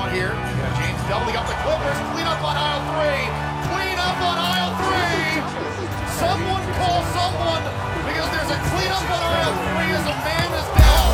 [0.00, 0.32] want here.
[0.80, 1.98] James doubling up the Clippers.
[2.16, 3.24] Clean up on aisle three.
[3.68, 5.44] Clean up on aisle three.
[6.16, 7.60] Someone call someone
[8.08, 11.12] because there's a clean up on aisle three as a man is down.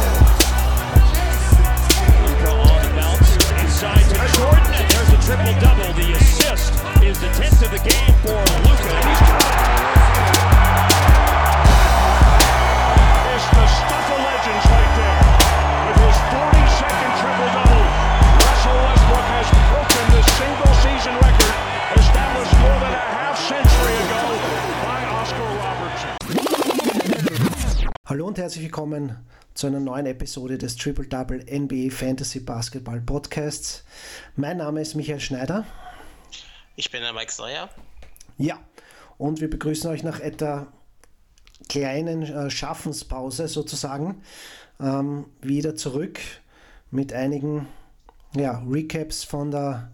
[2.31, 5.91] Luka on the bounce inside to Jordan, and there's a triple double.
[5.99, 8.39] The assist is the 10th of the game for
[8.71, 8.95] Luka.
[9.03, 10.56] He's
[28.37, 29.17] und herzlich willkommen
[29.55, 33.83] zu einer neuen Episode des Triple Double NBA Fantasy Basketball Podcasts.
[34.35, 35.65] Mein Name ist Michael Schneider.
[36.77, 37.71] Ich bin der Mike Sawyer.
[38.37, 38.59] Ja,
[39.17, 40.67] und wir begrüßen euch nach etwa
[41.71, 44.21] kleinen äh, Schaffenspause sozusagen
[44.81, 46.21] ähm, wieder zurück
[46.91, 47.67] mit einigen
[48.35, 49.93] ja, Recaps von der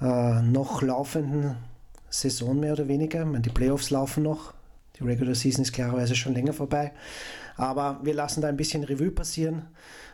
[0.00, 1.56] äh, noch laufenden
[2.10, 3.22] Saison mehr oder weniger.
[3.22, 4.54] Ich meine, die Playoffs laufen noch.
[5.00, 6.92] Die Regular Season ist klarerweise schon länger vorbei.
[7.56, 9.66] Aber wir lassen da ein bisschen Revue passieren.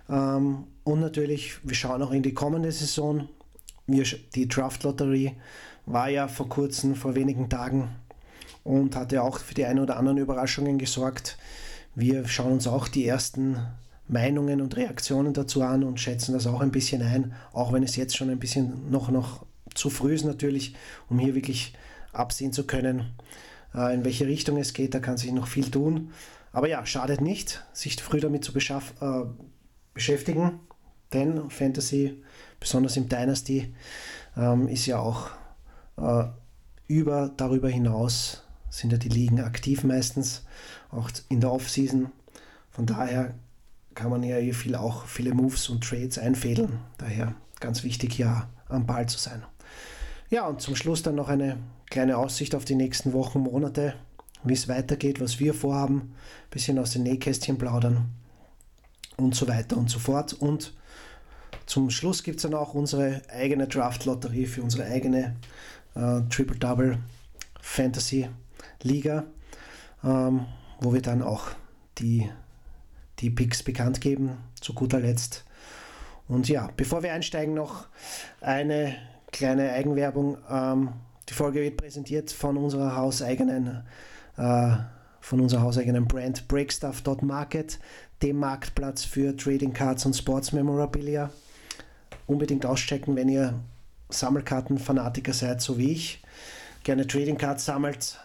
[0.08, 3.28] Ähm, und natürlich, wir schauen auch in die kommende Saison.
[3.86, 5.32] Wir, die Draft-Lotterie
[5.86, 7.88] war ja vor kurzem, vor wenigen Tagen
[8.64, 11.38] und hat ja auch für die ein oder anderen Überraschungen gesorgt.
[11.94, 13.56] Wir schauen uns auch die ersten
[14.08, 17.96] Meinungen und Reaktionen dazu an und schätzen das auch ein bisschen ein, auch wenn es
[17.96, 19.44] jetzt schon ein bisschen noch, noch
[19.74, 20.74] zu früh ist natürlich,
[21.08, 21.74] um hier wirklich
[22.12, 23.06] absehen zu können,
[23.74, 24.94] äh, in welche Richtung es geht.
[24.94, 26.10] Da kann sich noch viel tun.
[26.58, 29.24] Aber ja, schadet nicht, sich früh damit zu äh,
[29.94, 30.58] beschäftigen,
[31.12, 32.20] denn Fantasy,
[32.58, 33.72] besonders im Dynasty,
[34.36, 35.30] ähm, ist ja auch
[35.98, 36.24] äh,
[36.88, 40.46] über darüber hinaus sind ja die Ligen aktiv meistens,
[40.90, 42.10] auch in der Offseason.
[42.72, 43.34] Von daher
[43.94, 46.80] kann man ja hier viel auch viele Moves und Trades einfädeln.
[46.96, 49.44] Daher ganz wichtig, hier am Ball zu sein.
[50.28, 51.56] Ja, und zum Schluss dann noch eine
[51.88, 53.94] kleine Aussicht auf die nächsten Wochen, Monate,
[54.44, 58.08] wie es weitergeht, was wir vorhaben, ein bisschen aus den Nähkästchen plaudern
[59.16, 60.32] und so weiter und so fort.
[60.32, 60.74] Und
[61.66, 65.36] zum Schluss gibt es dann auch unsere eigene Draft-Lotterie für unsere eigene
[65.94, 66.98] äh, Triple-Double
[67.60, 68.28] Fantasy
[68.82, 69.24] Liga,
[70.04, 70.46] ähm,
[70.80, 71.48] wo wir dann auch
[71.98, 72.30] die,
[73.18, 75.44] die Picks bekannt geben, zu guter Letzt.
[76.28, 77.86] Und ja, bevor wir einsteigen, noch
[78.40, 78.94] eine
[79.32, 80.38] kleine Eigenwerbung.
[80.48, 80.92] Ähm,
[81.28, 83.82] die Folge wird präsentiert von unserer hauseigenen,
[84.38, 84.76] äh,
[85.20, 87.78] von unserer hauseigenen Brand Breakstuff.market,
[88.22, 91.30] dem Marktplatz für Trading Cards und Sports Memorabilia.
[92.26, 93.54] Unbedingt auschecken, wenn ihr
[94.10, 96.22] Sammelkarten-Fanatiker seid, so wie ich.
[96.84, 98.18] Gerne Trading Cards sammelt,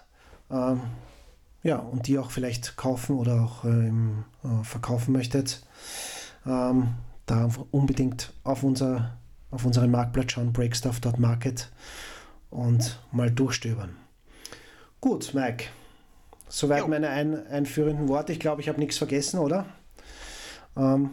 [0.49, 0.81] ähm,
[1.63, 5.65] ja, und die auch vielleicht kaufen oder auch äh, äh, verkaufen möchtet,
[6.45, 6.93] ähm,
[7.25, 9.17] da unbedingt auf, unser,
[9.51, 11.71] auf unseren Marktplatz schauen, breakstuff.market
[12.49, 13.95] und mal durchstöbern.
[15.01, 15.65] Gut, Mike,
[16.53, 18.31] soweit meine ein, einführenden Worte.
[18.31, 19.65] Ich glaube, ich habe nichts vergessen, oder?
[20.77, 21.11] Ähm,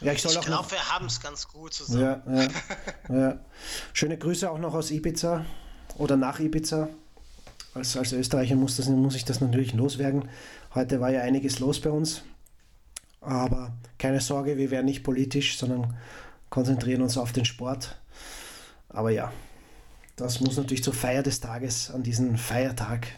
[0.00, 2.22] ja, ich Ich glaube, wir haben es ganz gut zusammen.
[2.26, 2.48] Ja, ja,
[3.18, 3.40] ja.
[3.92, 5.44] Schöne Grüße auch noch aus Ibiza
[5.96, 6.88] oder nach Ibiza.
[7.74, 10.28] Als, als Österreicher muss, das, muss ich das natürlich loswerden.
[10.74, 12.22] Heute war ja einiges los bei uns.
[13.20, 15.96] Aber keine Sorge, wir werden nicht politisch, sondern
[16.48, 17.98] konzentrieren uns auf den Sport.
[18.88, 19.32] Aber ja,
[20.14, 23.08] das muss natürlich zur Feier des Tages, an diesem Feiertag,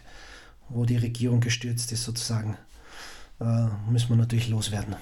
[0.69, 2.57] wo die Regierung gestürzt ist, sozusagen,
[3.39, 4.95] äh, müssen wir natürlich loswerden.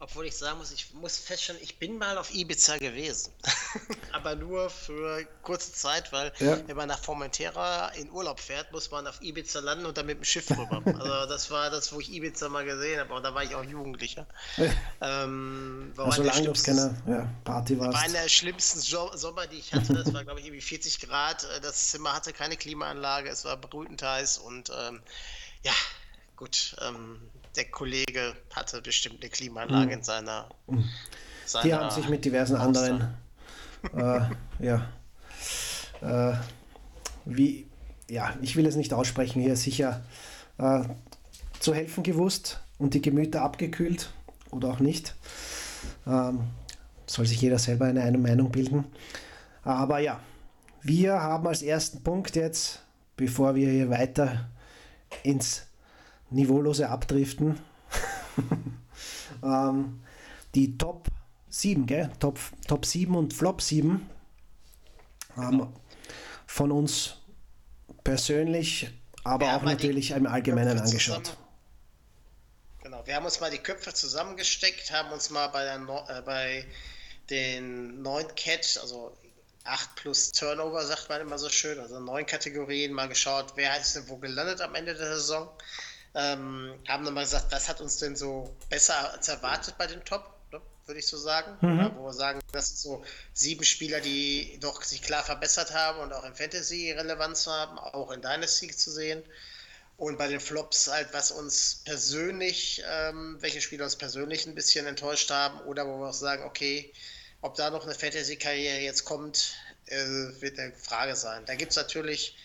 [0.00, 3.32] Obwohl ich sagen muss, ich muss feststellen, ich bin mal auf Ibiza gewesen.
[4.12, 6.56] Aber nur für kurze Zeit, weil Ja.
[6.68, 10.18] wenn man nach Formentera in Urlaub fährt, muss man auf Ibiza landen und dann mit
[10.18, 10.80] dem Schiff rüber.
[10.86, 13.12] also das war das, wo ich Ibiza mal gesehen habe.
[13.12, 14.24] Und da war ich auch Jugendlicher.
[15.00, 18.04] ähm, war Also lange schlimmsten- keine ja, Party war warst.
[18.04, 19.94] einer der schlimmsten jo Sommer, die ich hatte.
[19.94, 21.42] Das war, glaube ich, irgendwie 40 Grad.
[21.44, 23.28] Äh, Das Zimmer hatte keine Klimaanlage.
[23.30, 24.38] Es war brütend heiß.
[24.38, 25.02] Und ähm,
[25.64, 25.72] ja,
[26.36, 26.76] gut.
[26.80, 27.20] Ähm,
[27.58, 30.48] der Kollege hatte bestimmt eine Klimaanlage in seiner.
[30.68, 30.82] Die
[31.44, 33.14] seiner haben sich mit diversen anderen,
[33.94, 34.20] äh,
[34.60, 34.88] ja,
[36.00, 36.36] äh,
[37.24, 37.66] wie,
[38.08, 40.02] ja, ich will es nicht aussprechen, hier sicher
[40.58, 40.82] äh,
[41.60, 44.10] zu helfen gewusst und die Gemüter abgekühlt
[44.50, 45.14] oder auch nicht.
[46.06, 46.48] Ähm,
[47.06, 48.84] soll sich jeder selber eine, eine Meinung bilden.
[49.64, 50.20] Aber ja,
[50.82, 52.82] wir haben als ersten Punkt jetzt,
[53.16, 54.48] bevor wir hier weiter
[55.22, 55.67] ins
[56.30, 57.58] Niveaulose abdriften,
[59.42, 60.00] ähm,
[60.54, 61.08] die Top
[61.48, 62.10] 7, gell?
[62.20, 64.08] Top, Top 7 und Flop 7
[65.36, 65.72] haben
[66.46, 67.14] von uns
[68.04, 68.90] persönlich,
[69.24, 71.26] aber Wir auch natürlich im Allgemeinen Köpfe angeschaut.
[71.26, 71.44] zusammen-
[72.82, 76.22] Genau, wir haben uns mal die Köpfe zusammengesteckt, haben uns mal bei, der Nor äh,
[76.22, 76.64] bei
[77.28, 79.14] den neuen Catch, also
[79.64, 83.94] 8 plus Turnover, sagt man immer so schön, also neun Kategorien, mal geschaut, wer ist
[83.96, 85.48] denn wo gelandet am Ende der Saison.
[86.20, 90.04] Ähm, haben dann mal gesagt, was hat uns denn so besser als erwartet bei den
[90.04, 91.56] Top, ne, würde ich so sagen.
[91.60, 91.78] Mhm.
[91.78, 93.04] Oder wo wir sagen, das sind so
[93.34, 98.10] sieben Spieler, die doch sich klar verbessert haben und auch in Fantasy Relevanz haben, auch
[98.10, 99.22] in Dynasty zu sehen.
[99.96, 104.86] Und bei den Flops halt, was uns persönlich, ähm, welche Spieler uns persönlich ein bisschen
[104.86, 106.92] enttäuscht haben oder wo wir auch sagen, okay,
[107.42, 109.54] ob da noch eine Fantasy-Karriere jetzt kommt,
[109.86, 109.96] äh,
[110.40, 111.44] wird eine Frage sein.
[111.46, 112.36] Da gibt es natürlich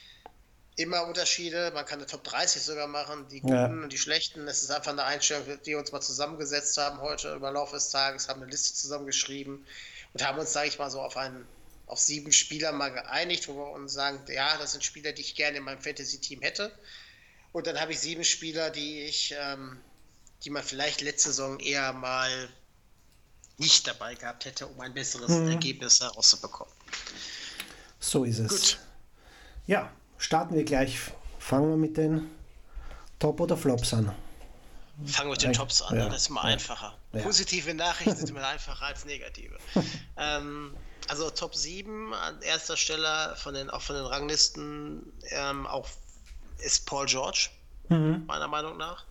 [0.76, 1.72] immer Unterschiede.
[1.74, 3.66] Man kann eine Top 30 sogar machen, die guten ja.
[3.66, 4.48] und die schlechten.
[4.48, 7.90] Es ist einfach eine Einstellung, die wir uns mal zusammengesetzt haben heute über Laufe des
[7.90, 9.66] Tages, haben eine Liste zusammengeschrieben
[10.14, 11.46] und haben uns, sage ich mal, so auf einen
[11.86, 15.36] auf sieben Spieler mal geeinigt, wo wir uns sagen, ja, das sind Spieler, die ich
[15.36, 16.72] gerne in meinem Fantasy-Team hätte.
[17.52, 19.80] Und dann habe ich sieben Spieler, die ich, ähm,
[20.44, 22.50] die man vielleicht letzte Saison eher mal
[23.58, 25.50] nicht dabei gehabt hätte, um ein besseres hm.
[25.50, 26.74] Ergebnis herauszubekommen.
[28.00, 28.50] So ist es.
[28.50, 28.80] Gut.
[29.68, 29.92] Ja,
[30.24, 30.98] starten wir gleich.
[31.40, 32.30] Fangen wir mit den
[33.20, 34.16] Top oder Flops an.
[35.06, 36.08] Fangen wir mit den Tops an, ja.
[36.08, 36.54] das ist immer ja.
[36.54, 36.96] einfacher.
[37.14, 37.24] Ja.
[37.24, 39.58] Positive Nachrichten sind immer einfacher als negative.
[40.18, 40.76] ähm,
[41.10, 45.88] also Top 7 an erster Stelle von den, auch von den Ranglisten, ähm, auch
[46.60, 47.50] ist Paul George,
[47.90, 48.24] mhm.
[48.26, 49.04] meiner Meinung nach.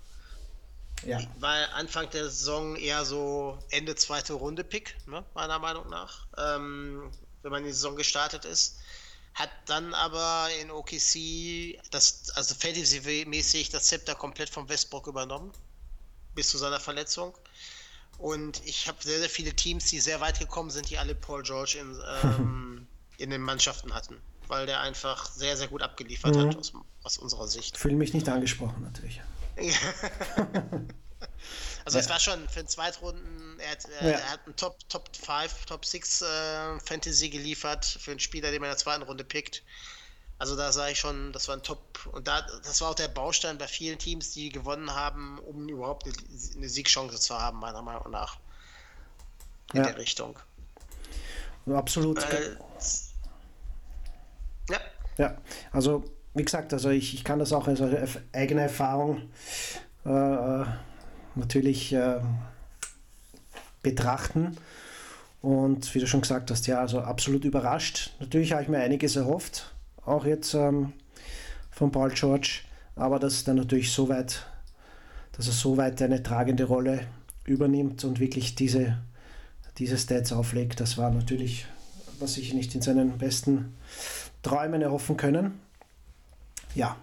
[1.05, 1.21] Ja.
[1.41, 7.11] Weil Anfang der Saison eher so Ende zweite Runde Pick, ne, meiner Meinung nach, ähm,
[7.43, 8.79] wenn man in die Saison gestartet ist.
[9.35, 15.53] Hat dann aber in OKC das, also Fantasy-mäßig das Zepter komplett vom Westbrook übernommen,
[16.35, 17.35] bis zu seiner Verletzung.
[18.19, 21.43] Und ich habe sehr, sehr viele Teams, die sehr weit gekommen sind, die alle Paul
[21.43, 22.87] George in, ähm,
[23.19, 26.49] in den Mannschaften hatten, weil der einfach sehr, sehr gut abgeliefert mhm.
[26.49, 27.79] hat aus, aus unserer Sicht.
[27.79, 29.21] Fühle mich nicht angesprochen, natürlich.
[31.85, 32.05] also ja.
[32.05, 34.19] es war schon für den Zweitrunden, er hat, äh, ja.
[34.19, 36.27] er hat einen Top, Top 5, Top 6 äh,
[36.81, 39.63] Fantasy geliefert für einen Spieler, den man in der zweiten Runde pickt.
[40.39, 42.09] Also da sage ich schon, das war ein Top.
[42.11, 46.05] Und da, das war auch der Baustein bei vielen Teams, die gewonnen haben, um überhaupt
[46.05, 46.15] eine,
[46.57, 48.39] eine Siegchance zu haben, meiner Meinung nach.
[49.73, 49.87] In ja.
[49.87, 50.37] der Richtung.
[51.67, 52.19] Absolut.
[52.25, 52.57] Äh,
[54.69, 54.81] ja.
[55.17, 55.39] Ja,
[55.71, 57.81] also wie gesagt, also ich, ich kann das auch als
[58.33, 59.31] eigene Erfahrung
[60.05, 60.67] äh, äh,
[61.35, 62.21] natürlich äh,
[63.83, 64.57] betrachten.
[65.41, 68.13] Und wie du schon gesagt hast, ja, also absolut überrascht.
[68.21, 69.75] Natürlich habe ich mir einiges erhofft,
[70.05, 70.93] auch jetzt ähm,
[71.71, 72.61] von Paul George,
[72.95, 74.47] aber dass es dann natürlich so weit,
[75.33, 77.07] dass er so weit eine tragende Rolle
[77.45, 78.99] übernimmt und wirklich diese,
[79.79, 81.67] diese Stats auflegt, das war natürlich,
[82.21, 83.75] was ich nicht in seinen besten
[84.43, 85.59] Träumen erhoffen können
[86.75, 86.97] ja,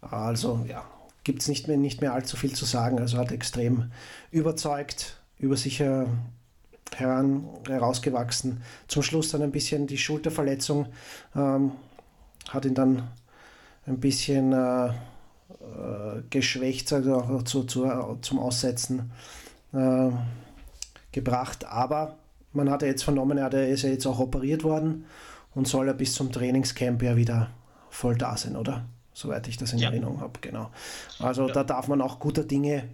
[0.00, 0.84] also ja,
[1.24, 2.98] gibt es nicht mehr, nicht mehr allzu viel zu sagen.
[2.98, 3.90] Also hat extrem
[4.30, 8.62] überzeugt, über sich heran, herausgewachsen.
[8.88, 10.86] Zum Schluss dann ein bisschen die Schulterverletzung
[11.34, 11.72] ähm,
[12.48, 13.08] hat ihn dann
[13.86, 17.86] ein bisschen äh, äh, geschwächt, also auch zu, zu,
[18.22, 19.10] zum Aussetzen
[19.72, 20.10] äh,
[21.12, 21.64] gebracht.
[21.66, 22.16] Aber
[22.52, 25.04] man hat ja jetzt vernommen, er ist ja jetzt auch operiert worden
[25.54, 27.50] und soll ja bis zum Trainingscamp ja wieder
[27.90, 28.84] voll da sein, oder?
[29.12, 29.90] Soweit ich das in ja.
[29.90, 30.70] Erinnerung habe, genau.
[31.18, 31.52] Also ja.
[31.52, 32.88] da darf man auch guter Dinge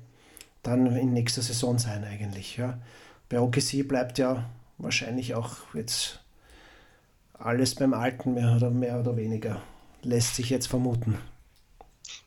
[0.62, 2.56] dann in nächster Saison sein eigentlich.
[2.56, 2.78] Ja.
[3.28, 4.48] Bei OKC bleibt ja
[4.78, 6.20] wahrscheinlich auch jetzt
[7.34, 9.62] alles beim Alten mehr oder, mehr oder weniger.
[10.02, 11.18] Lässt sich jetzt vermuten.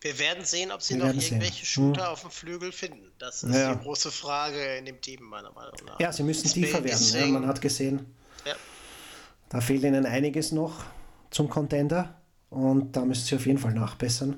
[0.01, 1.65] Wir werden sehen, ob sie Wir noch irgendwelche sehen.
[1.65, 2.13] Shooter hm.
[2.13, 3.11] auf dem Flügel finden.
[3.17, 3.75] Das ist ja.
[3.75, 5.99] die große Frage in dem Team, meiner Meinung nach.
[5.99, 7.05] Ja, sie müssen das tiefer werden.
[7.13, 8.05] Ja, man hat gesehen,
[9.49, 10.85] da fehlt ihnen einiges noch
[11.31, 12.18] zum Contender.
[12.49, 14.37] Und da müssen sie auf jeden Fall nachbessern.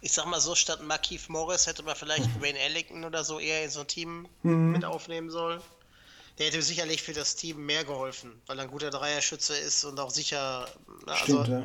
[0.00, 2.42] Ich sag mal so, statt Markeith Morris hätte man vielleicht mhm.
[2.42, 4.72] Wayne Ellington oder so eher in so ein Team mhm.
[4.72, 5.60] mit aufnehmen sollen.
[6.38, 9.98] Der hätte sicherlich für das Team mehr geholfen, weil er ein guter Dreierschütze ist und
[9.98, 10.68] auch sicher.
[11.04, 11.64] Na, ne, Stimmt, also, ja.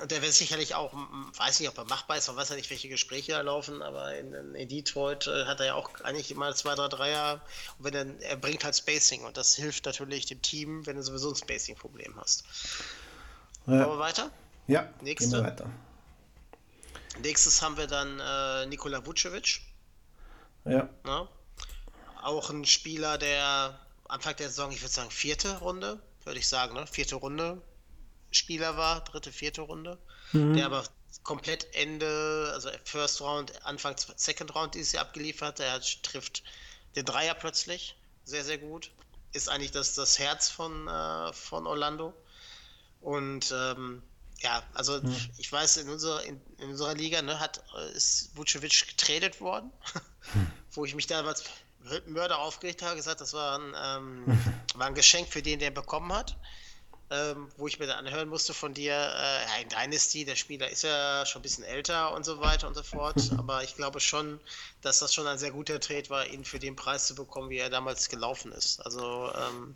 [0.00, 0.92] Und der wird sicherlich auch,
[1.36, 4.16] weiß nicht, ob er machbar ist, man weiß ja nicht, welche Gespräche da laufen, aber
[4.16, 7.40] in, in Detroit äh, hat er ja auch eigentlich immer zwei, drei Dreier.
[7.78, 11.02] Und wenn er, er bringt halt Spacing und das hilft natürlich dem Team, wenn du
[11.02, 12.44] sowieso ein Spacing-Problem hast.
[13.66, 13.72] Ja.
[13.72, 14.30] Wollen wir weiter?
[14.66, 15.30] Ja, Nächste.
[15.30, 15.70] gehen wir weiter.
[17.20, 19.60] Nächstes haben wir dann äh, Nikola Vucevic.
[20.64, 20.88] Ja.
[21.04, 21.28] Na?
[22.22, 23.78] Auch ein Spieler, der
[24.08, 26.86] Anfang der Saison, ich würde sagen, vierte Runde, würde ich sagen, ne?
[26.86, 27.60] Vierte Runde
[28.32, 29.98] Spieler war, dritte, vierte Runde.
[30.32, 30.54] Mhm.
[30.54, 30.84] Der aber
[31.22, 35.58] komplett Ende, also First Round, Anfang Second Round dieses Jahr abgeliefert.
[35.58, 36.42] Der trifft
[36.96, 38.90] den Dreier plötzlich sehr, sehr gut.
[39.32, 42.14] Ist eigentlich das, das Herz von, äh, von Orlando.
[43.02, 44.02] Und ähm,
[44.38, 45.14] ja, also hm.
[45.38, 47.62] ich weiß, in unserer, in, in, unserer Liga ne, hat,
[47.94, 49.70] ist Vucevic getradet worden,
[50.32, 50.46] hm.
[50.72, 51.44] wo ich mich damals
[52.06, 54.38] Mörder aufgeregt habe, gesagt, das war ein, ähm,
[54.74, 56.36] war ein Geschenk für den, der bekommen hat.
[57.10, 60.82] Ähm, wo ich mir dann anhören musste von dir, äh, in Dynasty, der Spieler ist
[60.82, 64.40] ja schon ein bisschen älter und so weiter und so fort, aber ich glaube schon,
[64.80, 67.58] dass das schon ein sehr guter Trade war, ihn für den Preis zu bekommen, wie
[67.58, 68.80] er damals gelaufen ist.
[68.80, 69.74] Also, ähm,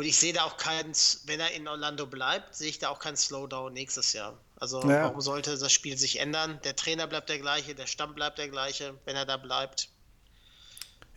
[0.00, 0.92] und ich sehe da auch keinen,
[1.26, 4.32] wenn er in Orlando bleibt, sehe ich da auch keinen Slowdown nächstes Jahr.
[4.58, 5.02] Also, ja.
[5.02, 6.58] warum sollte das Spiel sich ändern?
[6.64, 9.90] Der Trainer bleibt der gleiche, der Stamm bleibt der gleiche, wenn er da bleibt.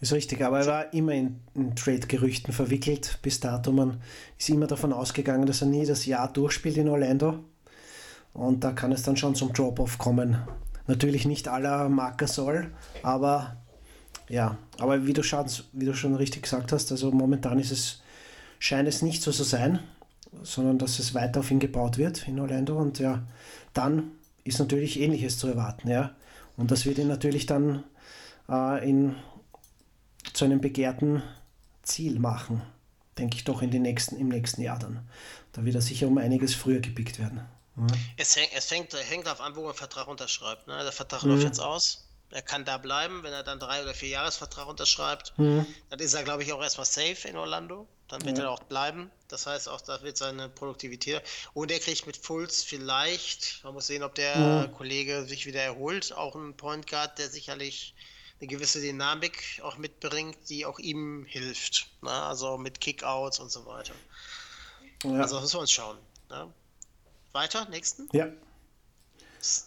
[0.01, 3.71] Ist richtig, aber er war immer in, in Trade-Gerüchten verwickelt bis dato.
[3.71, 4.03] Man
[4.37, 7.39] ist immer davon ausgegangen, dass er nie das Jahr durchspielt in Orlando.
[8.33, 10.45] Und da kann es dann schon zum Drop-Off kommen.
[10.87, 12.69] Natürlich nicht aller Marker soll,
[13.01, 13.63] aber
[14.27, 18.02] ja, aber wie du, schon, wie du schon richtig gesagt hast, also momentan ist es,
[18.63, 19.79] scheint es nicht so zu sein,
[20.41, 23.21] sondern dass es weiter auf ihn gebaut wird in Orlando und ja,
[23.73, 24.11] dann
[24.45, 26.15] ist natürlich Ähnliches zu erwarten, ja.
[26.55, 27.83] Und das wird ihn natürlich dann
[28.47, 29.17] äh, in
[30.31, 31.21] zu einem begehrten
[31.81, 32.61] Ziel machen,
[33.17, 35.05] denke ich doch in den nächsten, im nächsten Jahr dann.
[35.51, 37.41] Da wird er sicher um einiges früher gepickt werden.
[37.75, 37.87] Ja.
[38.15, 40.67] Es, häng, es hängt, hängt auf an, wo er Vertrag unterschreibt.
[40.67, 40.77] Ne?
[40.81, 41.31] Der Vertrag mhm.
[41.31, 42.07] läuft jetzt aus.
[42.31, 45.37] Er kann da bleiben, wenn er dann drei oder vier Jahresvertrag unterschreibt.
[45.37, 45.65] Mhm.
[45.89, 47.87] Dann ist er, glaube ich, auch erstmal safe in Orlando.
[48.13, 48.43] Dann wird ja.
[48.43, 49.09] er auch bleiben.
[49.27, 51.23] Das heißt, auch da wird seine Produktivität.
[51.55, 54.71] Und er kriegt mit Fulz vielleicht, man muss sehen, ob der mhm.
[54.73, 57.95] Kollege sich wieder erholt, auch einen Point Guard, der sicherlich
[58.39, 61.87] eine gewisse Dynamik auch mitbringt, die auch ihm hilft.
[62.03, 62.11] Ne?
[62.11, 63.95] Also mit Kickouts und so weiter.
[65.03, 65.13] Ja.
[65.13, 65.97] Also müssen wir uns schauen.
[66.29, 66.53] Ne?
[67.31, 68.07] Weiter, nächsten?
[68.13, 68.27] Ja.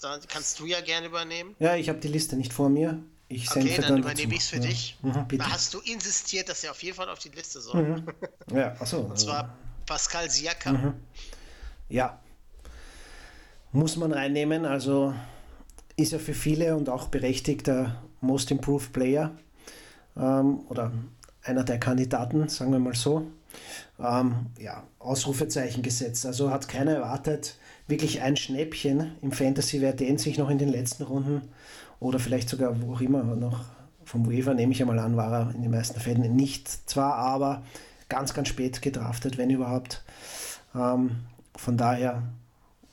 [0.03, 1.57] Da kannst du ja gerne übernehmen.
[1.59, 3.03] Ja, ich habe die Liste nicht vor mir.
[3.29, 4.63] Ich okay, dann, dann übernehme ich es für ja.
[4.63, 4.99] dich.
[5.03, 7.83] Mhm, da hast du insistiert, dass er auf jeden Fall auf die Liste soll.
[7.83, 8.07] Mhm.
[8.57, 9.01] Ja, achso.
[9.11, 10.75] Und zwar Pascal Siakam.
[10.75, 10.95] Mhm.
[11.89, 12.21] Ja.
[13.73, 15.13] Muss man reinnehmen, also
[15.97, 19.33] ist er für viele und auch berechtigter Most Improved Player
[20.17, 20.93] ähm, oder
[21.43, 23.27] einer der Kandidaten, sagen wir mal so.
[23.99, 26.27] Ähm, ja, Ausrufezeichen gesetzt.
[26.27, 27.57] Also hat keiner erwartet,
[27.87, 31.43] wirklich ein Schnäppchen im Fantasy, wer den sich noch in den letzten Runden
[32.01, 33.65] oder vielleicht sogar wo auch immer noch
[34.05, 37.63] vom Waiver, nehme ich einmal an, war er in den meisten Fällen nicht zwar, aber
[38.09, 40.05] ganz, ganz spät gedraftet, wenn überhaupt.
[40.75, 41.17] Ähm,
[41.57, 42.23] von daher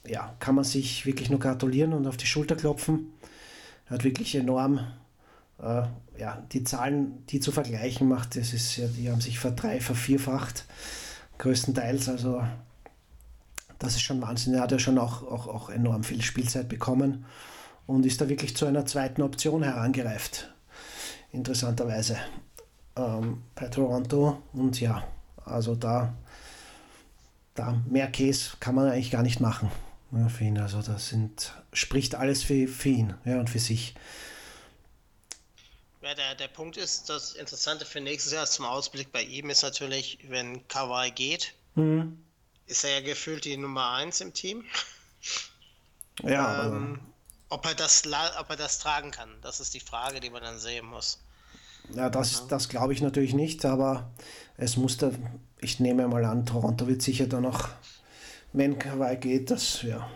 [0.05, 3.13] ja, kann man sich wirklich nur gratulieren und auf die Schulter klopfen.
[3.88, 4.79] Er hat wirklich enorm
[5.62, 5.83] äh,
[6.17, 10.65] ja, die Zahlen, die zu vergleichen macht, das ist ja, die haben sich verdrei, vervierfacht,
[11.38, 12.10] größtenteils.
[12.10, 12.43] Also
[13.79, 14.53] das ist schon Wahnsinn.
[14.53, 17.25] Er hat ja schon auch, auch, auch enorm viel Spielzeit bekommen
[17.88, 20.54] und ist da wirklich zu einer zweiten Option herangereift.
[21.32, 22.18] Interessanterweise
[22.96, 24.42] ähm, bei Toronto.
[24.54, 25.08] Und ja,
[25.46, 26.13] also da,
[27.56, 29.72] da mehr Case kann man eigentlich gar nicht machen
[30.12, 30.58] ja, für ihn.
[30.58, 33.96] Also das sind, spricht alles für, für ihn ja, und für sich.
[36.02, 39.63] Ja, der, der Punkt ist, das Interessante für nächstes Jahr zum Ausblick bei ihm ist
[39.63, 42.22] natürlich, wenn Kawhi geht, mhm.
[42.68, 44.66] ist er ja gefühlt die Nummer 1 im Team.
[46.22, 46.68] Ja.
[46.68, 47.00] Ähm,
[47.53, 48.03] ob, er das,
[48.39, 51.19] ob er das tragen kann, das ist die Frage, die man dann sehen muss.
[51.93, 52.45] Ja, das, ja.
[52.50, 54.12] das glaube ich natürlich nicht, aber
[54.57, 55.12] es muss da,
[55.60, 57.69] ich nehme mal an, Toronto wird sicher da noch,
[58.53, 60.10] wenn Kawhi geht, das ja,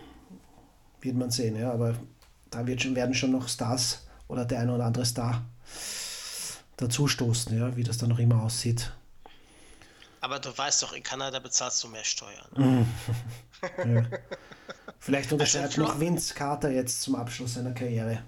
[1.01, 1.95] wird man sehen, ja, aber
[2.49, 5.45] da wird schon, werden schon noch Stars oder der ein oder andere Star
[6.77, 8.91] dazustoßen, ja, wie das dann noch immer aussieht.
[10.21, 12.87] Aber du weißt doch, in Kanada bezahlst du mehr Steuern.
[13.85, 14.05] ja.
[14.99, 18.23] Vielleicht unterscheidet noch Vince Carter jetzt zum Abschluss seiner Karriere.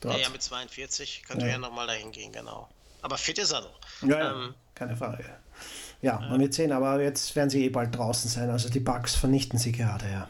[0.00, 0.16] Dort.
[0.16, 1.52] Ja, ja, mit 42 könnte ja.
[1.52, 2.68] ja nochmal dahin gehen, genau.
[3.02, 4.08] Aber fit ist er doch.
[4.08, 5.24] Ja, ähm, keine Frage.
[6.02, 8.48] Ja, man wird sehen, aber jetzt werden sie eh bald draußen sein.
[8.48, 10.28] Also die Bugs vernichten sie gerade, ja.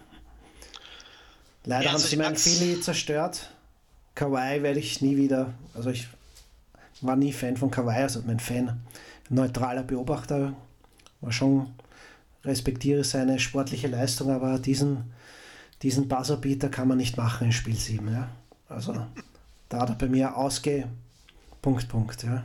[1.65, 3.51] Leider ja, also haben sie meinen Philly zerstört.
[4.15, 6.09] Kawaii werde ich nie wieder, also ich
[7.01, 8.81] war nie Fan von Kawaii, also mein Fan,
[9.29, 10.55] neutraler Beobachter,
[11.21, 11.73] war schon,
[12.45, 15.13] respektiere seine sportliche Leistung, aber diesen,
[15.83, 18.13] diesen Buzzerbeater kann man nicht machen in Spiel 7.
[18.13, 18.29] Ja?
[18.69, 19.07] Also
[19.69, 20.89] da hat er bei mir ausge...
[21.63, 22.43] Punkt, Punkt, ja.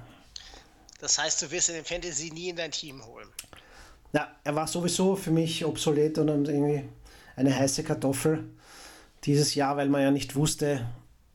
[1.00, 3.30] Das heißt, du wirst in den Fantasy nie in dein Team holen.
[4.12, 6.84] Ja, er war sowieso für mich obsolet und irgendwie
[7.36, 8.44] eine heiße Kartoffel
[9.24, 10.86] dieses Jahr, weil man ja nicht wusste,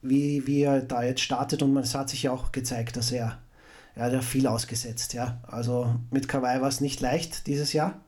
[0.03, 3.39] wie, wie er da jetzt startet und es hat sich ja auch gezeigt, dass er,
[3.95, 5.41] er hat ja viel ausgesetzt, ja.
[5.47, 8.01] Also mit Kawhi war es nicht leicht dieses Jahr.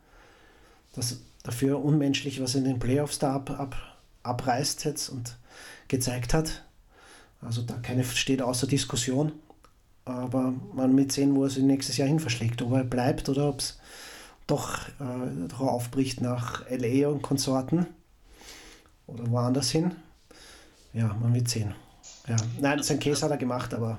[0.94, 3.76] Das dafür unmenschlich, was er in den Playoffs da ab, ab,
[4.22, 5.36] abreißt jetzt und
[5.88, 6.64] gezeigt hat.
[7.40, 9.32] Also da keine steht außer Diskussion.
[10.04, 13.48] Aber man mit sehen, wo er sich nächstes Jahr hin verschlägt, ob er bleibt oder
[13.48, 13.78] ob es
[14.46, 17.86] doch, äh, doch aufbricht nach LA und Konsorten
[19.06, 19.92] oder woanders hin.
[20.92, 21.74] Ja, man wird sehen.
[22.28, 22.36] Ja.
[22.60, 23.98] Nein, sein Case hat er gemacht, aber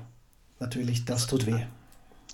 [0.59, 1.63] natürlich, das tut weh.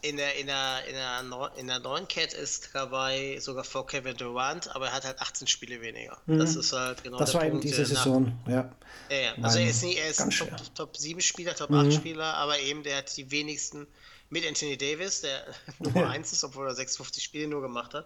[0.02, 3.86] In der, in der, in der, Neu- in der neuen Cat ist Kawhi sogar vor
[3.86, 6.18] Kevin Durant, aber er hat halt 18 Spiele weniger.
[6.26, 7.20] Das ist halt genau Mhm.
[7.20, 8.72] Das der war eben Punkt, diese der nach- Saison, ja.
[9.10, 9.34] Ja, ja.
[9.42, 10.52] Also er ist, nie, er ist ein Top.
[10.52, 10.56] Mhm.
[10.76, 13.88] Top 7 Spieler, Top 8 Spieler, aber eben der hat die wenigsten
[14.30, 15.44] mit Anthony Davis, der
[15.80, 18.06] Nummer 1 ist, obwohl er 56 Spiele nur gemacht hat.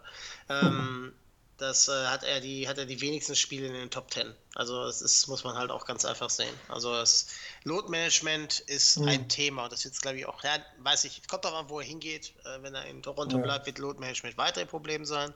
[0.50, 1.14] Ähm,
[1.58, 4.34] das äh, hat er die hat er die wenigsten Spiele in den Top 10.
[4.56, 6.54] Also das ist, muss man halt auch ganz einfach sehen.
[6.68, 7.28] Also das
[7.64, 9.08] Load Management ist Mhm.
[9.08, 11.80] ein Thema und das wird glaube ich auch, ja, weiß ich, kommt doch an, wo
[11.80, 12.34] er hingeht.
[12.46, 13.44] Äh, wenn er in Toronto Ja.
[13.44, 15.34] bleibt, wird Load Management weiter ein Problem sein.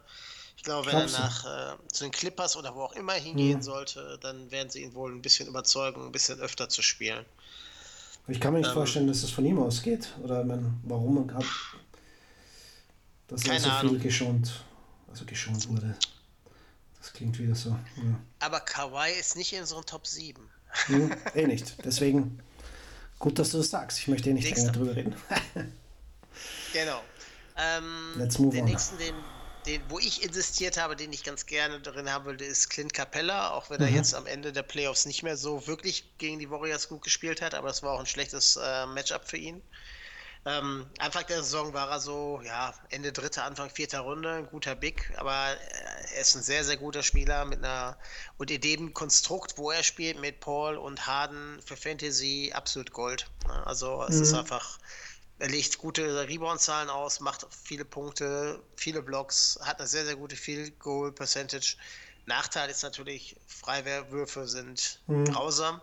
[0.57, 1.24] Ich glaube, wenn er Glaubst du?
[1.24, 3.19] nach äh, zu den Clippers oder wo auch immer Mhm.
[3.24, 7.25] hingehen sollte, dann werden sie ihn wohl ein bisschen überzeugen, ein bisschen öfter zu spielen.
[8.27, 10.09] Ich kann mir nicht Ähm, vorstellen, dass es von ihm ausgeht.
[10.24, 11.45] Oder ich meine, warum man gerade
[13.29, 13.91] er Keine so Ahnung.
[13.91, 14.63] viel geschont,
[15.08, 15.96] also geschont wurde.
[17.00, 17.70] Das klingt wieder so.
[17.70, 18.20] Ja.
[18.40, 20.42] Aber Kawhi ist nicht in unseren Top 7.
[20.88, 21.76] Hm, eh nicht.
[21.86, 22.40] Deswegen
[23.20, 24.00] gut, dass du das sagst.
[24.00, 25.16] Ich möchte eh nicht länger drüber reden.
[26.74, 27.02] Genau.
[27.58, 28.70] Ähm, Let's move den on.
[28.70, 29.16] nächsten, den,
[29.66, 33.52] den, wo ich insistiert habe, den ich ganz gerne drin haben würde, ist Clint Capella,
[33.52, 33.74] auch Mhm.
[33.74, 37.04] wenn er jetzt am Ende der Playoffs nicht mehr so wirklich gegen die Warriors gut
[37.04, 39.62] gespielt hat, aber es war auch ein schlechtes äh, Matchup für ihn.
[40.48, 44.75] Ähm, Anfang der Saison war er so, ja, Ende dritter, Anfang vierter Runde, ein guter
[44.75, 47.98] Big, aber äh, er ist ein sehr, sehr guter Spieler mit einer
[48.38, 53.30] und in dem Konstrukt, wo er spielt mit Paul und Harden für Fantasy absolut Gold.
[53.46, 53.68] ne?
[53.68, 54.77] Also es ist einfach,
[55.39, 60.38] er legt gute Rebound-Zahlen aus, macht viele Punkte, viele Blocks, hat eine sehr, sehr gute
[60.38, 61.75] Field Goal Percentage.
[62.25, 65.82] Nachteil ist natürlich, Freiwürfe sind grausam.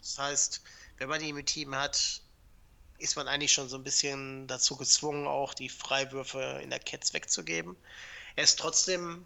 [0.00, 0.62] Das heißt,
[0.98, 2.21] wenn man die im Team hat,
[3.02, 7.12] ist man eigentlich schon so ein bisschen dazu gezwungen, auch die Freiwürfe in der Cats
[7.12, 7.76] wegzugeben.
[8.36, 9.24] Er ist trotzdem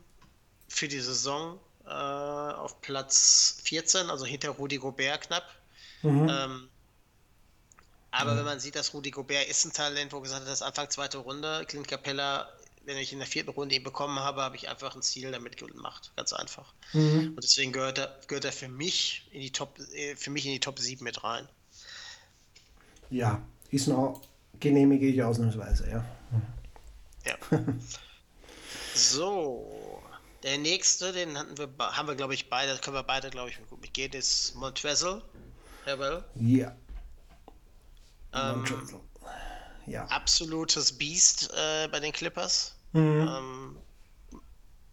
[0.69, 5.45] für die Saison äh, auf Platz 14, also hinter Rudi Gobert knapp.
[6.03, 6.69] Ähm,
[8.11, 10.89] aber wenn man sieht, dass Rudi Gobert ist ein Talent, wo gesagt hat, das Anfang
[10.91, 12.49] zweite Runde, Clint Capella,
[12.85, 15.57] wenn ich in der vierten Runde ihn bekommen habe, habe ich einfach ein Ziel damit
[15.57, 16.13] gemacht.
[16.17, 16.73] Ganz einfach.
[17.37, 20.53] Und deswegen gehört er, gehört er für mich in die Top, äh, für mich in
[20.53, 21.49] die Top 7 mit rein.
[23.11, 24.23] Ja, ist noch
[24.61, 26.05] genehmige ich ausnahmsweise, ja.
[27.27, 27.37] Ja.
[28.95, 30.03] so,
[30.43, 33.51] der nächste, den hatten wir, be- haben wir, glaube ich, beide, können wir beide, glaube
[33.51, 35.23] ich, gut mitgehen, ist Montrezel.
[35.87, 36.25] Jawohl.
[36.37, 36.75] Ja.
[38.33, 38.65] Ähm,
[39.87, 40.05] ja.
[40.07, 42.75] absolutes Biest äh, bei den Clippers.
[42.93, 43.29] Mhm.
[43.29, 43.77] Ähm,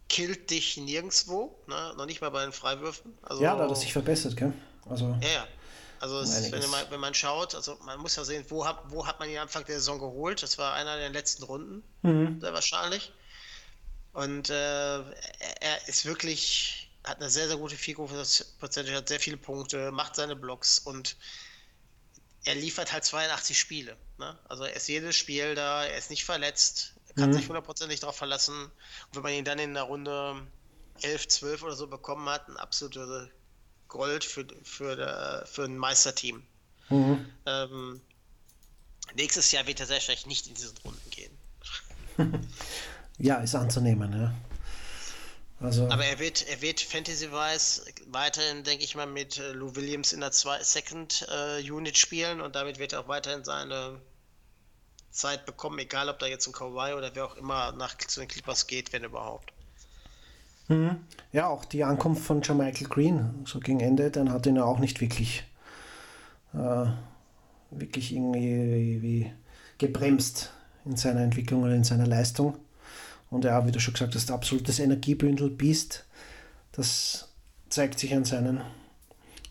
[0.08, 1.94] killt dich nirgendwo, ne?
[1.96, 3.16] noch nicht mal bei den Freiwürfen.
[3.22, 4.52] Also, ja, da hat er sich verbessert, gell?
[4.88, 5.46] Also, Ja, ja.
[6.04, 9.06] Also es, wenn, man, wenn man schaut, also man muss ja sehen, wo hat, wo
[9.06, 10.42] hat man ihn Anfang der Saison geholt?
[10.42, 12.42] Das war einer der letzten Runden, Mhm.
[12.42, 13.10] sehr wahrscheinlich.
[14.12, 19.92] Und äh, er, ist wirklich, hat eine sehr, sehr gute Figur hat sehr viele Punkte,
[19.92, 21.16] macht seine Blocks und
[22.44, 23.96] er liefert halt 82 Spiele.
[24.18, 24.38] Ne?
[24.46, 28.16] Also er ist jedes Spiel da, er ist nicht verletzt, er kann sich hundertprozentig darauf
[28.16, 28.64] verlassen.
[28.64, 30.46] Und wenn man ihn dann in der Runde
[31.00, 33.30] 11, 12 oder so bekommen hat, ein absoluter
[33.94, 36.42] Gold für, für, der, für ein Meisterteam.
[36.88, 37.26] Mhm.
[37.46, 38.00] Ähm,
[39.14, 41.38] nächstes Jahr wird er sehr wahrscheinlich nicht in diesen Runden gehen.
[43.18, 44.34] ja, ist anzunehmen, ja.
[45.60, 50.12] Also, Aber er wird, er wird Fantasy-wise weiterhin, denke ich mal, mit äh, Lou Williams
[50.12, 54.00] in der zwei, Second äh, Unit spielen und damit wird er auch weiterhin seine
[55.12, 58.28] Zeit bekommen, egal ob da jetzt ein Kawhi oder wer auch immer nach zu den
[58.28, 59.53] Clippers geht, wenn überhaupt.
[61.32, 64.78] Ja, auch die Ankunft von Jermichael Green, so gegen Ende, dann hat ihn ja auch
[64.78, 65.44] nicht wirklich,
[66.54, 66.86] äh,
[67.70, 69.32] wirklich irgendwie wie
[69.78, 70.52] gebremst
[70.84, 72.56] in seiner Entwicklung oder in seiner Leistung.
[73.30, 76.06] Und ja, wie du schon gesagt hast, absolutes Energiebündel Beast.
[76.72, 77.28] Das
[77.68, 78.60] zeigt sich an seinen,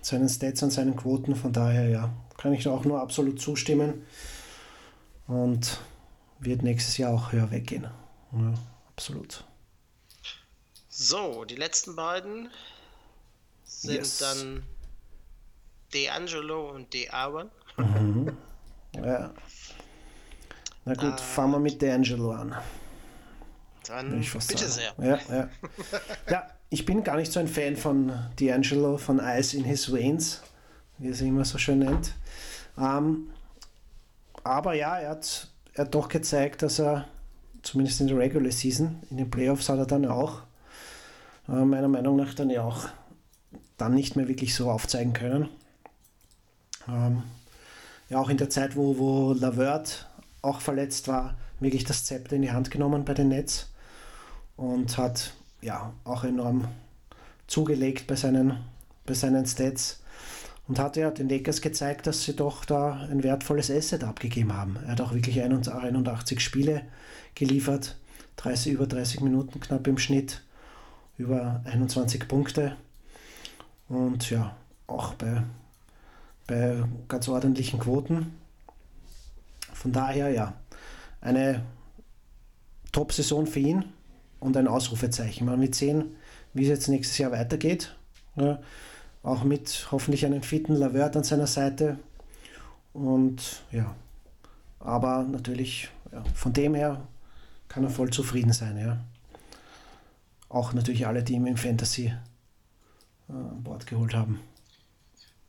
[0.01, 1.35] seinen Stats, an seinen Quoten.
[1.35, 4.03] Von daher, ja, kann ich auch nur absolut zustimmen.
[5.27, 5.79] Und
[6.39, 7.87] wird nächstes Jahr auch höher weggehen.
[8.33, 8.53] Ja,
[8.95, 9.45] absolut.
[10.95, 12.51] So, die letzten beiden
[13.65, 14.19] sind Yes.
[14.19, 14.61] dann
[15.91, 17.49] D'Angelo und D'Aaron.
[18.95, 19.33] Ja.
[20.85, 22.55] Na gut, fangen wir mit D'Angelo an.
[23.87, 24.67] Dann bitte sagen.
[24.67, 24.93] sehr.
[24.99, 25.49] Ja, ja.
[26.29, 30.43] ja, ich bin gar nicht so ein Fan von D'Angelo, von Ice in His Veins,
[30.99, 32.13] wie er sie immer so schön nennt.
[32.77, 33.31] Ähm,
[34.43, 37.07] aber ja, er hat, er hat doch gezeigt, dass er,
[37.63, 40.43] zumindest in der Regular Season, in den Playoffs hat er dann auch,
[41.47, 42.87] äh, meiner Meinung nach, dann ja auch
[43.77, 45.49] dann nicht mehr wirklich so aufzeigen können.
[46.87, 47.23] Ähm,
[48.09, 50.09] ja, auch in der Zeit, wo, wo Lavert
[50.41, 53.71] auch verletzt war, wirklich das Zepter in die Hand genommen bei den Nets
[54.55, 56.67] und hat ja auch enorm
[57.47, 58.57] zugelegt bei seinen,
[59.05, 60.01] bei seinen Stats.
[60.67, 64.77] und hat ja den Lakers gezeigt, dass sie doch da ein wertvolles Asset abgegeben haben.
[64.85, 66.83] Er hat auch wirklich 81 Spiele
[67.35, 67.97] geliefert,
[68.37, 70.41] 30, über 30 Minuten knapp im Schnitt,
[71.17, 72.75] über 21 Punkte
[73.89, 74.55] und ja,
[74.87, 75.43] auch bei,
[76.47, 78.33] bei ganz ordentlichen Quoten.
[79.73, 80.53] Von daher ja,
[81.21, 81.63] eine
[82.91, 83.85] Top-Saison für ihn
[84.39, 85.45] und ein Ausrufezeichen.
[85.45, 86.15] Man wird sehen,
[86.53, 87.95] wie es jetzt nächstes Jahr weitergeht.
[88.35, 88.59] Ja,
[89.21, 91.97] auch mit hoffentlich einem fitten Lavert an seiner Seite.
[92.93, 93.95] Und ja,
[94.79, 97.01] aber natürlich, ja, von dem her
[97.67, 98.77] kann er voll zufrieden sein.
[98.77, 98.99] Ja.
[100.53, 102.13] Auch natürlich alle, die ihm im Fantasy
[103.27, 104.39] äh, an Bord geholt haben.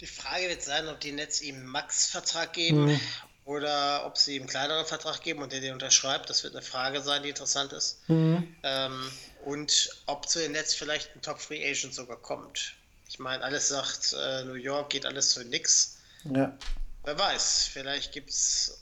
[0.01, 3.01] Die Frage wird sein, ob die Nets ihm einen Max-Vertrag geben mhm.
[3.45, 6.31] oder ob sie ihm einen kleineren Vertrag geben und der den unterschreibt.
[6.31, 7.99] Das wird eine Frage sein, die interessant ist.
[8.09, 8.57] Mhm.
[8.63, 9.11] Ähm,
[9.45, 12.75] und ob zu den Nets vielleicht ein Top-Free Agent sogar kommt.
[13.07, 15.99] Ich meine, alles sagt, äh, New York geht alles zu nix.
[16.25, 16.57] Ja.
[17.05, 18.81] Wer weiß, vielleicht gibt es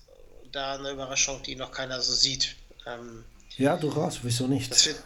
[0.52, 2.54] da eine Überraschung, die noch keiner so sieht.
[2.86, 3.24] Ähm,
[3.56, 4.70] ja, durchaus, wieso nicht?
[4.86, 5.02] Wird,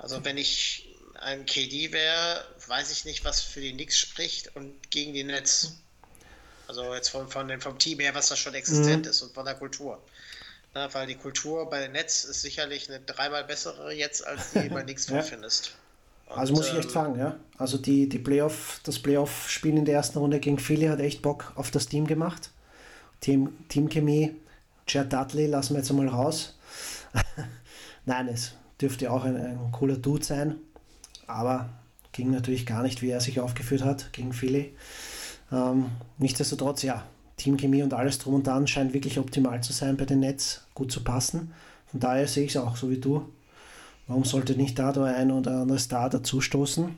[0.00, 4.90] also wenn ich ein KD wäre, weiß ich nicht, was für die Knicks spricht und
[4.90, 5.78] gegen die Nets.
[6.68, 9.10] Also jetzt von, von dem, vom Team her, was da schon existent mhm.
[9.10, 10.00] ist und von der Kultur.
[10.74, 14.68] Na, weil die Kultur bei den Nets ist sicherlich eine dreimal bessere jetzt, als die
[14.68, 15.22] bei Knicks ja.
[15.22, 15.74] findest.
[16.26, 17.36] Und, also muss ich echt ähm, sagen, ja.
[17.56, 21.52] Also die, die Playoff, das Playoff-Spiel in der ersten Runde gegen Philly hat echt Bock
[21.54, 22.50] auf das Team gemacht.
[23.20, 24.34] Team, Teamchemie,
[24.86, 26.54] Chad Dudley lassen wir jetzt einmal raus.
[28.04, 30.56] Nein, es dürfte auch ein, ein cooler Dude sein.
[31.26, 31.70] Aber
[32.12, 34.74] ging natürlich gar nicht, wie er sich aufgeführt hat gegen Philly.
[35.52, 35.86] Ähm,
[36.18, 37.04] nichtsdestotrotz, ja,
[37.36, 40.90] Teamchemie und alles drum und dran scheint wirklich optimal zu sein bei den Nets, gut
[40.90, 41.52] zu passen.
[41.86, 43.28] Von daher sehe ich es auch so wie du.
[44.06, 46.96] Warum sollte nicht da der ein oder andere Star dazustoßen?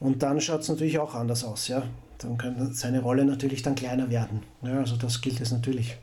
[0.00, 1.84] Und dann schaut es natürlich auch anders aus, ja.
[2.18, 4.42] Dann kann seine Rolle natürlich dann kleiner werden.
[4.62, 5.96] Ja, also das gilt es natürlich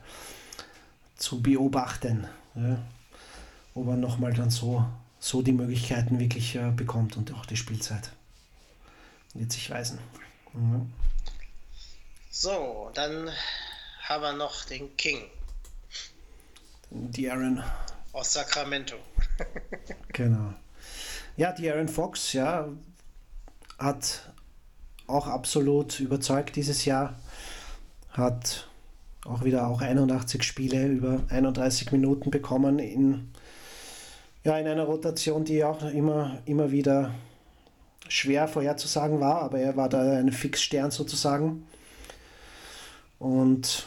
[1.16, 2.26] zu beobachten.
[2.54, 2.78] Ja.
[3.74, 4.84] Ob er nochmal dann so
[5.22, 8.10] so die Möglichkeiten wirklich äh, bekommt und auch die Spielzeit.
[9.34, 10.00] Wird sich weisen.
[10.52, 10.92] Mhm.
[12.28, 13.30] So, dann
[14.02, 15.22] haben wir noch den King.
[16.90, 17.62] Die Aaron.
[18.12, 18.96] Aus Sacramento.
[20.12, 20.54] genau.
[21.36, 22.68] Ja, die Aaron Fox, ja,
[23.78, 24.32] hat
[25.06, 27.16] auch absolut überzeugt dieses Jahr.
[28.10, 28.68] Hat
[29.24, 33.31] auch wieder auch 81 Spiele über 31 Minuten bekommen in
[34.44, 37.14] ja, in einer Rotation, die auch immer, immer wieder
[38.08, 41.66] schwer vorherzusagen war, aber er war da ein Fixstern sozusagen.
[43.18, 43.86] Und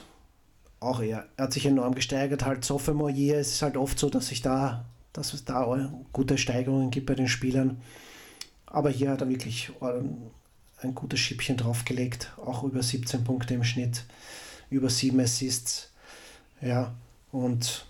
[0.79, 3.39] auch er, er hat sich enorm gesteigert, halt Sophomore Year.
[3.39, 7.15] Es ist halt oft so, dass sich da, dass es da gute Steigerungen gibt bei
[7.15, 7.81] den Spielern.
[8.65, 9.71] Aber hier hat er wirklich
[10.81, 14.05] ein gutes Schippchen draufgelegt, auch über 17 Punkte im Schnitt,
[14.69, 15.91] über 7 Assists.
[16.61, 16.93] Ja,
[17.31, 17.85] und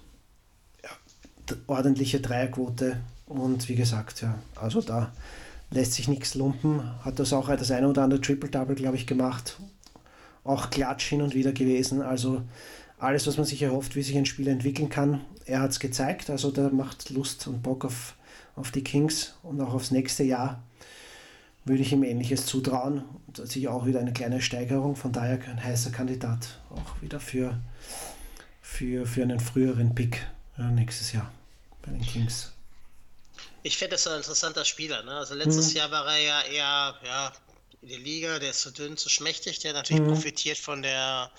[1.68, 5.12] ordentliche Dreierquote und wie gesagt, ja, also da
[5.72, 6.82] lässt sich nichts lumpen.
[7.04, 9.60] Hat das auch das eine oder andere Triple-Double, glaube ich, gemacht.
[10.44, 12.02] Auch Klatsch hin und wieder gewesen.
[12.02, 12.44] Also
[13.00, 15.22] alles, was man sich erhofft, wie sich ein Spiel entwickeln kann.
[15.46, 18.16] Er hat es gezeigt, also der macht Lust und Bock auf,
[18.56, 20.62] auf die Kings und auch aufs nächste Jahr.
[21.66, 23.04] Würde ich ihm ähnliches zutrauen.
[23.28, 27.60] Und sicher auch wieder eine kleine Steigerung, von daher ein heißer Kandidat auch wieder für,
[28.62, 30.28] für, für einen früheren Pick
[30.58, 31.32] ja, nächstes Jahr
[31.86, 32.52] bei den Kings.
[33.64, 35.04] Ich finde das ein interessanter Spieler.
[35.04, 35.12] Ne?
[35.12, 35.78] Also letztes mhm.
[35.78, 37.34] Jahr war er ja eher ja,
[37.82, 40.14] in der Liga, der ist zu dünn, zu schmächtig, der natürlich mhm.
[40.14, 41.32] profitiert von der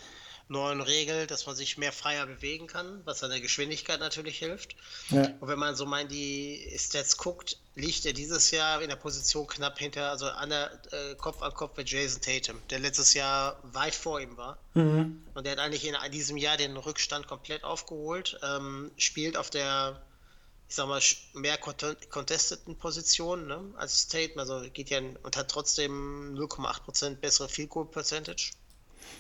[0.49, 4.77] neuen Regel, dass man sich mehr freier bewegen kann, was an der Geschwindigkeit natürlich hilft.
[5.11, 5.23] Ja.
[5.41, 8.97] Und wenn man so mal in die Stats guckt, liegt er dieses Jahr in der
[8.97, 13.15] Position knapp hinter, also an der äh, Kopf an Kopf mit Jason Tatum, der letztes
[13.15, 14.59] Jahr weit vor ihm war.
[14.75, 15.23] Mhm.
[15.35, 20.01] Und der hat eigentlich in diesem Jahr den Rückstand komplett aufgeholt, ähm, spielt auf der
[20.69, 21.01] ich sag mal,
[21.33, 27.71] mehr contesteten Positionen ne, als Tatum, also geht ja und hat trotzdem 0,8% bessere Field
[27.71, 28.53] Goal Percentage.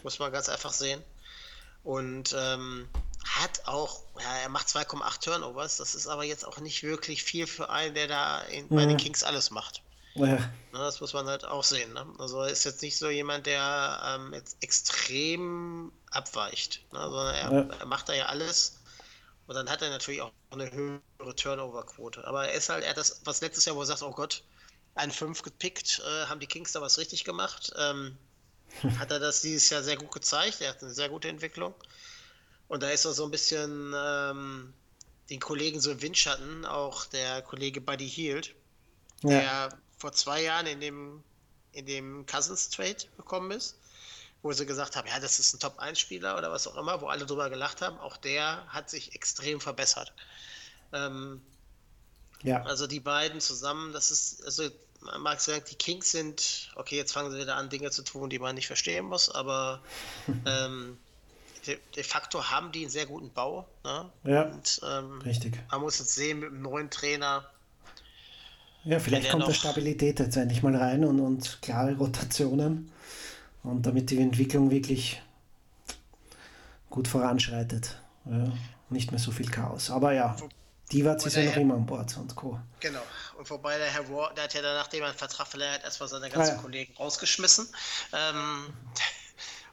[0.02, 1.02] Muss man ganz einfach sehen
[1.86, 2.88] und ähm,
[3.24, 7.46] hat auch, ja, er macht 2,8 Turnovers, das ist aber jetzt auch nicht wirklich viel
[7.46, 9.82] für einen, der da in, bei den Kings alles macht.
[10.14, 10.38] Ja.
[10.72, 11.92] Na, das muss man halt auch sehen.
[11.92, 12.06] Ne?
[12.18, 17.00] Also er ist jetzt nicht so jemand, der ähm, jetzt extrem abweicht, ne?
[17.00, 17.74] sondern er, ja.
[17.78, 18.80] er, macht da ja alles.
[19.46, 22.26] Und dann hat er natürlich auch eine höhere Turnover-Quote.
[22.26, 24.42] Aber er ist halt, er hat das, was letztes Jahr, wo er sagt, oh Gott,
[24.94, 27.72] ein 5 gepickt, äh, haben die Kings da was richtig gemacht.
[27.78, 28.16] Ähm,
[28.98, 30.60] hat er das dieses Jahr sehr gut gezeigt.
[30.60, 31.74] Er hat eine sehr gute Entwicklung.
[32.68, 34.72] Und da ist er so ein bisschen ähm,
[35.30, 38.54] den Kollegen so im Windschatten, auch der Kollege Buddy Hield,
[39.22, 39.28] ja.
[39.30, 41.22] der vor zwei Jahren in dem
[41.76, 43.76] in dem Cousins Trade gekommen ist,
[44.46, 47.26] wo sie gesagt haben, ja, das ist ein Top-1-Spieler oder was auch immer, wo alle
[47.26, 47.98] drüber gelacht haben.
[47.98, 50.12] Auch der hat sich extrem verbessert.
[50.92, 51.40] Ähm,
[52.42, 54.64] Ja, also die beiden zusammen, das ist, also
[55.00, 58.30] man mag sagen, die Kings sind, okay, jetzt fangen sie wieder an, Dinge zu tun,
[58.30, 59.82] die man nicht verstehen muss, aber
[60.46, 60.96] ähm,
[61.66, 63.66] de, de facto haben die einen sehr guten Bau.
[63.84, 64.10] Ne?
[64.24, 64.42] Ja.
[64.42, 65.58] Und ähm, richtig.
[65.70, 67.44] man muss jetzt sehen mit dem neuen Trainer,
[68.84, 72.92] Ja, vielleicht kommt da Stabilität jetzt endlich mal rein und, und klare Rotationen
[73.66, 75.20] und damit die Entwicklung wirklich
[76.90, 78.00] gut voranschreitet.
[78.24, 78.52] Ja,
[78.90, 79.90] nicht mehr so viel Chaos.
[79.90, 80.36] Aber ja,
[80.92, 82.60] Divac ist ja noch immer an Bord und Co.
[82.80, 83.02] Genau.
[83.38, 86.08] Und wobei der Herr Ward, der hat ja dann, nachdem er einen Vertrag verlängert, erstmal
[86.08, 86.62] seine ganzen Ah, ja.
[86.62, 87.68] Kollegen rausgeschmissen.
[88.12, 88.66] Ähm,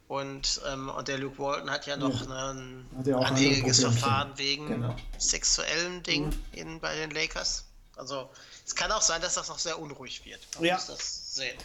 [0.08, 3.80] und, ähm, und der Luke Walton hat ja noch ein ja auch anhängiges.
[3.82, 4.90] Verfahren wegen Genau.
[4.94, 4.98] Mhm.
[5.18, 7.66] sexuellen Dingen in, bei den Lakers.
[7.96, 8.30] Also
[8.66, 10.40] es kann auch sein, dass das noch sehr unruhig wird.
[10.56, 10.76] Man Ja.
[10.76, 11.58] muss das sehen.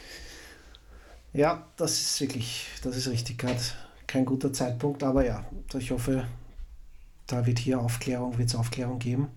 [1.33, 3.61] Ja, das ist wirklich, das ist richtig gerade
[4.07, 5.45] kein guter Zeitpunkt, aber ja,
[5.79, 6.27] ich hoffe,
[7.27, 9.29] da wird hier Aufklärung, wird es Aufklärung geben.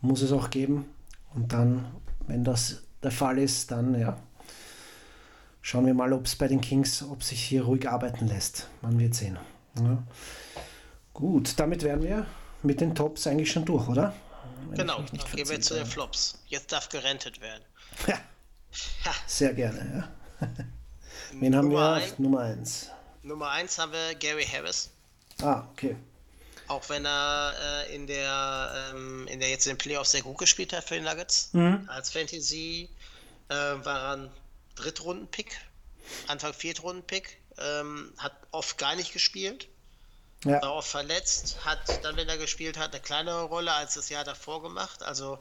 [0.00, 0.86] Muss es auch geben.
[1.34, 1.86] Und dann,
[2.26, 4.18] wenn das der Fall ist, dann ja,
[5.62, 8.68] schauen wir mal, ob es bei den Kings, ob sich hier ruhig arbeiten lässt.
[8.82, 9.38] Man wird sehen.
[9.78, 10.02] Ja.
[11.14, 12.26] Gut, damit wären wir
[12.62, 14.12] mit den Tops eigentlich schon durch, oder?
[14.62, 15.86] Wenn ich Genau, dann gehen wir zu den.
[15.86, 16.42] Flops.
[16.46, 17.62] Jetzt darf gerentet werden.
[18.06, 18.18] Ja,
[19.04, 20.08] Ha, sehr gerne,
[20.40, 20.48] ja.
[21.32, 22.90] Wen haben Nummer wir ein- Nummer 1?
[23.22, 24.90] Nummer 1 haben wir Gary Harris.
[25.42, 25.96] Ah, okay.
[26.68, 27.54] Auch wenn er
[27.88, 30.94] äh, in der ähm, in der jetzt in den Playoffs sehr gut gespielt hat für
[30.94, 31.50] die Nuggets.
[31.52, 31.84] Mhm.
[31.88, 32.88] Als Fantasy
[33.48, 34.30] äh, war er ein
[34.76, 35.56] Drittrunden-Pick,
[36.28, 37.38] Anfang Viertrunden-Pick.
[37.58, 39.68] Ähm, hat oft gar nicht gespielt,
[40.44, 40.62] Ja.
[40.62, 44.24] war oft verletzt, hat dann, wenn er gespielt hat, eine kleinere Rolle als das Jahr
[44.24, 45.02] davor gemacht.
[45.02, 45.38] Also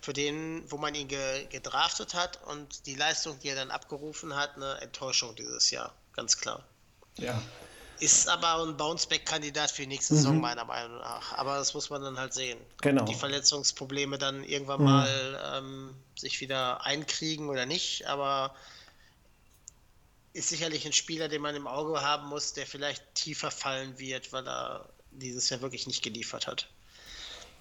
[0.00, 4.34] für den, wo man ihn ge gedraftet hat und die Leistung, die er dann abgerufen
[4.34, 6.64] hat, eine Enttäuschung dieses Jahr, ganz klar.
[7.16, 7.40] Ja.
[7.98, 11.34] Ist aber ein Bounceback-Kandidat für die nächste Saison, meiner Meinung nach.
[11.34, 12.58] Aber das muss man dann halt sehen.
[12.80, 13.04] Genau.
[13.04, 18.06] Die Verletzungsprobleme dann irgendwann mal ähm, sich wieder einkriegen oder nicht.
[18.06, 18.54] Aber
[20.32, 24.32] ist sicherlich ein Spieler, den man im Auge haben muss, der vielleicht tiefer fallen wird,
[24.32, 26.68] weil er dieses Jahr wirklich nicht geliefert hat.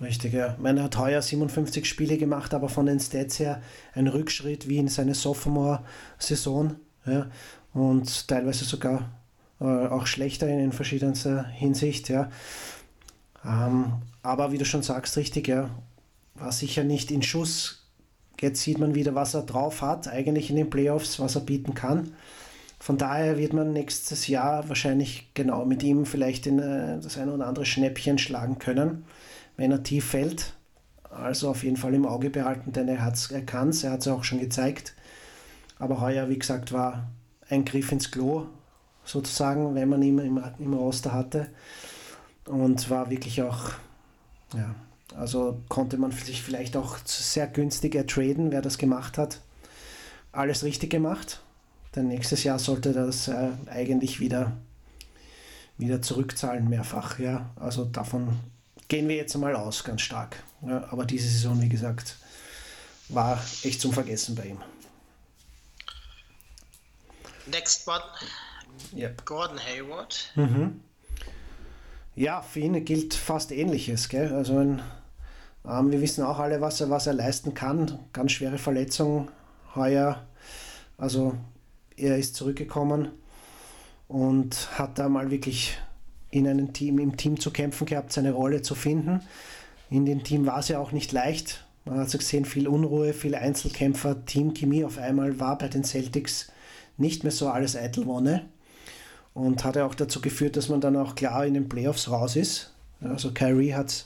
[0.01, 0.55] Richtig, ja.
[0.57, 3.61] Ich er hat heuer 57 Spiele gemacht, aber von den Stats her
[3.93, 6.75] ein Rückschritt wie in seine Sophomore-Saison.
[7.05, 7.27] Ja.
[7.73, 9.09] Und teilweise sogar
[9.59, 12.29] äh, auch schlechter in, in verschiedenster Hinsicht, ja.
[13.45, 15.69] Ähm, aber wie du schon sagst, richtig, ja,
[16.35, 17.87] war sicher nicht in Schuss.
[18.39, 21.73] Jetzt sieht man wieder, was er drauf hat, eigentlich in den Playoffs, was er bieten
[21.73, 22.13] kann.
[22.79, 27.33] Von daher wird man nächstes Jahr wahrscheinlich genau mit ihm vielleicht in äh, das eine
[27.33, 29.03] oder andere Schnäppchen schlagen können,
[29.59, 30.53] wenn er tief fällt.
[31.11, 33.11] Also auf jeden Fall im Auge behalten, denn er,
[33.45, 34.95] kann es, er hat es auch schon gezeigt.
[35.77, 37.09] Aber heuer, wie gesagt, war
[37.49, 38.45] ein Griff ins Klo,
[39.03, 41.47] sozusagen, wenn man ihn im, im Roster hatte.
[42.45, 43.71] Und war wirklich auch,
[44.55, 44.75] ja,
[45.17, 49.41] also konnte man sich vielleicht auch sehr günstig ertraden, wer das gemacht hat.
[50.31, 51.41] Alles richtig gemacht.
[51.95, 54.53] Denn nächstes Jahr sollte das äh, eigentlich wieder,
[55.77, 57.19] wieder zurückzahlen, mehrfach.
[57.19, 57.49] Ja?
[57.57, 58.37] Also davon
[58.89, 60.43] gehen wir jetzt mal aus, ganz stark.
[60.61, 60.85] Ja?
[60.91, 62.17] Aber diese Saison, wie gesagt,
[63.07, 64.61] war echt zum Vergessen bei ihm.
[67.47, 68.03] Next one,
[68.95, 69.25] Yep.
[69.25, 70.33] Gordon Hayward.
[72.15, 74.09] Ja, für ihn gilt fast Ähnliches.
[74.09, 74.33] Gell?
[74.33, 74.81] Also ein,
[75.65, 77.99] ähm, wir wissen auch alle, was er, was er leisten kann.
[78.13, 79.29] Ganz schwere Verletzung
[79.75, 80.25] heuer.
[80.97, 81.35] Also
[81.95, 83.09] er ist zurückgekommen
[84.07, 85.77] und hat da mal wirklich
[86.31, 89.21] in einem Team, im Team zu kämpfen gehabt, seine Rolle zu finden.
[89.89, 91.65] In dem Team war es ja auch nicht leicht.
[91.85, 96.51] Man hat gesehen, viel Unruhe, viele Einzelkämpfer, Teamchemie auf einmal war bei den Celtics
[96.97, 98.45] nicht mehr so alles Eitelwonne
[99.33, 102.35] und hat ja auch dazu geführt, dass man dann auch klar in den Playoffs raus
[102.35, 102.73] ist.
[103.01, 104.05] Also Kyrie hat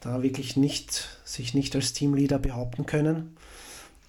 [0.00, 3.36] da wirklich nicht, sich nicht als Teamleader behaupten können.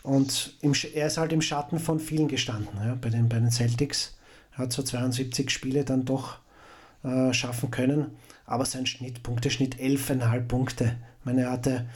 [0.03, 3.51] Und im, er ist halt im Schatten von vielen gestanden ja, bei, den, bei den
[3.51, 4.15] Celtics.
[4.53, 6.37] Er hat so 72 Spiele dann doch
[7.03, 8.11] äh, schaffen können,
[8.45, 10.95] aber sein Schnitt, Punkteschnitt 11,5 Punkte.
[11.19, 11.87] Ich meine, er hatte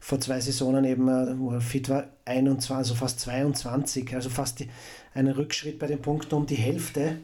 [0.00, 4.60] vor zwei Saisonen eben, äh, wo er fit war, 21, also fast 22, also fast
[4.60, 4.70] die,
[5.14, 7.18] einen Rückschritt bei den Punkten um die Hälfte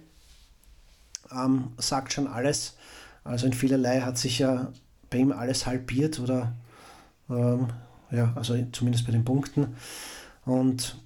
[1.32, 2.76] ähm, sagt schon alles.
[3.22, 4.72] Also in vielerlei hat sich ja
[5.10, 6.52] bei ihm alles halbiert oder
[7.30, 7.68] ähm,
[8.10, 9.76] ja, also zumindest bei den Punkten.
[10.44, 10.98] Und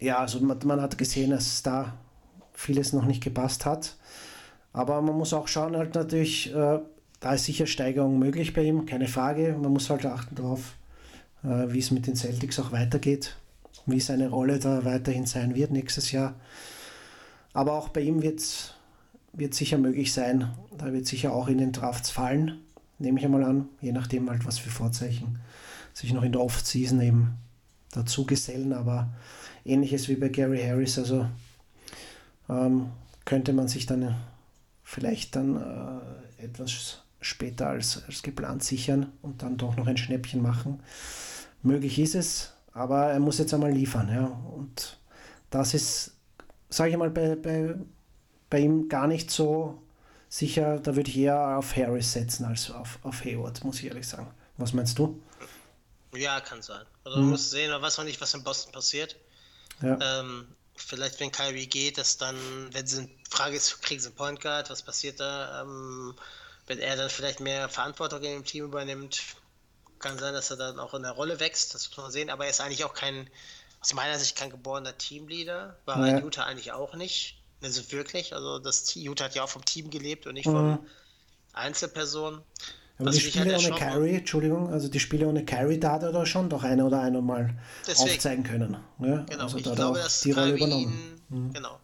[0.00, 1.94] ja, also man, man hat gesehen, dass da
[2.54, 3.96] vieles noch nicht gepasst hat.
[4.78, 6.78] Aber man muss auch schauen, halt natürlich, äh,
[7.18, 9.56] da ist sicher Steigerung möglich bei ihm, keine Frage.
[9.60, 10.76] Man muss halt achten darauf,
[11.42, 13.36] äh, wie es mit den Celtics auch weitergeht.
[13.86, 16.34] wie seine Rolle da weiterhin sein wird nächstes Jahr.
[17.54, 18.76] Aber auch bei ihm wird
[19.32, 20.52] wird sicher möglich sein.
[20.76, 22.60] Da wird sicher auch in den Drafts fallen,
[23.00, 25.40] nehme ich einmal an, je nachdem halt, was für Vorzeichen
[25.92, 27.34] sich noch in der Off-Season eben
[27.90, 28.72] dazu gesellen.
[28.72, 29.08] Aber
[29.64, 31.26] ähnliches wie bei Gary Harris, also
[32.48, 32.90] ähm,
[33.24, 34.14] könnte man sich dann
[34.88, 36.00] vielleicht dann
[36.38, 40.82] äh, etwas später als, als geplant sichern und dann doch noch ein Schnäppchen machen.
[41.62, 44.08] Möglich ist es, aber er muss jetzt einmal liefern.
[44.08, 44.24] Ja?
[44.56, 44.98] Und
[45.50, 46.12] das ist,
[46.70, 47.74] sage ich mal, bei, bei,
[48.48, 49.82] bei ihm gar nicht so
[50.30, 50.78] sicher.
[50.78, 54.30] Da würde ich eher auf Harris setzen als auf, auf Hayward, muss ich ehrlich sagen.
[54.56, 55.20] Was meinst du?
[56.14, 56.86] Ja, kann sein.
[57.04, 59.16] Also, man muss sehen, man weiß noch nicht, was in Boston passiert.
[59.82, 59.98] Ja.
[60.20, 62.36] Ähm, vielleicht, wenn Kyrie geht, dass dann,
[62.72, 65.62] wenn sie eine Frage ist, kriegen sie einen Point Guard, was passiert da?
[65.62, 66.14] Ähm,
[66.66, 69.22] wenn er dann vielleicht mehr Verantwortung in dem Team übernimmt,
[69.98, 72.44] kann sein, dass er dann auch in der Rolle wächst, das muss man sehen, aber
[72.44, 73.28] er ist eigentlich auch kein,
[73.80, 76.18] aus meiner Sicht kein geborener Teamleader, war Ja.
[76.18, 77.42] Utah eigentlich auch nicht.
[77.62, 80.52] Also wirklich, also das Utah hat ja auch vom Team gelebt und nicht Mhm.
[80.52, 80.86] von
[81.52, 82.42] Einzelpersonen.
[82.98, 86.12] Aber die Spiele halt ohne Carry, Entschuldigung, also die Spiele ohne Carry, da hat er
[86.12, 87.56] da schon doch eine oder eine mal
[87.86, 88.10] Deswegen.
[88.10, 88.76] aufzeigen können.
[88.98, 89.24] Ne?
[89.28, 91.20] Genau, also ich da er glaube, dass die Rolle Kyrie übernommen.
[91.28, 91.36] Mhm.
[91.46, 91.78] ihn, genau,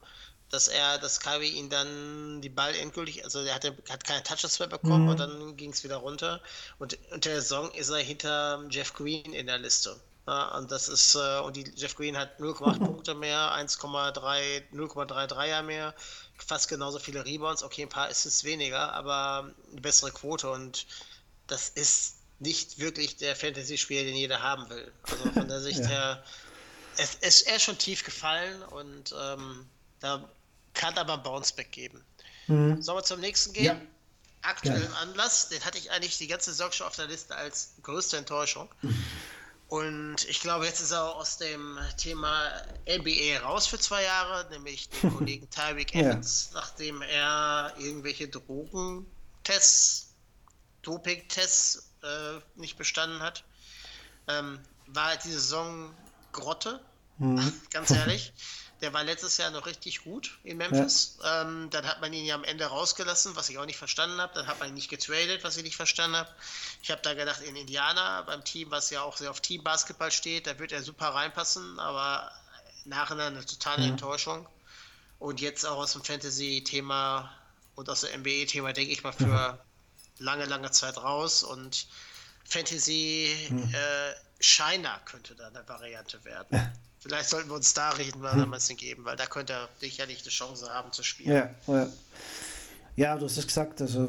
[0.51, 4.59] dass er, dass Kyrie ihn dann die Ball endgültig, also er hatte, hat keine Touches
[4.59, 4.73] mehr Mhm.
[4.73, 6.41] bekommen und dann ging es wieder runter
[6.79, 9.97] und unter der Saison ist er hinter Jeff Green in der Liste.
[10.27, 15.63] Ja, und das ist, äh, und die, Jeff Green hat 0,8 Punkte mehr, 1,3, 0,33er
[15.63, 15.95] mehr,
[16.39, 20.87] fast genauso viele Rebounds, okay, ein paar Assists weniger, aber eine bessere Quote und
[21.47, 24.93] das ist nicht wirklich der Fantasy-Spieler, den jeder haben will.
[25.03, 25.87] Also von der Sicht Ja.
[25.87, 26.25] her,
[26.97, 29.67] es, es, er ist schon tief gefallen und ähm,
[30.01, 30.29] da
[30.75, 32.05] kann aber ein Bounceback geben.
[32.47, 33.65] Sollen wir zum nächsten gehen?
[33.65, 33.81] Ja.
[34.43, 34.97] Aktuellen Gerne.
[34.97, 38.69] Anlass, den hatte ich eigentlich die ganze Saison schon auf der Liste als größte Enttäuschung.
[39.69, 42.51] Und ich glaube, jetzt ist er aus dem Thema
[42.87, 46.11] NBA raus für zwei Jahre, nämlich den Kollegen Tyreek Ja.
[46.11, 50.15] Evans, nachdem er irgendwelche Drogentests,
[50.83, 53.45] Doping-Tests äh, nicht bestanden hat.
[54.29, 55.95] Ähm, war die Saison
[56.33, 56.81] Grotte,
[57.71, 58.33] ganz ehrlich.
[58.81, 61.19] Der war letztes Jahr noch richtig gut in Memphis.
[61.25, 64.35] Ähm, dann hat man ihn ja am Ende rausgelassen, was ich auch nicht verstanden habe.
[64.35, 66.31] Dann hat man ihn nicht getradet, was ich nicht verstanden habe.
[66.83, 70.47] Ich habe da gedacht, in Indiana, beim Team, was ja auch sehr auf Teambasketball steht,
[70.47, 72.31] da wird er super reinpassen, aber
[72.85, 74.47] nachher eine totale Enttäuschung.
[75.19, 77.33] Und jetzt auch aus dem Fantasy-Thema
[77.77, 79.59] und aus dem NBA-Thema, denke ich mal, für
[80.19, 81.43] lange, lange Zeit raus.
[81.43, 81.87] Und
[82.45, 83.31] Fantasy
[83.73, 86.73] äh, Shiner könnte da eine Variante werden.
[87.05, 90.23] Vielleicht sollten wir uns da reden, weil wir es geben, weil da könnte er sicherlich
[90.23, 91.37] eine Chance haben zu spielen.
[91.37, 91.87] Ja, ja.
[92.97, 94.09] ja, du hast es gesagt, also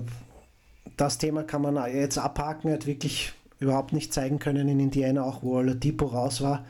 [0.96, 2.70] das Thema kann man jetzt abhaken.
[2.70, 6.66] Er hat wirklich überhaupt nicht zeigen können in Indiana, auch wo Oladipo raus war,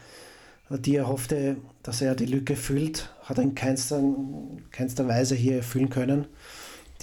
[0.72, 4.02] die er hoffte, dass er die Lücke füllt, hat er in keinster,
[4.72, 6.26] keinster Weise hier erfüllen können.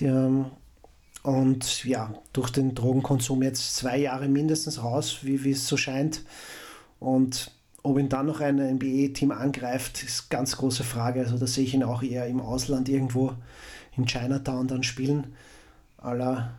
[0.01, 0.47] Die, ähm,
[1.23, 6.25] und ja, durch den Drogenkonsum jetzt zwei Jahre mindestens raus, wie, wie es so scheint.
[6.99, 11.21] Und ob ihn dann noch ein NBA-Team angreift, ist ganz große Frage.
[11.21, 13.33] Also da sehe ich ihn auch eher im Ausland irgendwo
[13.97, 15.35] in Chinatown dann spielen.
[16.03, 16.53] La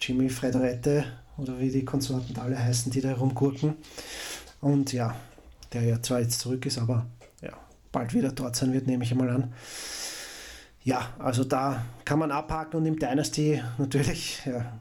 [0.00, 1.04] Jimmy Frederette
[1.36, 3.74] oder wie die Konsorten alle heißen, die da herumgurken.
[4.60, 5.16] Und ja,
[5.72, 7.06] der ja zwar jetzt zurück ist, aber
[7.40, 7.52] ja,
[7.92, 9.52] bald wieder dort sein wird, nehme ich einmal an.
[10.82, 14.72] Ja, also da kann man abhaken und im Dynasty natürlich, ja,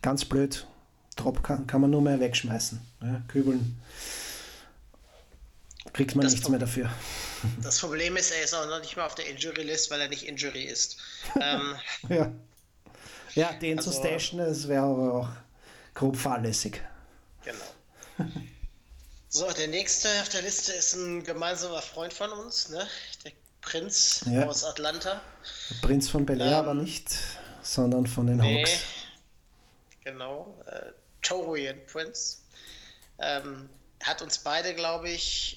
[0.00, 0.66] ganz blöd,
[1.16, 2.80] Drop kann, kann man nur mehr wegschmeißen.
[3.02, 3.76] Ja, kübeln.
[5.94, 6.90] Kriegt man Das nichts Pro- mehr dafür.
[7.62, 10.22] Das Problem ist, er ist auch noch nicht mal auf der Injury-List, weil er nicht
[10.26, 10.96] Injury ist.
[11.40, 11.76] ähm,
[12.08, 12.32] Ja,
[13.34, 15.28] ja den zu Also- stashen, das wäre aber auch
[15.94, 16.80] grob fahrlässig.
[17.44, 17.64] genau.
[19.28, 22.86] So, der nächste auf der Liste ist ein gemeinsamer Freund von uns, ne?
[23.24, 24.46] Der Prinz Ja.
[24.46, 25.20] aus Atlanta.
[25.70, 27.10] Der Prinz von Bel Air Ähm, aber nicht,
[27.62, 28.70] sondern von den Nee, Hawks.
[30.04, 30.56] genau.
[30.66, 32.38] Äh, Torian Prince.
[33.18, 33.68] Ähm,
[34.02, 35.56] hat uns beide, glaube ich,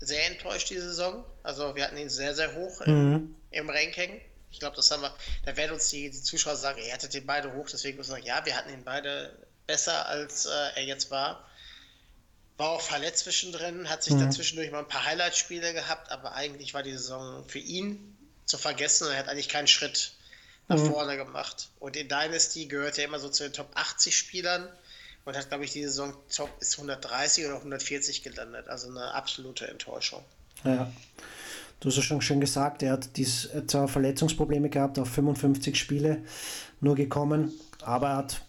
[0.00, 1.24] sehr enttäuscht diese Saison.
[1.42, 3.34] Also wir hatten ihn sehr, sehr hoch im, Mhm.
[3.50, 4.20] im Ranking.
[4.50, 5.14] Ich glaube, das haben wir.
[5.44, 8.16] Da werden uns die, die Zuschauer sagen, ihr hattet den beide hoch, deswegen muss man
[8.16, 9.36] sagen, ja, wir hatten ihn beide
[9.66, 11.44] besser, als äh, er jetzt war.
[12.56, 14.20] War auch verletzt zwischendrin, hat sich Mhm.
[14.20, 18.58] dann zwischendurch mal ein paar Highlight-Spiele gehabt, aber eigentlich war die Saison für ihn zu
[18.58, 20.12] vergessen und er hat eigentlich keinen Schritt
[20.68, 20.86] nach Mhm.
[20.86, 21.68] vorne gemacht.
[21.78, 24.68] Und in Dynasty gehört er immer so zu den Top 80 Spielern
[25.28, 28.66] und hat, glaube ich, die Saison Top ist 130 oder 140 gelandet.
[28.66, 30.22] Also eine absolute Enttäuschung.
[30.64, 30.90] Ja.
[31.80, 35.78] Du hast ja schon schön gesagt, er hat dies, hat zwar Verletzungsprobleme gehabt, auf 55
[35.78, 36.22] Spiele
[36.80, 37.52] nur gekommen,
[37.82, 38.42] aber er hat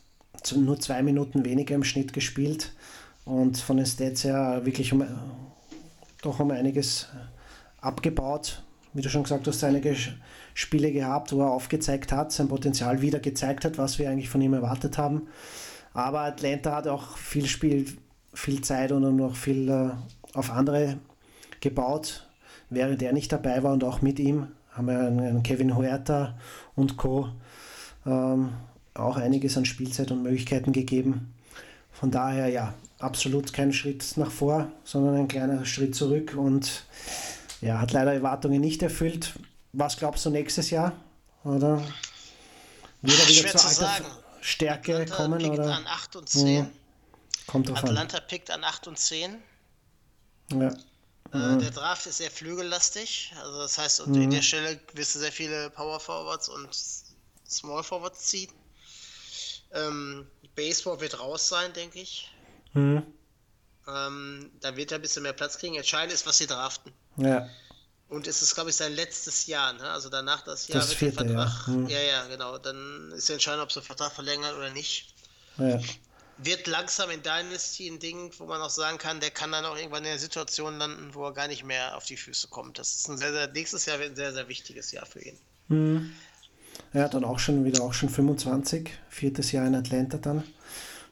[0.55, 2.71] nur zwei Minuten weniger im Schnitt gespielt
[3.25, 5.05] und von den Stats her wirklich um,
[6.21, 7.07] doch um einiges
[7.81, 8.63] abgebaut.
[8.93, 9.97] Wie du schon gesagt hast, einige
[10.53, 14.41] Spiele gehabt, wo er aufgezeigt hat, sein Potenzial wieder gezeigt hat, was wir eigentlich von
[14.41, 15.27] ihm erwartet haben.
[15.93, 17.85] Aber Atlanta hat auch viel Spiel,
[18.33, 19.89] viel Zeit und noch viel äh,
[20.37, 20.97] auf andere
[21.59, 22.27] gebaut,
[22.69, 26.37] während er nicht dabei war und auch mit ihm haben wir einen Kevin Huerta
[26.75, 27.29] und Co.
[28.05, 28.53] Ähm,
[28.93, 31.33] auch einiges an Spielzeit und Möglichkeiten gegeben.
[31.91, 36.85] Von daher ja, absolut kein Schritt nach vor, sondern ein kleiner Schritt zurück und
[37.61, 39.33] ja, hat leider Erwartungen nicht erfüllt.
[39.73, 40.93] Was glaubst du nächstes Jahr?
[41.43, 41.81] Oder
[43.01, 44.05] wieder wieder zur alter
[44.49, 45.39] Stärke Atlanta kommen?
[45.39, 45.75] Pickt oder?
[45.75, 46.47] an 8 und 10.
[46.47, 46.69] Ja,
[47.47, 48.27] kommt drauf Atlanta an.
[48.27, 49.41] pickt an 8 und 10.
[50.53, 50.67] Ja.
[50.67, 53.33] Äh, Der Draft ist sehr flügellastig.
[53.39, 56.69] Also das heißt, und in der Stelle wirst du sehr viele Power Forwards und
[57.47, 58.51] Small Forwards ziehen.
[59.71, 62.31] Ähm, Baseball wird raus sein, denke ich.
[62.73, 63.03] Mhm.
[63.87, 65.75] Ähm, da wird er ein bisschen mehr Platz kriegen.
[65.75, 66.91] Entscheidend ist, was sie draften.
[67.17, 67.47] Ja.
[68.09, 69.73] Und es ist, glaube ich, sein letztes Jahr.
[69.73, 69.83] Ne?
[69.83, 71.45] Also danach das Jahr Das wird vierte, ja.
[71.47, 71.67] Vertrag.
[71.67, 71.87] Hm.
[71.87, 72.57] Ja, ja, genau.
[72.57, 75.13] Dann ist entscheidend, ob sie den Vertrag verlängert oder nicht.
[75.57, 75.79] ja.
[76.41, 79.75] Wird langsam in Dynasty ein Ding, wo man auch sagen kann, der kann dann auch
[79.75, 82.79] irgendwann in der Situation landen, wo er gar nicht mehr auf die Füße kommt.
[82.79, 85.37] Das ist ein sehr, sehr, nächstes Jahr wird ein sehr, sehr wichtiges Jahr für ihn.
[85.67, 86.13] Mhm.
[86.93, 90.45] Ja, dann auch schon wieder auch schon 25, viertes Jahr in Atlanta dann.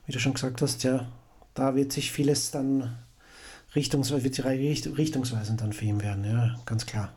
[0.05, 1.11] Wie du schon gesagt hast, ja,
[1.53, 2.97] da wird sich vieles dann
[3.76, 7.13] richtungsweise, wird die richt, richtungsweisend dann für ihn werden, ja, ganz klar.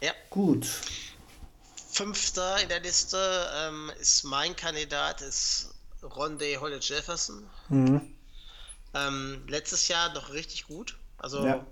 [0.00, 0.12] Ja.
[0.30, 0.66] Gut.
[1.92, 7.42] Fünfter in der Liste ähm, ist mein Kandidat, ist Rondé Hollis Jefferson.
[7.68, 8.00] Mhm.
[8.94, 10.96] Ähm, letztes Jahr noch richtig gut.
[11.18, 11.66] Also Ja.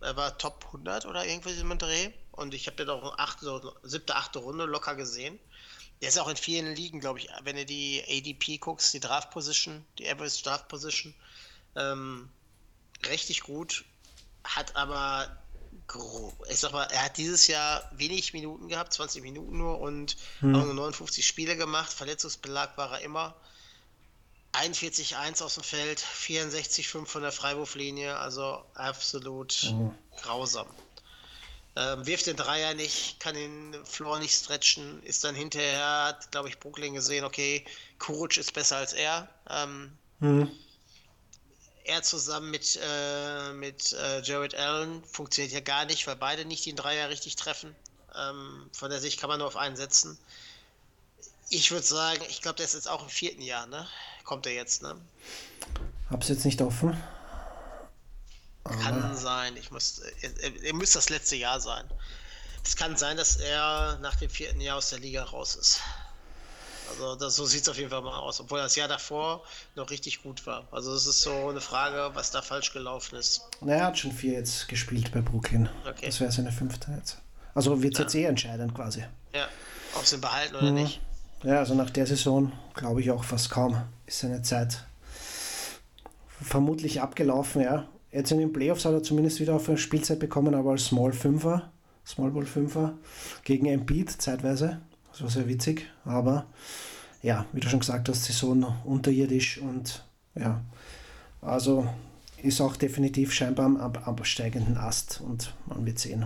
[0.00, 2.10] er war Top 100 oder irgendwie im Dreh.
[2.32, 5.38] Und ich habe den auch achte, so siebte, achte Runde locker gesehen.
[6.00, 9.30] Der ist auch in vielen Ligen, glaube ich, wenn du die ADP guckst, die Draft
[9.30, 11.14] Position, die Average Draft Position,
[11.76, 12.30] ähm,
[13.08, 13.84] richtig gut.
[14.44, 15.36] Hat aber,
[16.48, 20.64] ich sag mal, er hat dieses Jahr wenig Minuten gehabt, 20 Minuten nur und auch
[20.64, 21.92] nur 59 Spiele gemacht.
[21.92, 23.34] Verletzungsbelag war er immer.
[24.52, 29.74] 41-1 aus dem Feld, 64-5 von der Freiwurflinie, also absolut
[30.22, 30.66] grausam.
[31.76, 36.48] Ähm, wirft den Dreier nicht, kann den Floor nicht stretchen, ist dann hinterher, hat, glaube
[36.48, 37.64] ich, Brooklyn gesehen, okay,
[38.00, 39.28] Kuruc ist besser als er.
[39.48, 40.50] Ähm, Mhm.
[41.84, 46.66] Er zusammen mit, äh, mit äh, Jared Allen funktioniert ja gar nicht, weil beide nicht
[46.66, 47.74] den Dreier richtig treffen.
[48.16, 50.18] Ähm, von der Sicht kann man nur auf einen setzen.
[51.48, 53.86] Ich würde sagen, ich glaube, der ist jetzt auch im vierten Jahr, ne?
[54.24, 54.96] Kommt er jetzt, ne?
[56.10, 57.00] Hab's jetzt nicht offen.
[58.64, 59.56] Kann sein.
[59.56, 61.84] Ich muss, er, er, er müsste das letzte Jahr sein.
[62.64, 65.80] Es kann sein, dass er nach dem vierten Jahr aus der Liga raus ist.
[66.90, 69.42] Also das, so sieht es auf jeden Fall mal aus, obwohl das Jahr davor
[69.76, 70.64] noch richtig gut war.
[70.70, 73.48] Also es ist so eine Frage, was da falsch gelaufen ist.
[73.60, 75.68] Na, er hat schon vier jetzt gespielt bei Brooklyn.
[75.88, 76.06] Okay.
[76.06, 77.18] Das wäre seine fünfte jetzt.
[77.54, 79.04] Also wird es jetzt eh entscheidend quasi.
[79.34, 79.48] Ja,
[79.94, 81.00] ob sie ihn behalten oder nicht.
[81.42, 84.84] Ja, also nach der Saison glaube ich auch fast kaum ist seine Zeit
[86.42, 87.86] vermutlich abgelaufen, ja.
[88.12, 91.12] Jetzt in den Playoffs hat er zumindest wieder auf eine Spielzeit bekommen, aber als Small
[91.12, 91.70] Fünfer,
[92.04, 92.94] Small Ball Fünfer
[93.44, 94.80] gegen Embiid zeitweise.
[95.20, 96.46] Das war sehr witzig, aber
[97.22, 100.02] ja, wie du schon gesagt hast, Saison unterirdisch und
[100.34, 100.62] ja,
[101.42, 101.86] also
[102.42, 106.24] ist auch definitiv scheinbar am ab absteigenden Ast und man wird sehen,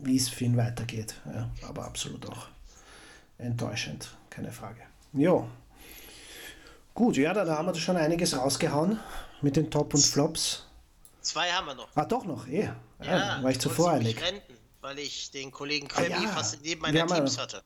[0.00, 1.14] wie es für ihn weitergeht.
[1.32, 2.48] Ja, aber absolut auch
[3.38, 4.80] enttäuschend, keine Frage.
[5.12, 5.48] Jo.
[6.94, 8.98] Gut, ja, dann haben wir schon einiges rausgehauen
[9.40, 10.66] mit den Top und Flops.
[11.20, 11.88] Zwei haben wir noch.
[11.94, 12.70] Ah, doch noch, eh.
[13.04, 14.20] Ja, war ich zu voreilig.
[14.20, 16.28] renten, weil ich den Kollegen Krabby Ah, ja.
[16.30, 17.62] fast neben Wir meiner Teams ja- hatte.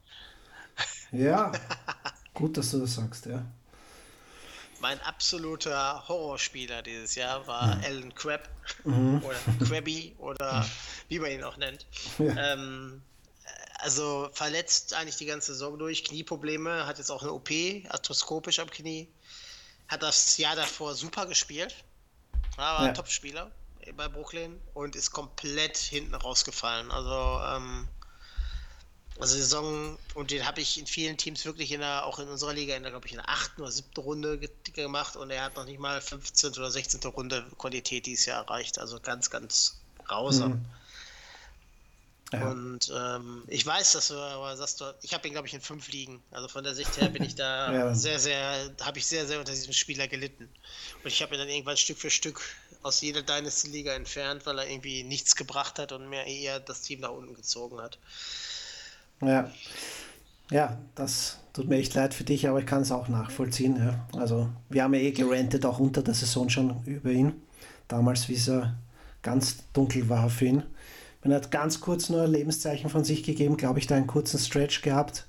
[1.15, 1.53] Ja,
[2.35, 3.45] gut, dass du das sagst, ja.
[4.81, 8.49] Mein absoluter Horrorspieler dieses Jahr war Alan Crabb
[8.85, 9.23] Mhm.
[9.25, 9.37] oder
[9.67, 10.65] Krabby oder
[11.09, 11.87] wie man ihn auch nennt.
[12.19, 12.53] Ja.
[12.55, 13.03] Ähm,
[13.79, 17.51] also verletzt eigentlich die ganze Saison durch, Knieprobleme, hat jetzt auch eine OP,
[17.91, 19.09] arthroskopisch am Knie.
[19.89, 21.75] Hat das Jahr davor super gespielt,
[22.57, 22.89] war Ja.
[22.89, 23.51] ein Topspieler
[23.97, 26.91] bei Brooklyn und ist komplett hinten rausgefallen.
[26.91, 27.11] Also
[27.55, 27.94] ähm, also
[29.21, 32.75] Saison, und den habe ich in vielen Teams wirklich in der, auch in unserer Liga,
[32.75, 35.57] in der, glaube ich, in der achten oder siebten Runde ge gemacht und er hat
[35.57, 36.51] noch nicht mal 15.
[36.53, 37.01] oder 16.
[37.11, 38.79] Runde Qualität dieses Jahr erreicht.
[38.79, 40.65] Also ganz, ganz grausam.
[42.33, 42.51] Ja.
[42.51, 45.61] Und ähm, ich weiß, dass du aber sagst, du, ich habe ihn, glaube ich, in
[45.61, 46.21] fünf Ligen.
[46.33, 47.95] Also von der Sicht her bin ich da Ja.
[47.95, 50.49] sehr, sehr, habe ich sehr, sehr unter diesem Spieler gelitten.
[51.05, 52.41] Und ich habe ihn dann irgendwann Stück für Stück
[52.83, 57.01] aus jeder Dynasty-Liga entfernt, weil er irgendwie nichts gebracht hat und mir eher das Team
[57.01, 57.99] nach unten gezogen hat.
[59.21, 59.51] Ja.
[60.51, 63.77] Ja, das tut mir echt leid für dich, aber ich kann es auch nachvollziehen.
[63.77, 64.07] Ja.
[64.19, 67.33] Also, wir haben ja eh gerantet, auch unter der Saison schon über ihn.
[67.89, 68.75] Damals, wie es er
[69.23, 70.63] ganz dunkel war für ihn.
[71.23, 74.39] Man hat ganz kurz nur ein Lebenszeichen von sich gegeben, glaube ich, da einen kurzen
[74.39, 75.27] Stretch gehabt,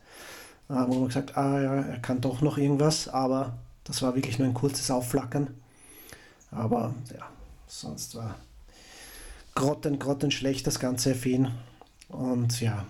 [0.69, 4.37] äh, wo man gesagt, ah ja, er kann doch noch irgendwas, aber das war wirklich
[4.37, 5.55] nur ein kurzes Aufflackern.
[6.51, 7.25] Aber ja,
[7.67, 8.35] sonst war
[9.55, 11.51] grotten, grotten schlecht das Ganze für ihn.
[12.09, 12.85] Und ja,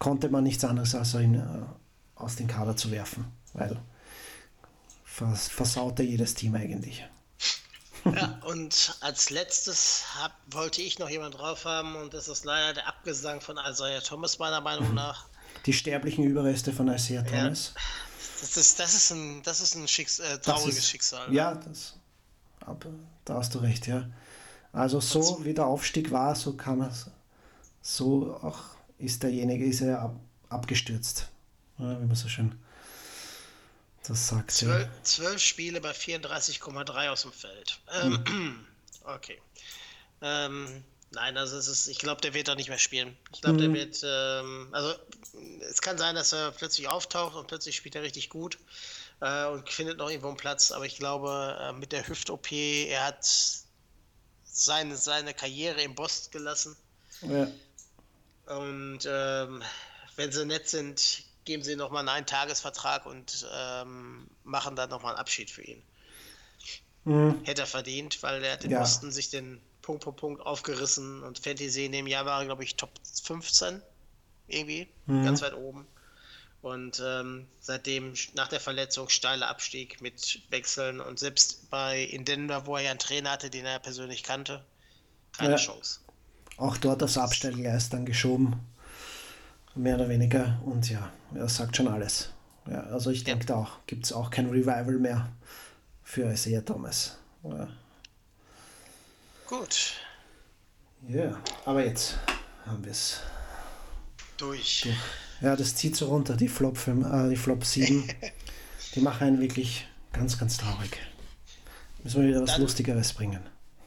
[0.00, 3.80] konnte man nichts anderes als ihn äh, aus dem Kader zu werfen, weil
[5.04, 7.06] vers versaute jedes Team eigentlich.
[8.02, 12.72] Ja, und als letztes hab, wollte ich noch jemand drauf haben und das ist leider
[12.72, 15.26] der Abgesang von Isaiah Thomas meiner Meinung nach.
[15.66, 17.74] Die sterblichen Überreste von Isaiah Thomas.
[17.76, 17.82] Ja,
[18.40, 21.30] das, ist, das ist ein, das ist ein Schicks äh, trauriges ist, Schicksal.
[21.30, 21.94] Ja, das,
[22.60, 22.88] aber,
[23.26, 24.08] da hast du recht, ja.
[24.72, 26.94] Also so wie der Aufstieg war, so kann man
[27.82, 31.28] so auch ist derjenige ist er ab, abgestürzt,
[31.78, 32.58] ja, wie man so schön
[34.06, 34.50] das sagt.
[34.50, 35.02] Zwölf, ja.
[35.02, 37.80] zwölf Spiele bei 34,3 aus dem Feld.
[38.02, 38.66] Ähm, hm.
[39.04, 39.40] Okay.
[40.22, 43.16] Ähm, nein, also es ist, ich glaube, der wird auch nicht mehr spielen.
[43.32, 43.72] Ich glaube, hm.
[43.72, 44.94] der wird, ähm, also
[45.70, 48.58] es kann sein, dass er plötzlich auftaucht und plötzlich spielt er richtig gut
[49.20, 53.06] äh, und findet noch irgendwo einen Platz, aber ich glaube, äh, mit der Hüft-OP, er
[53.06, 53.26] hat
[54.44, 56.76] seine, seine Karriere im Boston gelassen.
[57.22, 57.48] Ja.
[58.50, 59.62] Und ähm,
[60.16, 65.20] wenn sie nett sind, geben sie nochmal einen Eintagesvertrag und ähm, machen dann nochmal einen
[65.20, 65.82] Abschied für ihn.
[67.04, 67.40] Mhm.
[67.44, 68.80] Hätte er verdient, weil er hat in ja.
[68.80, 72.76] Boston sich den Punkt pro Punkt aufgerissen und Fantasy in dem Jahr war, glaube ich,
[72.76, 72.90] Top
[73.22, 73.82] 15
[74.48, 75.24] irgendwie, mhm.
[75.24, 75.86] ganz weit oben.
[76.60, 82.66] Und ähm, seitdem nach der Verletzung steiler Abstieg mit Wechseln und selbst bei in Denver,
[82.66, 84.62] wo er ja einen Trainer hatte, den er persönlich kannte,
[85.32, 85.56] keine ja.
[85.56, 86.00] Chance.
[86.60, 88.60] Auch dort das Abstellgleis dann geschoben,
[89.74, 90.60] mehr oder weniger.
[90.64, 92.28] Und ja, er sagt schon alles.
[92.70, 95.32] Ja, also ich denke da auch, gibt es auch kein Revival mehr
[96.04, 97.16] für Isaiah Thomas.
[97.42, 97.66] Ja.
[99.48, 99.94] Gut.
[101.08, 102.18] Ja, aber jetzt
[102.66, 103.20] haben wir es
[104.36, 104.82] durch.
[104.82, 104.96] durch.
[105.40, 108.04] Ja, das zieht so runter, die Flop, 5, äh, die Flop 7.
[108.94, 110.98] die machen einen wirklich ganz, ganz traurig.
[112.04, 113.40] Müssen wir wieder was dann, Lustigeres bringen.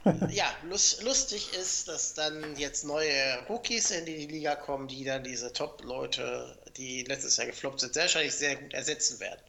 [0.30, 5.24] ja, lust, lustig ist, dass dann jetzt neue Rookies in die Liga kommen, die dann
[5.24, 9.40] diese Top-Leute, die letztes Jahr gefloppt sind, sehr wahrscheinlich sehr gut ersetzen werden.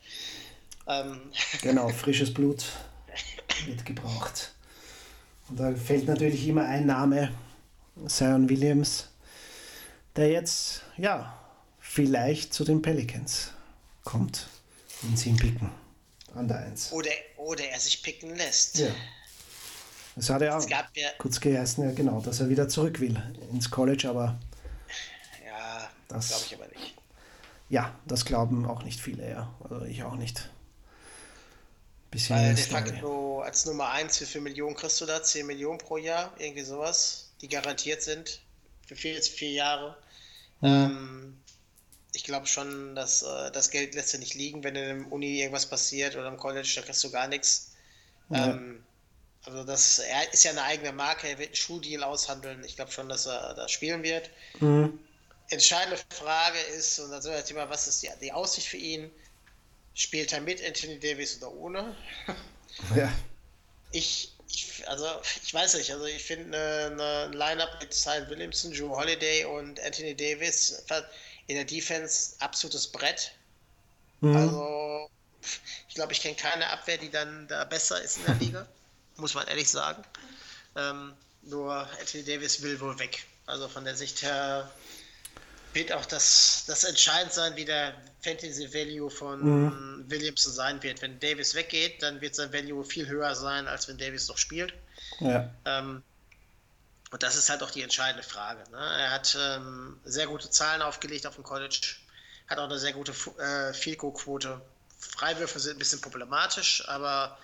[0.87, 1.31] Ähm.
[1.61, 2.65] Genau, frisches Blut
[3.65, 4.53] wird gebraucht.
[5.49, 7.33] Und da fällt natürlich immer ein Name,
[8.07, 9.09] Zion Williams,
[10.15, 11.37] der jetzt, ja,
[11.79, 13.51] vielleicht zu den Pelicans
[14.03, 14.47] kommt,
[15.01, 15.69] wenn sie ihn picken.
[16.33, 16.91] An der 1.
[16.91, 18.79] Oder, oder er sich picken lässt.
[18.79, 18.87] Ja.
[20.15, 20.85] Das hat er auch ja
[21.17, 24.39] kurz geheißen, ja genau, dass er wieder zurück will ins College, aber
[25.45, 26.95] ja, das glaube ich aber nicht.
[27.69, 29.53] Ja, das glauben auch nicht viele, ja.
[29.63, 30.49] Also ich auch nicht.
[32.11, 35.79] Bisschen Weil de facto als Nummer 1 für 4 Millionen kriegst du da 10 Millionen
[35.79, 38.39] pro Jahr, irgendwie sowas, die garantiert sind
[38.87, 39.97] für vier, vier Jahre.
[40.61, 40.67] Mhm.
[40.67, 41.37] Ähm,
[42.13, 45.41] ich glaube schon, dass äh, das Geld lässt sich nicht liegen, wenn in der Uni
[45.41, 47.73] irgendwas passiert oder im College, da kriegst du gar nichts.
[48.29, 48.51] Ja.
[48.51, 48.84] Ähm,
[49.45, 52.63] also das, er ist ja eine eigene Marke, er wird einen Schuhdeal aushandeln.
[52.63, 54.29] Ich glaube schon, dass er da spielen wird.
[54.59, 54.99] Mhm.
[55.49, 59.11] Entscheidende Frage ist, und dann so das Thema, was ist die, die Aussicht für ihn?
[59.93, 61.95] Spielt er mit Anthony Davis oder ohne?
[62.93, 63.09] Ja.
[63.91, 65.07] Ich, ich, also
[65.41, 69.79] ich weiß nicht, also ich finde eine, eine Line-Up mit Cy Williamson, Joe Holiday und
[69.79, 70.83] Anthony Davis
[71.47, 73.31] in der Defense absolutes Brett.
[74.19, 74.35] Mhm.
[74.35, 75.09] Also,
[75.87, 78.67] ich glaube, ich kenne keine Abwehr, die dann da besser ist in der Liga,
[79.17, 80.03] muss man ehrlich sagen.
[80.75, 81.13] Ähm,
[81.43, 83.25] nur Anthony Davis will wohl weg.
[83.45, 84.71] Also von der Sicht her
[85.73, 90.05] wird auch das, das entscheidend sein, wie der Fantasy Value von mhm.
[90.09, 91.01] Williamson sein wird.
[91.01, 94.73] Wenn Davis weggeht, dann wird sein Value viel höher sein, als wenn Davis noch spielt.
[95.19, 95.49] Ja.
[95.65, 96.01] Ähm,
[97.11, 98.63] und das ist halt auch die entscheidende Frage.
[98.71, 98.77] Ne?
[98.77, 101.79] Er hat ähm, sehr gute Zahlen aufgelegt auf dem College,
[102.47, 104.59] hat auch eine sehr gute äh, Fico-Quote.
[104.99, 107.37] Freiwürfe sind ein bisschen problematisch, aber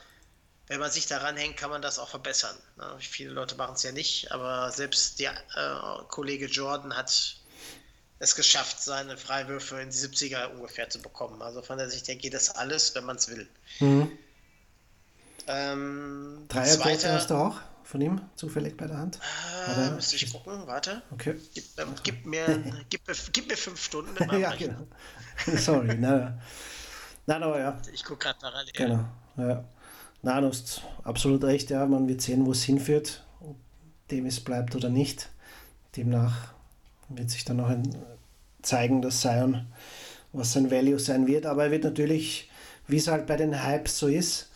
[0.71, 2.55] wenn man sich daran hängt, kann man das auch verbessern.
[2.77, 2.85] Ne?
[2.99, 7.35] Viele Leute machen es ja nicht, aber selbst der äh, Kollege Jordan hat
[8.19, 11.41] es geschafft, seine Freiwürfe in die 70er ungefähr zu bekommen.
[11.41, 13.49] Also von der Sicht her geht das alles, wenn man es will.
[13.81, 14.17] Mhm.
[15.47, 17.59] Ähm, Dreierquote hast du auch?
[17.83, 19.19] von ihm zufällig bei der Hand?
[19.75, 21.01] Äh, müsste ich gucken, warte.
[21.11, 21.35] Okay.
[21.53, 22.45] Gib, ähm, gib, mir,
[22.89, 24.15] gib, mir, gib mir fünf Stunden.
[24.39, 24.87] ja, genau.
[25.57, 26.39] Sorry, na,
[27.25, 27.77] nein, aber ja.
[27.91, 28.71] Ich gucke gerade parallel.
[28.71, 29.05] Genau,
[29.35, 29.65] ja.
[30.23, 31.85] Nein, du hast absolut recht, ja.
[31.85, 33.55] Man wird sehen, wo es hinführt, ob
[34.07, 35.29] Davis bleibt oder nicht.
[35.95, 36.53] Demnach
[37.09, 37.75] wird sich dann noch
[38.61, 39.65] zeigen, dass Zion,
[40.31, 41.45] was sein Value sein wird.
[41.45, 42.49] Aber er wird natürlich,
[42.87, 44.51] wie es halt bei den Hypes so ist,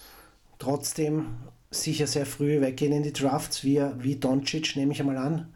[0.59, 1.37] trotzdem
[1.71, 5.53] sicher sehr früh weggehen in die Drafts, wie, wie Doncic, nehme ich einmal an,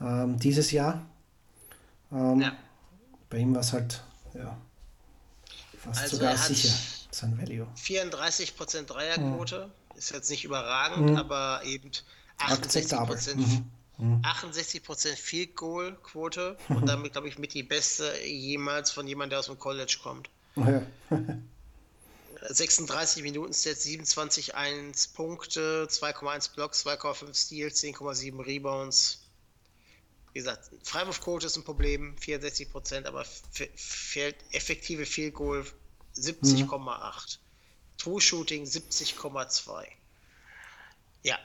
[0.00, 1.06] ähm, dieses Jahr.
[2.12, 2.52] Ähm, ja.
[3.30, 4.02] Bei ihm war es halt
[4.34, 4.58] ja,
[5.78, 6.74] fast also sogar sicher
[7.18, 7.66] sein Value.
[7.76, 9.98] 34% Dreierquote, mhm.
[9.98, 11.16] ist jetzt nicht überragend, mhm.
[11.16, 11.90] aber eben
[12.38, 14.22] 68%, mhm.
[14.22, 15.16] 68% mhm.
[15.16, 19.46] Field Goal Quote und damit, glaube ich, mit die beste jemals von jemandem, der aus
[19.46, 20.30] dem College kommt.
[20.56, 20.82] Ja.
[22.48, 29.20] 36 Minuten Set, 27 1 Punkte, 2,1 Blocks, 2,5 Steals, 10,7 Rebounds.
[30.32, 33.24] Wie gesagt, Freiwurfquote ist ein Problem, 64 Prozent, aber
[33.76, 35.64] fehlt effektive Field Goal
[36.16, 36.78] 70,8.
[36.78, 37.04] Mhm.
[37.98, 39.86] True Shooting 70,2.
[41.22, 41.38] Ja,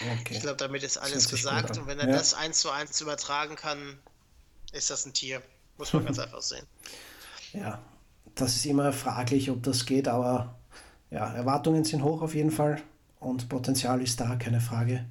[0.00, 0.34] okay.
[0.34, 1.78] ich glaube, damit ist alles gesagt.
[1.78, 2.16] Und wenn er ja.
[2.16, 3.98] das eins zu eins übertragen kann,
[4.72, 5.42] ist das ein Tier.
[5.78, 6.66] Muss man ganz einfach sehen.
[7.52, 7.80] Ja,
[8.34, 10.58] das ist immer fraglich, ob das geht, aber
[11.10, 12.82] ja, Erwartungen sind hoch auf jeden Fall
[13.20, 15.04] und Potenzial ist da, keine Frage.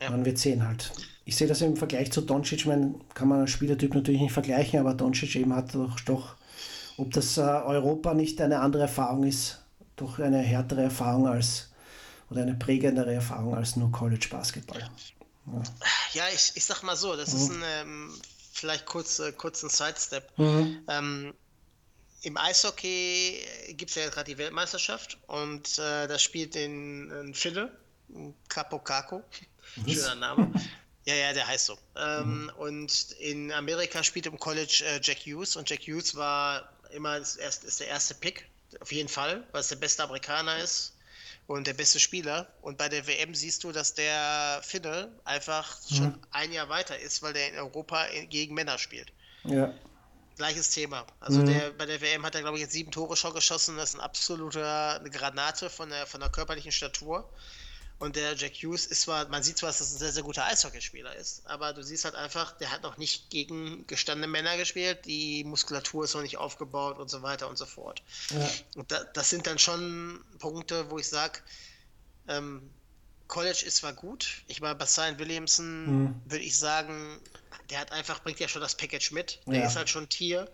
[0.00, 0.10] Ja.
[0.10, 0.92] Man wird sehen halt.
[1.24, 4.80] Ich sehe das im Vergleich zu Doncic, man kann man als Spielertyp natürlich nicht vergleichen,
[4.80, 6.36] aber Doncic eben hat doch, doch
[6.96, 9.62] ob das äh, Europa nicht eine andere Erfahrung ist,
[9.96, 11.70] doch eine härtere Erfahrung als
[12.30, 14.80] oder eine prägendere Erfahrung als nur College Basketball.
[14.80, 15.62] Ja,
[16.12, 17.38] ja ich, ich sag mal so, das mhm.
[17.38, 18.14] ist ein ähm,
[18.52, 20.38] vielleicht kurz, äh, kurz ein Sidestep.
[20.38, 20.82] Mhm.
[20.88, 21.34] Ähm,
[22.22, 23.44] im Eishockey
[23.76, 27.70] gibt es ja gerade die Weltmeisterschaft und äh, da spielt in, in Fille,
[28.48, 28.82] Capo
[29.86, 30.52] schöner Name.
[31.06, 31.76] Ja, ja, der heißt so.
[31.96, 32.52] Ähm, mhm.
[32.56, 37.36] Und in Amerika spielt im College äh, Jack Hughes und Jack Hughes war immer das
[37.36, 38.46] erste, ist der erste Pick,
[38.80, 40.94] auf jeden Fall, weil es der beste Amerikaner ist
[41.46, 42.48] und der beste Spieler.
[42.62, 45.94] Und bei der WM siehst du, dass der Finne einfach mhm.
[45.94, 49.12] schon ein Jahr weiter ist, weil der in Europa gegen Männer spielt.
[49.44, 49.74] Ja
[50.36, 51.06] gleiches Thema.
[51.20, 51.46] Also mhm.
[51.46, 53.76] der, bei der WM hat er, glaube ich, jetzt sieben Tore schon geschossen.
[53.76, 57.28] Das ist ein absoluter eine Granate von der, von der körperlichen Statur.
[57.98, 60.44] Und der Jack Hughes ist zwar, man sieht zwar, dass das ein sehr, sehr guter
[60.44, 65.06] Eishockeyspieler ist, aber du siehst halt einfach, der hat noch nicht gegen gestandene Männer gespielt,
[65.06, 68.02] die Muskulatur ist noch nicht aufgebaut und so weiter und so fort.
[68.30, 68.50] Ja.
[68.74, 71.40] Und da, das sind dann schon Punkte, wo ich sage,
[72.26, 72.68] ähm,
[73.28, 76.22] College ist zwar gut, ich meine, bei Zion Williamson mhm.
[76.26, 77.20] würde ich sagen,
[77.70, 79.40] der hat einfach, bringt ja schon das Package mit.
[79.46, 79.66] Der ja.
[79.66, 80.50] ist halt schon Tier.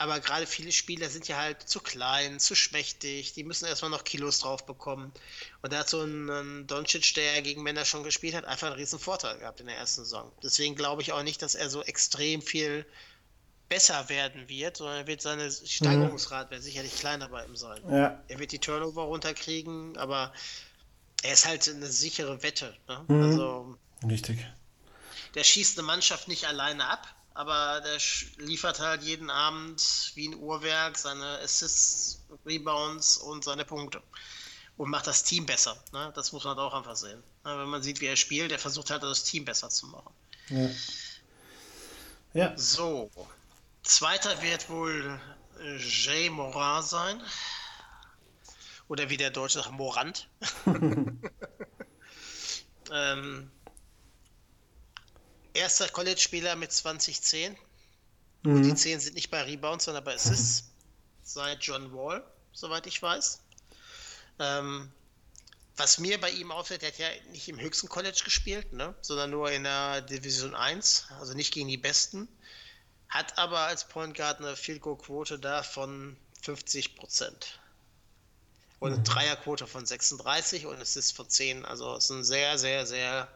[0.00, 4.02] Aber gerade viele Spieler sind ja halt zu klein, zu schmächtig, die müssen erstmal noch
[4.02, 5.12] Kilos drauf bekommen.
[5.60, 8.76] Und da hat so ein, ein Doncic, der gegen Männer schon gespielt hat, einfach einen
[8.76, 10.32] riesen Vorteil gehabt in der ersten Saison.
[10.42, 12.86] Deswegen glaube ich auch nicht, dass er so extrem viel
[13.68, 16.62] besser werden wird, sondern er wird seine Steigerungsrate mhm.
[16.62, 17.82] sicherlich kleiner bei ihm sein.
[17.90, 18.24] Ja.
[18.26, 20.32] Er wird die Turnover runterkriegen, aber
[21.22, 22.74] er ist halt eine sichere Wette.
[22.88, 23.04] Ne?
[23.06, 23.22] Mhm.
[23.22, 23.78] Also,
[24.08, 24.46] Richtig
[25.34, 27.98] der schießt eine Mannschaft nicht alleine ab, aber der
[28.38, 34.02] liefert halt jeden Abend wie ein Uhrwerk seine Assists, Rebounds und seine Punkte.
[34.76, 35.76] Und macht das Team besser.
[35.92, 36.12] Ne?
[36.14, 37.22] Das muss man auch einfach sehen.
[37.44, 37.58] Ne?
[37.58, 40.12] Wenn man sieht, wie er spielt, der versucht halt das Team besser zu machen.
[40.48, 40.70] Ja.
[42.32, 42.52] ja.
[42.56, 43.10] So.
[43.82, 45.20] Zweiter wird wohl
[45.78, 47.20] Jay Morin sein.
[48.88, 50.28] Oder wie der Deutsche sagt, Morant.
[52.90, 53.50] ähm,
[55.54, 57.56] erster College-Spieler mit 2010.
[58.42, 58.54] Mhm.
[58.54, 60.62] Und die 10 sind nicht bei Rebounds, sondern bei Assists.
[60.62, 60.68] Mhm.
[61.22, 63.40] Seit John Wall, soweit ich weiß.
[64.40, 64.90] Ähm,
[65.76, 68.94] was mir bei ihm auffällt, er hat ja nicht im höchsten College gespielt, ne?
[69.00, 72.28] sondern nur in der Division 1, also nicht gegen die Besten.
[73.08, 77.60] Hat aber als Point Guard eine Field Goal Quote da von 50 Prozent.
[78.78, 79.04] Und eine mhm.
[79.04, 81.64] Dreierquote von 36 und es ist von 10.
[81.64, 83.28] Also es ist ein sehr, sehr, sehr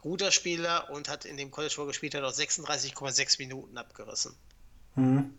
[0.00, 4.34] guter Spieler und hat in dem College, wo er gespielt hat, auch 36,6 Minuten abgerissen.
[4.94, 5.34] Mhm.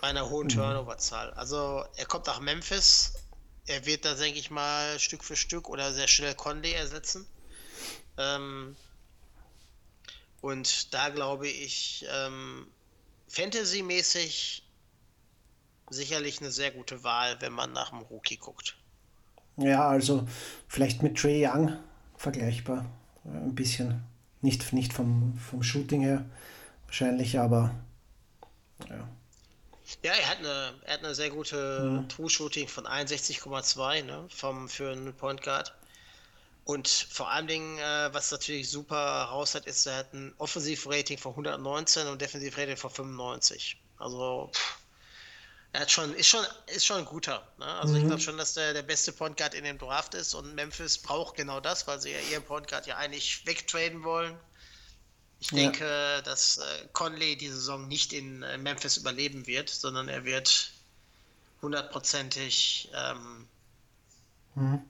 [0.00, 0.52] Bei einer hohen mhm.
[0.52, 1.32] Turnover-Zahl.
[1.34, 3.14] Also er kommt nach Memphis.
[3.66, 7.26] Er wird da, denke ich mal, Stück für Stück oder sehr schnell Conde ersetzen.
[8.16, 8.76] Ähm,
[10.40, 12.66] und da glaube ich, ähm,
[13.28, 14.62] Fantasy-mäßig
[15.90, 18.76] sicherlich eine sehr gute Wahl, wenn man nach dem Rookie guckt.
[19.56, 20.26] Ja, also
[20.68, 21.76] vielleicht mit Trey Young
[22.16, 22.86] vergleichbar
[23.34, 24.02] ein bisschen.
[24.40, 26.24] Nicht, nicht vom, vom Shooting her
[26.86, 27.74] wahrscheinlich, aber
[28.88, 29.08] ja.
[30.02, 32.08] Ja, er hat eine, er hat eine sehr gute mhm.
[32.08, 35.74] True-Shooting von 61,2 ne, vom, für einen Point Guard.
[36.64, 41.16] Und vor allen Dingen, äh, was natürlich super raus hat, ist, er hat ein Offensiv-Rating
[41.16, 43.80] von 119 und Defensiv-Rating von 95.
[43.96, 44.77] Also pff,
[45.72, 47.46] er hat schon, ist schon, ist schon ein guter.
[47.58, 47.66] Ne?
[47.66, 48.00] Also mhm.
[48.00, 50.98] ich glaube schon, dass der der beste Point Guard in dem Draft ist und Memphis
[50.98, 54.34] braucht genau das, weil sie ja ihren Point Guard ja eigentlich wegtraden wollen.
[55.40, 55.58] Ich ja.
[55.58, 56.62] denke, dass äh,
[56.92, 60.72] Conley die Saison nicht in äh, Memphis überleben wird, sondern er wird
[61.62, 63.46] hundertprozentig ähm,
[64.54, 64.80] mhm.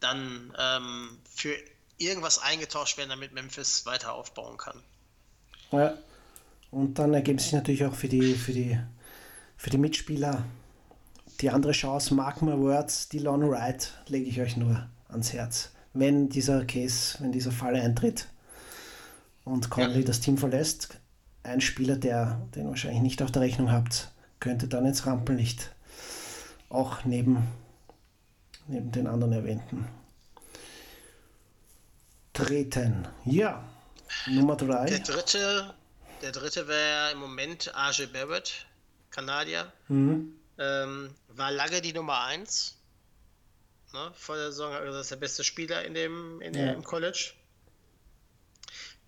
[0.00, 1.56] dann ähm, für
[1.98, 4.82] irgendwas eingetauscht werden, damit Memphis weiter aufbauen kann.
[5.72, 5.96] Ja.
[6.70, 8.78] Und dann ergeben sich natürlich auch für die, für die,
[9.60, 10.42] für die Mitspieler
[11.42, 12.14] die andere Chance.
[12.14, 15.72] Mark my words, Dylan Wright lege ich euch nur ans Herz.
[15.92, 18.28] Wenn dieser Case, wenn dieser Fall eintritt
[19.44, 20.06] und Conley ja.
[20.06, 20.98] das Team verlässt,
[21.42, 25.72] ein Spieler, der den wahrscheinlich nicht auf der Rechnung habt, könnte dann ins Rampenlicht.
[26.70, 27.46] Auch neben,
[28.66, 29.86] neben den anderen erwähnten.
[32.32, 33.06] Treten.
[33.26, 33.62] Ja,
[34.26, 34.86] Nummer drei.
[34.86, 35.74] Der dritte,
[36.22, 38.66] der dritte wäre im Moment AJ Barrett,
[39.10, 39.72] Kanadier.
[39.88, 40.34] Mhm.
[40.58, 42.76] Ähm, war lange die Nummer eins.
[43.92, 46.72] Ne, vor der Saison hat er gesagt, der beste Spieler in dem, in ja.
[46.72, 47.32] im College.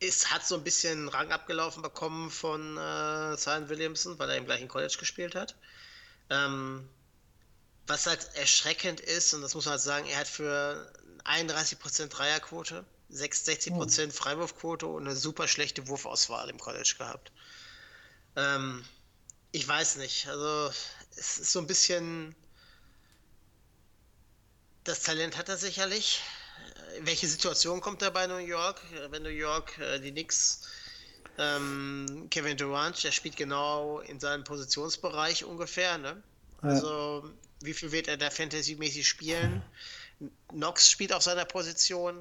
[0.01, 4.47] Ist, hat so ein bisschen Rang abgelaufen bekommen von äh, Zion Williamson, weil er im
[4.47, 5.55] gleichen College gespielt hat.
[6.31, 6.89] Ähm,
[7.87, 10.93] was halt erschreckend ist, und das muss man halt sagen, er hat für
[11.25, 17.31] 31% Dreierquote, 66% Freiwurfquote und eine super schlechte Wurfauswahl im College gehabt.
[18.35, 18.85] Ähm,
[19.53, 20.73] ich weiß nicht, also
[21.17, 22.35] es ist so ein bisschen.
[24.85, 26.21] Das Talent hat er sicherlich.
[26.99, 28.81] In welche Situation kommt er bei New York?
[29.11, 30.63] Wenn New York äh, die Knicks,
[31.39, 35.99] ähm, Kevin Durant, der spielt genau in seinem Positionsbereich ungefähr.
[35.99, 36.23] Ne?
[36.61, 37.31] Also,
[37.61, 39.63] wie viel wird er da fantasymäßig spielen?
[40.49, 42.21] Knox spielt auf seiner Position.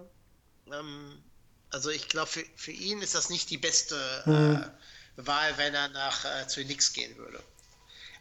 [0.72, 1.22] Ähm,
[1.70, 4.56] also, ich glaube, für, für ihn ist das nicht die beste mhm.
[4.56, 4.70] äh,
[5.18, 7.41] Wahl, wenn er nach äh, zu den Knicks gehen würde.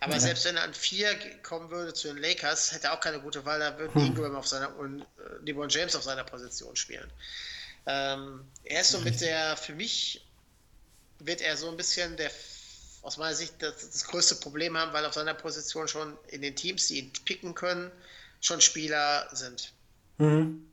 [0.01, 0.21] Aber ja.
[0.21, 3.45] selbst wenn er an vier kommen würde zu den Lakers, hätte er auch keine gute
[3.45, 4.07] Wahl, da würde hm.
[4.07, 5.05] Ingram auf seiner und äh,
[5.45, 7.11] LeBron James auf seiner Position spielen.
[7.87, 10.25] Ähm, er ist so mit der, für mich
[11.19, 12.31] wird er so ein bisschen der,
[13.03, 16.57] aus meiner Sicht, das, das größte Problem haben, weil auf seiner Position schon in den
[16.57, 17.91] Teams, die ihn picken können,
[18.41, 19.73] schon Spieler sind.
[20.17, 20.70] Mhm.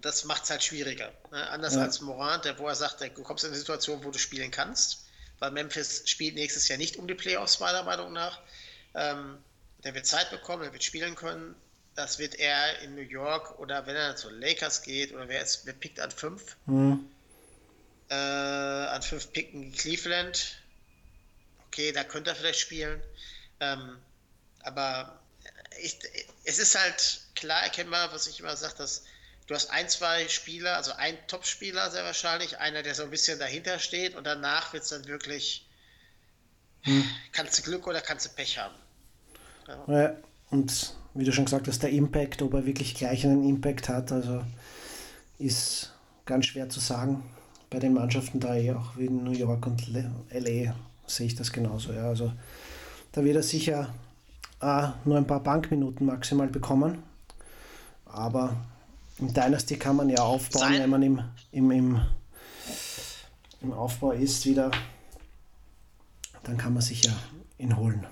[0.00, 1.12] Das macht es halt schwieriger.
[1.30, 1.48] Ne?
[1.50, 1.82] Anders ja.
[1.82, 5.08] als Morant, der, wo er sagt, du kommst in eine Situation, wo du spielen kannst
[5.38, 8.40] weil Memphis spielt nächstes Jahr nicht um die Playoffs, meiner Meinung nach.
[8.94, 9.38] Ähm,
[9.84, 11.54] der wird Zeit bekommen, der wird spielen können.
[11.94, 15.66] Das wird er in New York oder wenn er zu Lakers geht oder wer, ist,
[15.66, 16.56] wer pickt an 5?
[16.66, 17.10] Mhm.
[18.08, 20.60] Äh, an 5 picken Cleveland.
[21.68, 23.02] Okay, da könnte er vielleicht spielen.
[23.60, 23.98] Ähm,
[24.62, 25.20] aber
[25.82, 25.98] ich,
[26.44, 29.04] es ist halt klar erkennbar, was ich immer sage, dass
[29.48, 33.38] du hast ein, zwei Spieler, also ein Top-Spieler sehr wahrscheinlich, einer, der so ein bisschen
[33.38, 35.66] dahinter steht und danach wird es dann wirklich,
[36.82, 37.02] hm.
[37.32, 38.74] kannst du Glück oder kannst du Pech haben.
[39.66, 40.00] Ja.
[40.00, 40.16] ja.
[40.50, 44.12] und wie du schon gesagt hast, der Impact, ob er wirklich gleich einen Impact hat,
[44.12, 44.44] also
[45.38, 45.92] ist
[46.26, 47.24] ganz schwer zu sagen.
[47.70, 50.74] Bei den Mannschaften da eh auch wie in New York und LA
[51.06, 51.92] sehe ich das genauso.
[51.92, 52.08] Ja.
[52.08, 52.32] Also
[53.12, 53.92] da wird er sicher
[54.60, 57.02] äh, nur ein paar Bankminuten maximal bekommen.
[58.06, 58.56] Aber
[59.18, 62.06] im Dynasty kann man ja aufbauen, Sein wenn man im, im, im,
[63.60, 64.70] im Aufbau ist wieder.
[66.44, 67.12] Dann kann man sich ja
[67.58, 68.06] ihn holen.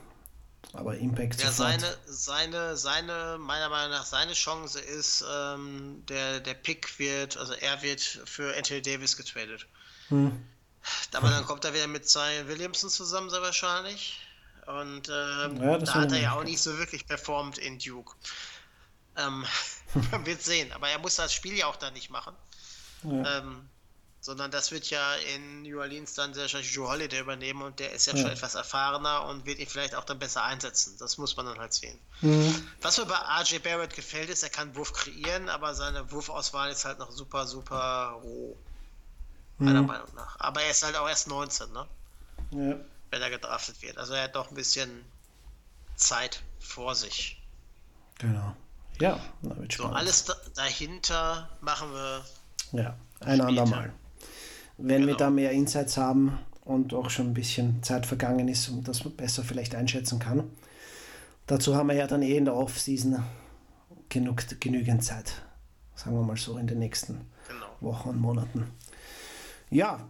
[0.72, 6.52] Aber Impact ja, seine, seine, seine, meiner Meinung nach, seine Chance ist, ähm, der, der
[6.52, 9.66] Pick wird, also er wird für Anthony Davis getradet.
[10.08, 10.44] Hm.
[11.14, 14.20] Aber dann kommt er wieder mit Zion Williamson zusammen, sehr wahrscheinlich.
[14.66, 18.14] Und ähm, ja, da hat er ja auch nicht so wirklich performt in Duke.
[19.16, 19.44] Ähm,
[20.10, 20.72] man wird sehen.
[20.72, 22.34] Aber er muss das Spiel ja auch dann nicht machen.
[23.02, 23.38] Ja.
[23.38, 23.68] Ähm,
[24.26, 27.92] sondern das wird ja in New Orleans dann sehr wahrscheinlich Joe Holiday übernehmen und der
[27.92, 30.96] ist ja, ja, schon etwas erfahrener und wird ihn vielleicht auch dann besser einsetzen.
[30.98, 31.96] Das muss man dann halt sehen.
[32.22, 32.66] Mhm.
[32.82, 36.84] Was mir bei RJ Barrett gefällt, ist, er kann Wurf kreieren, aber seine Wurfauswahl ist
[36.84, 38.56] halt noch super, super roh.
[39.58, 39.86] Meiner mhm.
[39.86, 40.40] Meinung nach.
[40.40, 41.86] Aber er ist halt auch erst 19, ne?
[42.50, 42.76] Ja.
[43.10, 43.96] Wenn er gedraftet wird.
[43.96, 45.04] Also er hat doch ein bisschen
[45.94, 47.40] Zeit vor sich.
[48.18, 48.56] Genau.
[49.00, 49.92] Ja, da wird spannend.
[49.92, 52.24] So, alles da, dahinter machen wir.
[52.72, 53.92] Ja, ein andermal.
[54.78, 55.06] Wenn genau.
[55.06, 59.04] wir da mehr Insights haben und auch schon ein bisschen Zeit vergangen ist und das
[59.04, 60.50] man besser vielleicht einschätzen kann.
[61.46, 63.22] Dazu haben wir ja dann eh in der Off-Season
[64.08, 65.42] genug, genügend Zeit.
[65.94, 67.66] Sagen wir mal so in den nächsten genau.
[67.80, 68.70] Wochen und Monaten.
[69.70, 70.06] Ja,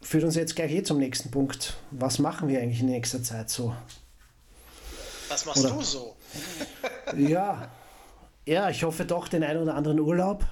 [0.00, 1.76] führt uns jetzt gleich eh zum nächsten Punkt.
[1.90, 3.74] Was machen wir eigentlich in nächster Zeit so?
[5.28, 6.16] Was machst Oder, du so?
[7.16, 7.68] ja,
[8.46, 10.46] ja, ich hoffe doch den einen oder anderen Urlaub.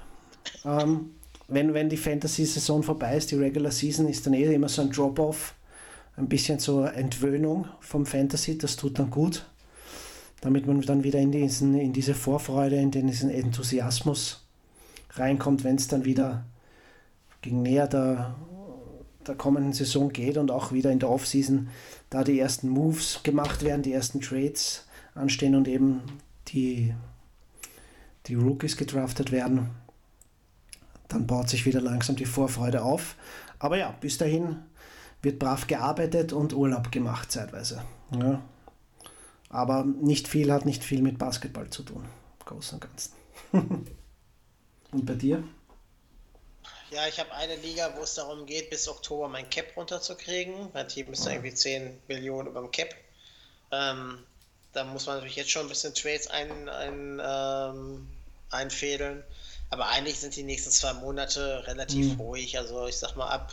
[0.63, 1.11] Ähm,
[1.47, 4.91] wenn, wenn die Fantasy-Saison vorbei ist, die Regular Season, ist dann eh immer so ein
[4.91, 5.55] Drop-Off,
[6.17, 9.45] ein bisschen zur Entwöhnung vom Fantasy, das tut dann gut,
[10.41, 14.45] damit man dann wieder in, diesen, in diese Vorfreude, in diesen Enthusiasmus
[15.11, 16.45] reinkommt, wenn es dann wieder
[17.41, 18.35] gegen näher der,
[19.27, 21.69] der kommenden Saison geht und auch wieder in der Offseason
[22.09, 26.01] da die ersten Moves gemacht werden, die ersten Trades anstehen und eben
[26.47, 26.93] die
[28.27, 29.71] die Rookies gedraftet werden.
[31.07, 33.15] Dann baut sich wieder langsam die Vorfreude auf.
[33.59, 34.63] Aber ja, bis dahin
[35.21, 37.83] wird brav gearbeitet und Urlaub gemacht zeitweise.
[38.11, 38.41] Ja.
[39.49, 43.13] Aber nicht viel hat nicht viel mit Basketball zu tun, im Großen und Ganzen.
[44.91, 45.43] und bei dir?
[46.91, 50.69] Ja, ich habe eine Liga, wo es darum geht, bis Oktober mein Cap runterzukriegen.
[50.73, 52.93] Mein Team ist irgendwie 10 Millionen über dem Cap.
[53.71, 54.19] Ähm,
[54.73, 58.07] da muss man natürlich jetzt schon ein bisschen Trades ein, ein, ähm,
[58.49, 59.23] einfädeln.
[59.69, 62.19] Aber eigentlich sind die nächsten zwei Monate relativ mhm.
[62.19, 62.57] ruhig.
[62.57, 63.51] Also ich sag mal, ab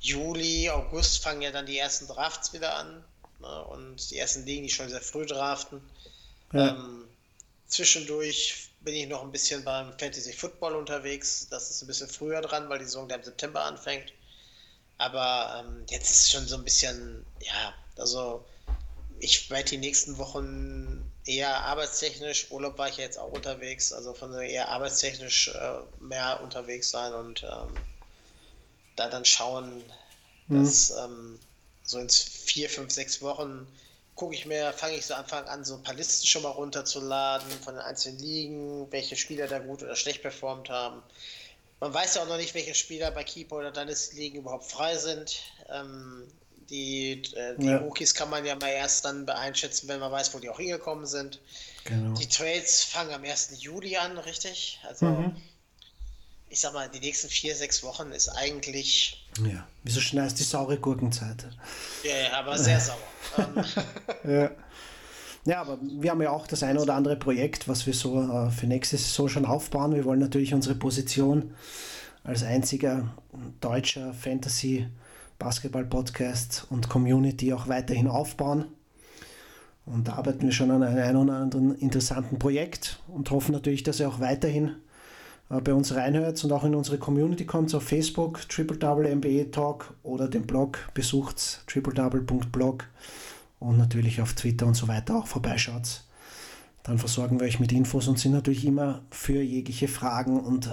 [0.00, 3.04] Juli, August fangen ja dann die ersten Drafts wieder an.
[3.40, 3.64] Ne?
[3.64, 5.80] Und die ersten Ligen, die schon sehr früh draften.
[6.52, 6.68] Ja.
[6.68, 7.04] Ähm,
[7.66, 11.48] zwischendurch bin ich noch ein bisschen beim Fantasy Football unterwegs.
[11.50, 14.12] Das ist ein bisschen früher dran, weil die Saison der im September anfängt.
[14.98, 18.44] Aber ähm, jetzt ist es schon so ein bisschen, ja, also
[19.18, 24.12] ich werde die nächsten Wochen eher arbeitstechnisch, Urlaub war ich ja jetzt auch unterwegs, also
[24.14, 27.74] von eher arbeitstechnisch äh, mehr unterwegs sein und ähm,
[28.96, 29.82] da dann schauen,
[30.48, 30.62] mhm.
[30.62, 31.38] dass ähm,
[31.82, 33.66] so in vier, fünf, sechs Wochen
[34.14, 37.50] gucke ich mir, fange ich so Anfang an, so ein paar Listen schon mal runterzuladen
[37.62, 41.02] von den einzelnen Ligen, welche Spieler da gut oder schlecht performt haben.
[41.80, 45.42] Man weiß ja auch noch nicht, welche Spieler bei Keeper oder Dynasty-Ligen überhaupt frei sind.
[45.68, 46.28] Ähm,
[46.70, 47.78] die, äh, die ja.
[47.78, 51.06] Rookies kann man ja mal erst dann einschätzen, wenn man weiß, wo die auch hingekommen
[51.06, 51.40] sind.
[51.84, 52.14] Genau.
[52.14, 53.62] Die Trades fangen am 1.
[53.62, 54.80] Juli an, richtig?
[54.88, 55.36] Also, mhm.
[56.48, 59.26] ich sag mal, die nächsten vier, sechs Wochen ist eigentlich.
[59.44, 61.46] Ja, wieso schnell ist die saure Gurkenzeit?
[62.02, 62.98] Ja, ja aber sehr sauer.
[64.24, 64.50] Ja.
[65.46, 68.50] Ja, aber wir haben ja auch das eine oder andere Projekt, was wir so äh,
[68.50, 69.94] für nächste Saison schon aufbauen.
[69.94, 71.54] Wir wollen natürlich unsere Position
[72.22, 73.14] als einziger
[73.60, 74.88] deutscher Fantasy-
[75.38, 78.66] Basketball-Podcast und Community auch weiterhin aufbauen.
[79.86, 84.00] Und da arbeiten wir schon an einem oder anderen interessanten Projekt und hoffen natürlich, dass
[84.00, 84.76] ihr auch weiterhin
[85.50, 89.50] äh, bei uns reinhört und auch in unsere Community kommt auf Facebook, Triple Double MBA
[89.52, 92.84] Talk oder den Blog besucht tripledouble.blog
[93.60, 96.04] und natürlich auf Twitter und so weiter auch vorbeischaut.
[96.82, 100.70] Dann versorgen wir euch mit Infos und sind natürlich immer für jegliche Fragen und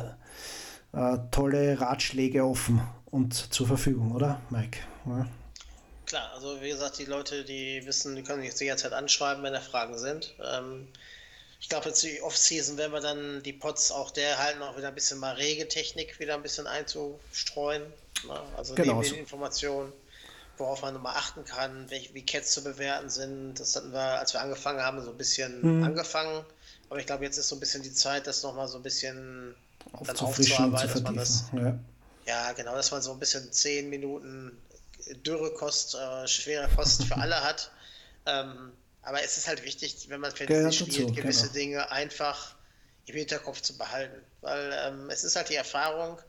[0.94, 4.80] äh, tolle Ratschläge offen und zur Verfügung, oder, Mike?
[5.06, 5.28] Ja.
[6.06, 9.62] Klar, also wie gesagt, die Leute, die wissen, die können sich jederzeit anschreiben, wenn da
[9.62, 10.34] Fragen sind.
[10.44, 10.88] Ähm,
[11.62, 14.90] ich glaube, jetzt die Off-Season werden wir dann die Pots auch der halten, auch wieder
[14.90, 17.84] ein bisschen mal Regetechnik wieder ein bisschen einzustreuen.
[18.28, 18.42] Ne?
[18.58, 19.94] Also genau neben den Informationen,
[20.58, 23.60] worauf man nochmal achten kann, welche, wie Cats zu bewerten sind.
[23.60, 25.84] Das hatten wir, als wir angefangen haben, so ein bisschen mhm.
[25.84, 26.44] angefangen.
[26.90, 29.56] Aber ich glaube, jetzt ist so ein bisschen die Zeit, das nochmal so ein bisschen
[30.06, 31.46] dann aufzuarbeiten, zu dass man das.
[31.54, 31.80] Ja
[32.26, 34.58] ja, genau, dass man so ein bisschen zehn Minuten
[35.26, 37.72] Dürrekost, äh, schwere Kost für alle hat.
[38.26, 38.72] Ähm,
[39.02, 41.54] aber es ist halt wichtig, wenn man Fantasy spielt, dazu, gewisse genau.
[41.54, 42.56] Dinge einfach
[43.08, 44.22] im Hinterkopf zu behalten.
[44.42, 46.20] Weil ähm, es ist halt die Erfahrung,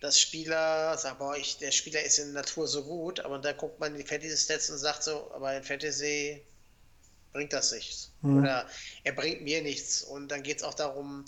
[0.00, 3.56] dass Spieler sagen, boah, ich, der Spieler ist in der Natur so gut, aber dann
[3.56, 6.42] guckt man in die Fantasy-Stats und sagt so, aber in Fantasy
[7.32, 8.12] bringt das nichts.
[8.22, 8.38] Mhm.
[8.38, 8.66] Oder
[9.02, 10.02] er bringt mir nichts.
[10.02, 11.24] Und dann geht es auch darum,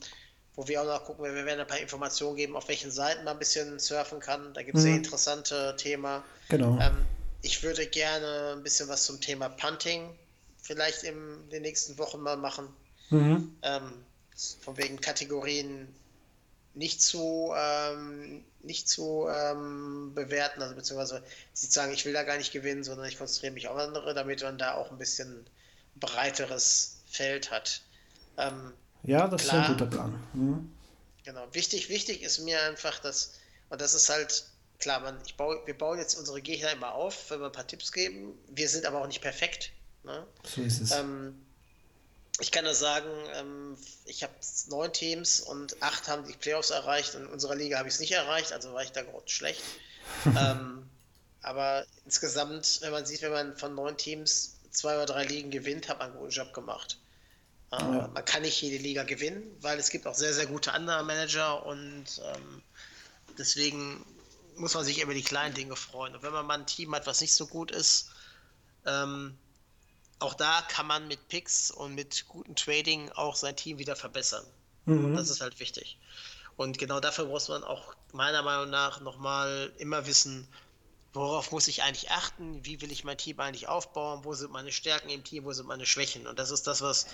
[0.57, 3.35] wo wir auch noch gucken, wir werden ein paar Informationen geben, auf welchen Seiten man
[3.35, 4.55] ein bisschen surfen kann.
[4.55, 4.89] Da gibt es mhm.
[4.89, 6.23] sehr interessante Themen.
[6.49, 6.79] Genau.
[6.81, 7.05] Ähm,
[7.43, 10.17] ich würde gerne ein bisschen was zum Thema Punting
[10.63, 12.69] vielleicht in den nächsten Wochen mal machen.
[13.11, 13.55] Mhm.
[13.63, 13.93] Ähm,
[14.63, 15.95] von wegen Kategorien
[16.75, 22.37] nicht zu, ähm, nicht zu ähm, bewerten, also beziehungsweise sie sagen, ich will da gar
[22.37, 25.47] nicht gewinnen, sondern ich konzentriere mich auf andere, damit man da auch ein bisschen
[25.97, 27.83] breiteres Feld hat.
[28.39, 28.73] Ähm,
[29.05, 30.15] ja, das Klar, ist ein guter Plan.
[30.33, 30.73] Mhm.
[31.25, 31.47] Genau.
[31.53, 33.35] Wichtig, wichtig ist mir einfach, dass,
[33.71, 34.45] und das ist halt,
[34.79, 37.67] klar, man, ich baue, wir bauen jetzt unsere Gegner immer auf, wenn wir ein paar
[37.67, 38.39] Tipps geben.
[38.49, 39.73] Wir sind aber auch nicht perfekt.
[40.05, 40.27] Ne?
[40.45, 40.91] So ist es.
[40.93, 41.35] Ähm,
[42.41, 43.77] ich kann nur sagen, ähm,
[44.07, 44.33] ich habe
[44.69, 47.15] neun Teams und acht haben die Playoffs erreicht.
[47.15, 49.63] In unserer Liga habe ich es nicht erreicht, also war ich da gerade schlecht.
[50.27, 50.89] ähm,
[51.43, 55.89] aber insgesamt, wenn man sieht, wenn man von neun Teams zwei oder drei Ligen gewinnt,
[55.89, 56.99] hat man einen guten Job gemacht.
[57.81, 58.11] Ja.
[58.13, 61.65] Man kann nicht jede Liga gewinnen, weil es gibt auch sehr, sehr gute andere Manager
[61.67, 62.63] und ähm,
[63.39, 64.05] deswegen
[64.57, 66.15] muss man sich über die kleinen Dinge freuen.
[66.15, 68.11] Und wenn man mal ein Team hat, was nicht so gut ist,
[68.87, 69.37] ähm,
[70.19, 74.45] auch da kann man mit Picks und mit gutem Trading auch sein Team wieder verbessern.
[74.85, 75.17] Mhm.
[75.17, 75.99] Das ist halt wichtig.
[76.57, 80.47] Und genau dafür muss man auch meiner Meinung nach nochmal immer wissen,
[81.13, 84.73] worauf muss ich eigentlich achten, wie will ich mein Team eigentlich aufbauen, wo sind meine
[84.73, 86.27] Stärken im Team, wo sind meine Schwächen.
[86.27, 87.07] Und das ist das, was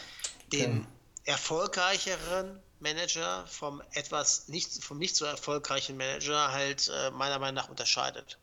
[0.53, 0.87] den
[1.25, 7.69] erfolgreicheren Manager vom etwas nicht, vom nicht so erfolgreichen Manager halt äh, meiner Meinung nach
[7.69, 8.39] unterscheidet.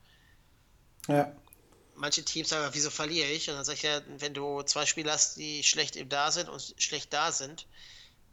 [1.08, 1.32] Ja.
[1.96, 3.50] Manche Teams sagen, wieso verliere ich?
[3.50, 6.76] Und dann sage ich ja, wenn du zwei Spieler hast, die schlecht da sind und
[6.78, 7.66] schlecht da sind,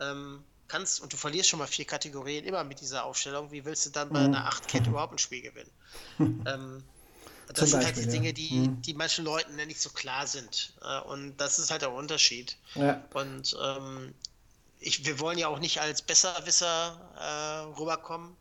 [0.00, 3.86] ähm, kannst und du verlierst schon mal vier Kategorien immer mit dieser Aufstellung, wie willst
[3.86, 5.70] du dann bei einer Achtkette überhaupt ein Spiel gewinnen?
[6.18, 6.84] ähm,
[7.48, 10.72] das sind Beispiel, halt die Dinge, die, die manchen Leuten ja nicht so klar sind.
[10.82, 12.56] Äh, und das ist halt der Unterschied.
[12.74, 13.02] Ja.
[13.12, 14.14] Und ähm,
[14.80, 18.36] ich, wir wollen ja auch nicht als Besserwisser äh, rüberkommen,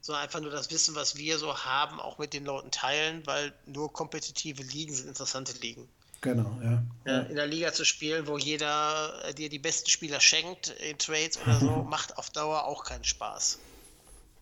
[0.00, 3.52] sondern einfach nur das Wissen, was wir so haben, auch mit den Leuten teilen, weil
[3.66, 5.88] nur kompetitive Ligen sind interessante Ligen.
[6.20, 6.82] Genau, ja.
[7.04, 10.98] Ja, in der Liga zu spielen, wo jeder äh, dir die besten Spieler schenkt in
[10.98, 13.58] Trades oder so, macht auf Dauer auch keinen Spaß.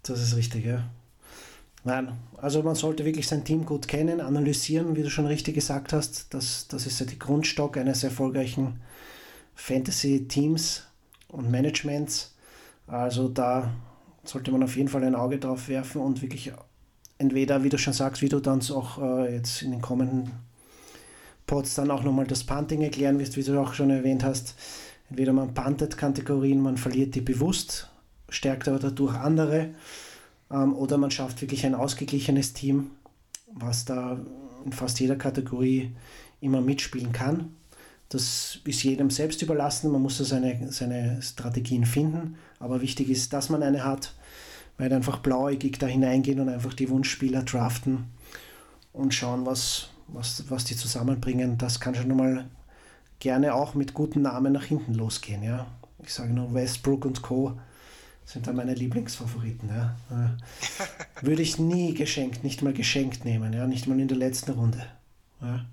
[0.02, 0.88] Das ist richtig, ja.
[1.86, 5.92] Nein, also man sollte wirklich sein Team gut kennen, analysieren, wie du schon richtig gesagt
[5.92, 6.34] hast.
[6.34, 8.80] Das, das ist ja die Grundstock eines erfolgreichen
[9.54, 10.82] Fantasy-Teams
[11.28, 12.34] und Managements.
[12.88, 13.70] Also da
[14.24, 16.52] sollte man auf jeden Fall ein Auge drauf werfen und wirklich
[17.18, 20.32] entweder, wie du schon sagst, wie du dann auch äh, jetzt in den kommenden
[21.46, 24.56] Pods dann auch nochmal das Punting erklären wirst, wie du auch schon erwähnt hast.
[25.08, 27.88] Entweder man puntet Kategorien, man verliert die bewusst,
[28.28, 29.68] stärkt aber dadurch andere,
[30.48, 32.90] oder man schafft wirklich ein ausgeglichenes Team,
[33.52, 34.18] was da
[34.64, 35.92] in fast jeder Kategorie
[36.40, 37.54] immer mitspielen kann.
[38.08, 43.32] Das ist jedem selbst überlassen, man muss da seine, seine Strategien finden, aber wichtig ist,
[43.32, 44.14] dass man eine hat,
[44.78, 48.04] weil einfach blauäugig da hineingehen und einfach die Wunschspieler draften
[48.92, 51.58] und schauen, was, was, was die zusammenbringen.
[51.58, 52.46] Das kann schon mal
[53.18, 55.42] gerne auch mit guten Namen nach hinten losgehen.
[55.42, 55.66] Ja?
[56.02, 57.58] Ich sage nur Westbrook und Co.
[58.26, 59.68] sind da meine Lieblingsfavoriten.
[59.68, 59.96] Ja?
[60.10, 63.66] Äh, Würde ich nie geschenkt, nicht mal geschenkt nehmen, ja?
[63.66, 64.84] nicht mal in der letzten Runde.
[65.40, 65.64] Ja?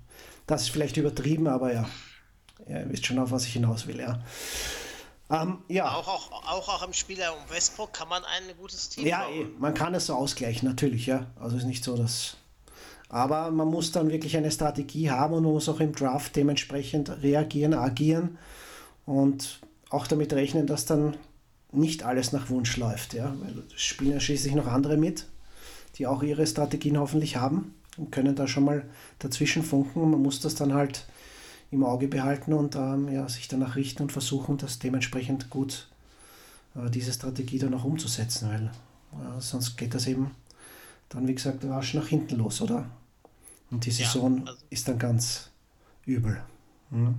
[0.46, 1.88] Das ist vielleicht übertrieben, aber ja,
[2.68, 3.98] ihr wisst schon, auf was ich hinaus will.
[3.98, 4.22] Ja,
[5.30, 5.90] ähm, ja.
[5.90, 9.54] Auch, auch, auch, auch im Spieler um Westbrook kann man ein gutes Team Ja, bauen.
[9.58, 11.26] man kann es so ausgleichen, natürlich, ja.
[11.40, 12.36] Also ist nicht so, dass.
[13.08, 17.22] Aber man muss dann wirklich eine Strategie haben und man muss auch im Draft dementsprechend
[17.22, 18.38] reagieren, agieren
[19.06, 21.16] und auch damit rechnen, dass dann
[21.76, 23.34] nicht alles nach Wunsch läuft, ja.
[23.40, 25.26] Weil es spielen ja schließlich noch andere mit,
[25.96, 28.84] die auch ihre Strategien hoffentlich haben und können da schon mal
[29.18, 30.10] dazwischen funken.
[30.10, 31.06] Man muss das dann halt
[31.70, 35.88] im Auge behalten und ähm, ja, sich danach richten und versuchen, das dementsprechend gut
[36.76, 38.64] äh, diese Strategie dann auch umzusetzen, weil
[39.20, 40.30] äh, sonst geht das eben
[41.08, 42.86] dann, wie gesagt, rasch nach hinten los, oder?
[43.70, 45.50] Und die Ja, Saison also- ist dann ganz
[46.06, 46.40] übel.
[46.90, 47.16] Mhm.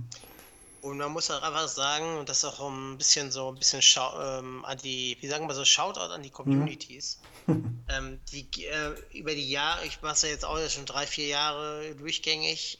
[0.80, 3.80] Und man muss auch einfach sagen, und das ist auch ein bisschen so ein bisschen
[4.18, 7.20] ähm, an die, wie sagen wir so, Shoutout an die Communities.
[7.48, 11.26] ähm, die äh, über die Jahre, ich mache es ja jetzt auch schon drei, vier
[11.26, 12.78] Jahre durchgängig,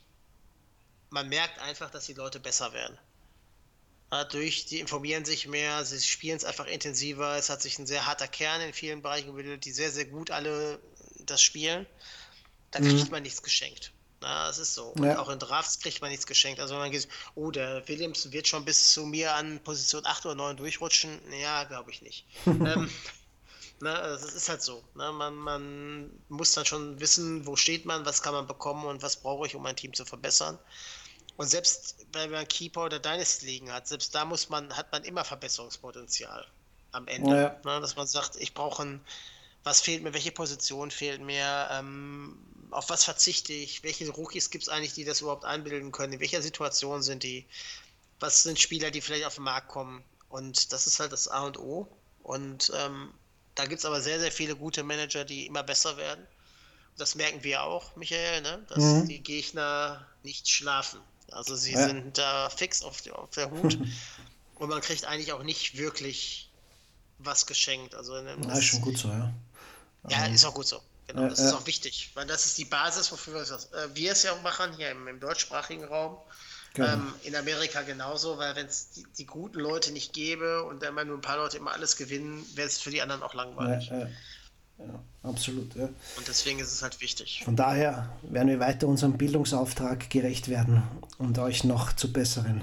[1.11, 2.99] man merkt einfach, dass die Leute besser werden.
[4.11, 7.36] Dadurch, die informieren sich mehr, sie spielen es einfach intensiver.
[7.36, 10.30] Es hat sich ein sehr harter Kern in vielen Bereichen gebildet, die sehr, sehr gut
[10.30, 10.78] alle
[11.20, 11.86] das spielen.
[12.70, 13.92] Da kriegt man nichts geschenkt.
[14.26, 14.88] Na, das ist so.
[14.88, 15.20] Und Ja.
[15.20, 16.58] auch in Drafts kriegt man nichts geschenkt.
[16.58, 17.06] Also wenn man geht,
[17.36, 21.20] oh, der Williams wird schon bis zu mir an Position 8 oder 9 durchrutschen.
[21.40, 22.26] Ja, glaube ich nicht.
[22.46, 22.90] ähm,
[23.78, 24.82] na, das ist halt so.
[24.96, 25.12] Ne?
[25.12, 29.14] Man, man muss dann schon wissen, wo steht man, was kann man bekommen und was
[29.14, 30.58] brauche ich, um mein Team zu verbessern.
[31.36, 35.04] Und selbst wenn man Keeper oder Dynasty liegen hat, selbst da muss man, hat man
[35.04, 36.44] immer Verbesserungspotenzial
[36.90, 37.60] am Ende.
[37.64, 37.74] Ja.
[37.74, 37.80] Ne?
[37.80, 39.00] Dass man sagt, ich brauche ein,
[39.62, 42.36] was fehlt mir, welche Position fehlt mir, ähm,
[42.70, 46.20] auf was verzichte ich, welche Rookies gibt es eigentlich, die das überhaupt einbilden können, in
[46.20, 47.46] welcher Situation sind die,
[48.20, 50.02] was sind Spieler, die vielleicht auf den Markt kommen.
[50.28, 51.88] Und das ist halt das A und O.
[52.22, 53.12] Und ähm,
[53.54, 56.26] da gibt es aber sehr, sehr viele gute Manager, die immer besser werden.
[56.98, 58.64] Das merken wir auch, Michael, ne?
[58.68, 59.08] dass Mhm.
[59.08, 61.00] die Gegner nicht schlafen.
[61.30, 61.88] Also sie Ja.
[61.88, 63.78] sind da fix auf, auf der Hut
[64.54, 66.50] und man kriegt eigentlich auch nicht wirklich
[67.18, 67.94] was geschenkt.
[67.94, 69.32] Also Ja, das, ist schon gut so, ja.
[70.08, 70.80] ja, ist auch gut so.
[71.09, 71.57] Genau, Ja, das ist ja.
[71.57, 74.42] auch wichtig, weil das ist die Basis, wofür wir es, äh, wir es ja auch
[74.42, 76.16] machen, hier im, im deutschsprachigen Raum.
[76.74, 76.92] Genau.
[76.92, 80.90] Ähm, in Amerika genauso, weil wenn es die, die guten Leute nicht gäbe und dann
[80.90, 83.42] immer nur ein paar Leute immer alles gewinnen, wäre es für die anderen auch ja,
[83.44, 83.88] langweilig.
[83.88, 83.98] ja,
[84.78, 85.84] ja, absolut, ja.
[86.16, 87.40] Und deswegen ist es halt wichtig.
[87.46, 90.82] Von daher werden wir weiter unserem Bildungsauftrag gerecht werden
[91.16, 92.62] und euch noch zu besseren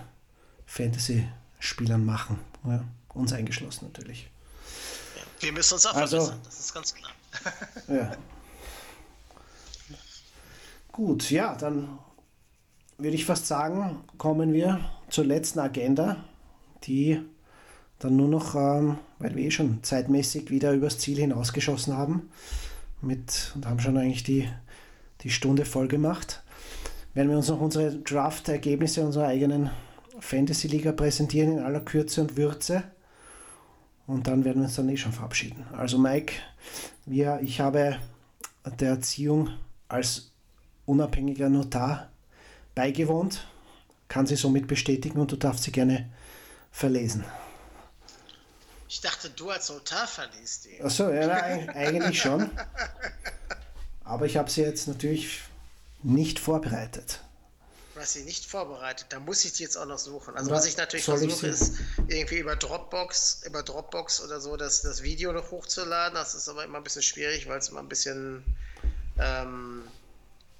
[0.67, 2.39] Fantasy-Spielern machen.
[2.65, 2.83] Ja,
[3.15, 4.29] uns eingeschlossen natürlich.
[5.39, 7.11] Wir müssen uns auch Also- verbessern, das ist ganz klar.
[7.87, 8.15] Ja.
[10.93, 11.97] Gut, ja, dann
[12.99, 14.79] würde ich fast sagen, kommen wir
[15.09, 16.17] zur letzten Agenda,
[16.83, 17.19] die
[17.97, 22.29] dann nur noch, ähm, weil wir eh schon zeitmäßig wieder übers Ziel hinausgeschossen haben,
[23.01, 24.47] mit und haben schon eigentlich die,
[25.21, 26.43] die Stunde voll gemacht,
[27.15, 29.71] werden wir uns noch unsere Draft-Ergebnisse unserer eigenen
[30.19, 32.83] Fantasy-Liga präsentieren in aller Kürze und Würze.
[34.05, 35.65] Und dann werden wir uns dann eh schon verabschieden.
[35.75, 36.33] Also Mike,
[37.07, 37.95] wir, ich habe
[38.79, 39.49] der Erziehung
[39.87, 40.32] als
[40.85, 42.09] unabhängiger Notar
[42.75, 43.47] beigewohnt,
[44.07, 46.09] kann sie somit bestätigen und du darfst sie gerne
[46.71, 47.23] verlesen.
[48.89, 50.81] Ich dachte, du als Notar verliest die.
[50.81, 52.51] Achso, ja, nein, eigentlich schon.
[54.03, 55.41] Aber ich habe sie jetzt natürlich
[56.03, 57.21] nicht vorbereitet.
[57.93, 59.07] Du hast sie nicht vorbereitet.
[59.09, 60.35] Da muss ich die jetzt auch noch suchen.
[60.35, 61.75] Also was ich natürlich ich versuche, ist
[62.07, 66.15] irgendwie über Dropbox, über Dropbox oder so, das, das Video noch hochzuladen.
[66.15, 68.43] Das ist aber immer ein bisschen schwierig, weil es immer ein bisschen,
[69.19, 69.83] ähm,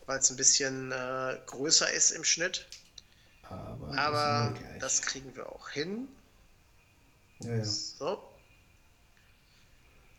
[0.06, 2.68] weil es ein bisschen äh, größer ist im Schnitt.
[3.44, 6.08] Aber, Aber das das kriegen wir auch hin.
[7.40, 7.66] ja, ja.
[7.66, 8.24] So.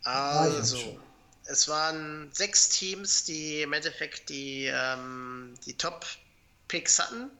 [0.04, 1.00] Ah, Also, schon.
[1.44, 7.30] es waren sechs Teams, die im Endeffekt die, ähm, die Top-Picks hatten.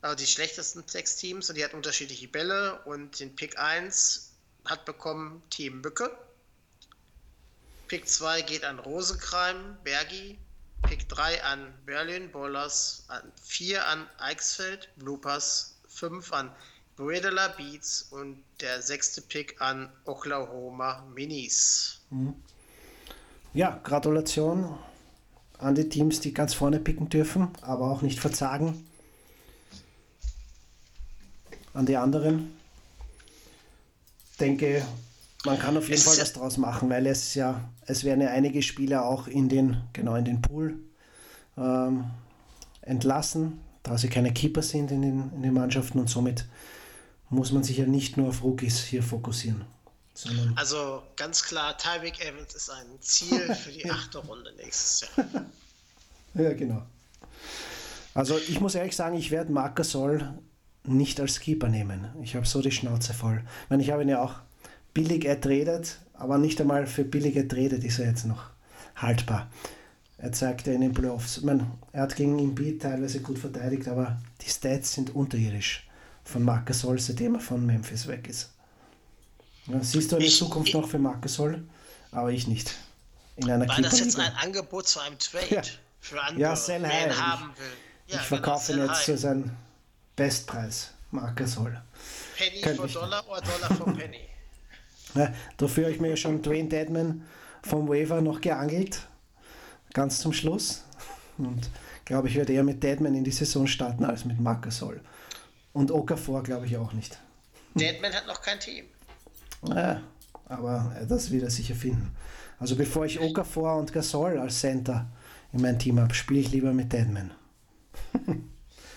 [0.00, 4.32] Also die schlechtesten sechs Teams und die hatten unterschiedliche Bälle und den Pick 1
[4.64, 6.10] hat bekommen Team Bücke.
[7.86, 10.41] Pick 2 geht an Rosenkreim, Bergi.
[10.82, 13.04] Pick 3 an Berlin, Bollers.
[13.08, 15.76] An 4 an Eichsfeld, Bloopers.
[15.88, 16.50] 5 an
[16.96, 22.00] Bredela Beats und der sechste Pick an Oklahoma Minis.
[23.54, 24.78] ja, Gratulation
[25.58, 28.86] an die Teams, die ganz vorne picken dürfen, aber auch nicht verzagen.
[31.72, 32.58] An die anderen.
[34.40, 34.84] Denke,
[35.44, 38.30] man kann auf jeden Es Fall was draus machen, weil es ja, es werden ja
[38.30, 40.78] einige Spieler auch in den, genau in den Pool
[41.56, 42.04] ähm,
[42.82, 46.46] entlassen, da sie keine Keeper sind in den, in den Mannschaften und somit
[47.30, 49.64] muss man sich ja nicht nur auf Rookies hier fokussieren,
[50.56, 55.26] Also ganz klar, Tyreek Evans ist ein Ziel für die achte Runde nächstes Jahr.
[56.34, 56.82] Ja, genau.
[58.14, 60.38] Also ich muss ehrlich sagen, ich werde Marc Gasol
[60.84, 62.08] nicht als Keeper nehmen.
[62.22, 63.42] Ich habe so die Schnauze voll.
[63.64, 64.34] Ich, meine, ich habe ihn ja auch
[64.94, 68.44] billig ertradet, aber nicht einmal für billig ertradet ist er jetzt noch
[68.96, 69.50] haltbar.
[70.18, 71.38] Er zeigt ja in den Playoffs.
[71.38, 75.88] Ich meine, er hat gegen Embiid teilweise gut verteidigt, aber die Stats sind unterirdisch
[76.24, 78.50] von Marc Gasol, seitdem er von Memphis weg ist.
[79.66, 81.64] Ja, siehst du eine Ich- Zukunft ich- noch für Marc Gasol?
[82.12, 82.74] Aber ich nicht.
[83.36, 85.62] In einer War das jetzt ein Angebot zu einem Trade Ja.
[86.00, 87.16] für andere, Ja, sell high.
[87.18, 87.66] haben will?
[88.08, 89.20] Ja, ich verkaufe ihn jetzt sell zu high.
[89.20, 89.50] seinem
[90.14, 91.80] Bestpreis, Marc Gasol.
[92.36, 94.20] Penny Könnte for Dollar oder Dollar for Penny.
[95.14, 97.22] Ja, dafür habe ich mir ja schon Dwayne Deadman
[97.62, 99.06] vom Waiver noch geangelt,
[99.92, 100.84] ganz zum Schluss.
[101.38, 101.70] Und
[102.04, 105.00] glaube ich, werde eher mit Deadman in die Saison starten als mit Marc Gasol.
[105.72, 107.18] Und Okafor glaube ich auch nicht.
[107.74, 108.84] Deadman hat noch kein Team.
[109.68, 110.02] Ja,
[110.46, 112.14] aber äh, das wird er sicher finden.
[112.58, 115.06] Also bevor ich Okafor und Gasol als Center
[115.52, 117.32] in mein Team habe, spiele ich lieber mit Deadman.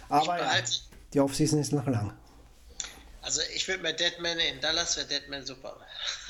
[0.10, 0.52] aber ja,
[1.14, 2.14] die Offseason ist noch lang.
[3.26, 5.80] Also ich würde mit Deadman in Dallas wäre Deadman super.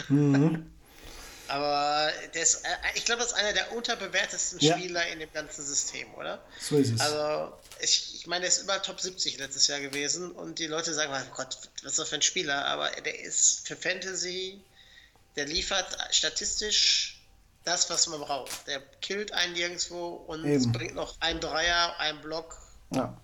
[0.08, 0.72] Mhm.
[1.48, 4.78] Aber ist, äh, ich glaube, das ist einer der unterbewertesten Ja.
[4.78, 6.44] Spieler in dem ganzen System, oder?
[6.60, 7.02] So ist es.
[7.02, 10.94] Also, ich, ich meine, der ist über Top 70 letztes Jahr gewesen und die Leute
[10.94, 12.66] sagen, oh Gott, was ist das für ein Spieler?
[12.66, 14.60] Aber der ist für Fantasy,
[15.36, 17.22] der liefert statistisch
[17.64, 18.66] das, was man braucht.
[18.68, 20.72] Der killt einen nirgendwo und Eben.
[20.72, 22.58] bringt noch einen Dreier, einen Block.
[22.92, 23.22] Ja.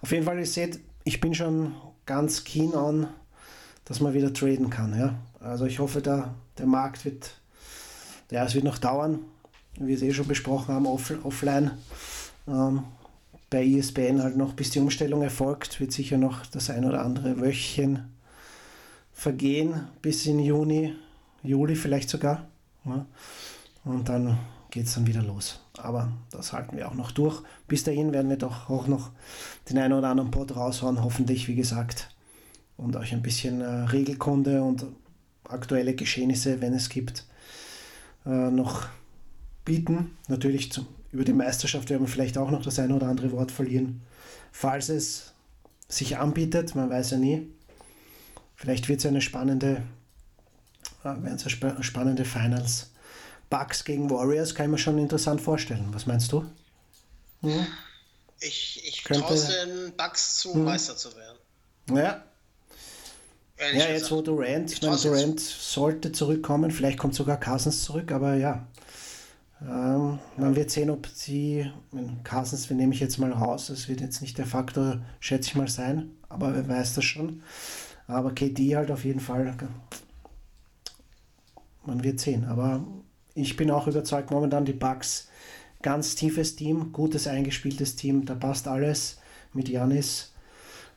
[0.00, 1.74] Auf jeden Fall, ihr seht, ich bin schon
[2.10, 3.06] ganz keen on,
[3.84, 4.98] dass man wieder traden kann.
[4.98, 5.14] Ja?
[5.38, 7.36] Also ich hoffe, der, der Markt wird,
[8.32, 9.20] ja, es wird noch dauern,
[9.76, 11.70] wie wir es eh schon besprochen haben, off, offline.
[12.48, 12.82] Ähm,
[13.48, 17.40] bei ISBN halt noch, bis die Umstellung erfolgt, wird sicher noch das ein oder andere
[17.40, 18.12] Wöchchen
[19.12, 20.96] vergehen, bis in Juni,
[21.44, 22.48] Juli vielleicht sogar.
[22.86, 23.06] Ja?
[23.84, 24.36] Und dann
[24.70, 25.60] geht es dann wieder los.
[25.78, 27.42] Aber das halten wir auch noch durch.
[27.66, 29.10] Bis dahin werden wir doch auch noch
[29.68, 32.14] den einen oder anderen Pod raushauen, hoffentlich, wie gesagt.
[32.76, 34.86] Und euch ein bisschen äh, Regelkunde und
[35.44, 37.26] aktuelle Geschehnisse, wenn es gibt,
[38.24, 38.86] äh, noch
[39.64, 40.16] bieten.
[40.28, 43.50] Natürlich zum, über die Meisterschaft werden wir vielleicht auch noch das eine oder andere Wort
[43.50, 44.02] verlieren.
[44.52, 45.32] Falls es
[45.88, 47.48] sich anbietet, man weiß ja nie.
[48.54, 49.82] Vielleicht wird es eine spannende,
[51.02, 52.89] äh, werden es spa spannende Finals.
[53.50, 55.88] Bucks gegen Warriors kann ich mir schon interessant vorstellen.
[55.92, 56.44] Was meinst du?
[58.40, 61.38] Ich, ich Könnte- traue den Bucks zu, Meister zu werden.
[61.92, 62.24] Ja,
[63.56, 64.12] Ehrlich ja jetzt gesagt.
[64.12, 65.04] wo Durant, ich meine, jetzt.
[65.04, 68.66] Durant sollte zurückkommen, vielleicht kommt sogar Cousins zurück, aber ja.
[69.60, 71.06] Ähm, man wird sehen, ob
[72.24, 75.54] Cousins, den nehme ich jetzt mal raus, das wird jetzt nicht der Faktor, schätze ich
[75.56, 77.42] mal, sein, aber wer weiß das schon.
[78.06, 79.54] Aber KD halt auf jeden Fall.
[81.84, 82.82] Man wird sehen, aber
[83.34, 85.28] ich bin auch überzeugt, momentan die Bucks,
[85.82, 89.18] ganz tiefes Team, gutes eingespieltes Team, da passt alles
[89.52, 90.32] mit Janis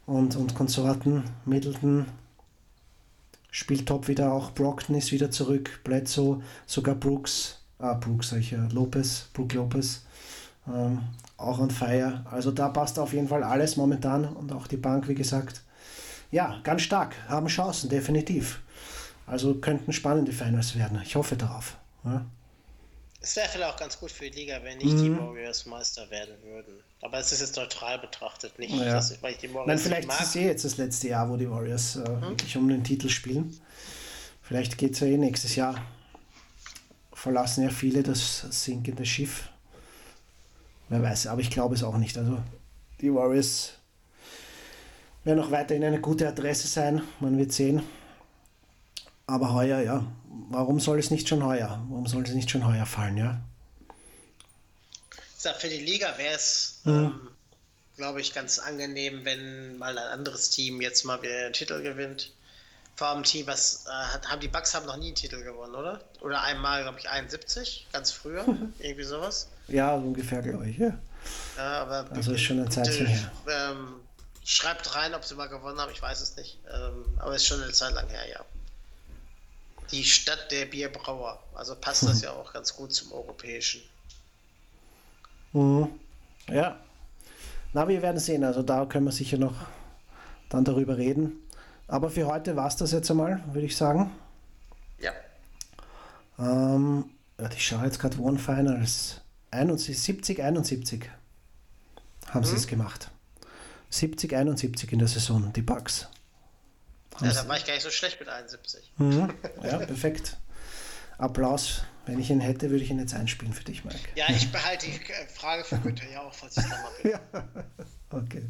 [0.05, 2.05] und, und Konsorten, Middleton,
[3.51, 4.51] spielt top wieder auch.
[4.51, 5.79] Brockton ist wieder zurück.
[5.83, 10.01] Bledsoe, sogar Brooks, ah, Brooks, sag ich ja, Lopez, Brook Lopez,
[10.67, 10.99] ähm,
[11.37, 12.25] auch on fire.
[12.29, 15.61] Also da passt auf jeden Fall alles momentan und auch die Bank, wie gesagt.
[16.31, 18.61] Ja, ganz stark, haben Chancen, definitiv.
[19.27, 20.99] Also könnten spannende Finals werden.
[21.03, 21.77] Ich hoffe darauf.
[22.05, 22.25] Ja.
[23.21, 26.35] Es wäre vielleicht auch ganz gut für die Liga, wenn nicht die Warriors Meister werden
[26.43, 26.73] würden.
[27.01, 28.83] Aber es ist jetzt neutral betrachtet, nicht, Ja.
[28.95, 30.19] dass ich, weil ich die Warriors Nein, nicht vielleicht mag.
[30.19, 33.07] ist es eh jetzt das letzte Jahr, wo die Warriors äh, wirklich um den Titel
[33.07, 33.57] spielen.
[34.41, 35.81] Vielleicht geht es ja eh nächstes Jahr.
[37.13, 39.47] Verlassen ja viele das sinkende Schiff.
[40.89, 42.17] Wer weiß, aber ich glaube es auch nicht.
[42.17, 42.39] Also
[42.99, 43.71] die Warriors
[45.23, 47.01] werden auch weiterhin eine gute Adresse sein.
[47.21, 47.83] Man wird sehen.
[49.27, 50.05] Aber heuer, ja.
[50.49, 51.83] Warum soll es nicht schon heuer?
[51.89, 53.41] Warum soll es nicht schon heuer fallen, ja?
[55.37, 57.27] Sag, für die Liga wäre es, ähm,
[57.97, 62.31] glaube ich, ganz angenehm, wenn mal ein anderes Team jetzt mal wieder den Titel gewinnt.
[62.95, 65.75] Vor allem Team, was äh, hat, haben die Bucks haben noch nie einen Titel gewonnen,
[65.75, 66.01] oder?
[66.21, 68.45] Oder einmal, glaube ich, 71, ganz früher,
[68.79, 69.47] irgendwie sowas.
[69.67, 70.97] Ja, ungefähr, glaube ich, ja.
[71.57, 73.31] Ja, aber Also ist schon ein Zeitchen her.
[73.49, 73.95] Ähm,
[74.43, 76.59] schreibt rein, ob sie mal gewonnen haben, ich weiß es nicht.
[76.73, 78.39] Ähm, aber ist schon eine Zeit lang her, ja.
[79.93, 81.39] Die Stadt der Bierbrauer.
[81.53, 83.81] Also passt das ja auch ganz gut zum europäischen.
[85.53, 85.87] Mhm.
[86.49, 86.79] Ja.
[87.73, 88.43] Na, wir werden sehen.
[88.43, 89.53] Also da können wir sicher noch
[90.49, 91.47] dann darüber reden.
[91.87, 94.11] Aber für heute war es das jetzt einmal, würde ich sagen.
[94.99, 95.11] Ja.
[96.39, 97.05] Ähm,
[97.55, 99.21] ich schaue jetzt gerade One Finals.
[99.51, 101.09] 71, 70, 71
[102.29, 103.11] haben sie es gemacht.
[103.91, 106.07] 70, 71 in der Saison, die Bucks.
[107.21, 107.31] Ja.
[107.31, 108.91] Da war ich gar nicht so schlecht mit 71.
[108.97, 109.33] Mhm.
[109.63, 110.37] Ja, perfekt.
[111.17, 111.83] Applaus.
[112.05, 113.97] Wenn ich ihn hätte, würde ich ihn jetzt einspielen für dich, Mike.
[114.15, 116.91] Ja, ich behalte die äh, Frage für Günther ja auch, falls ich es dann mal
[117.01, 117.11] bin.
[117.33, 117.43] Ja.
[118.09, 118.43] Okay,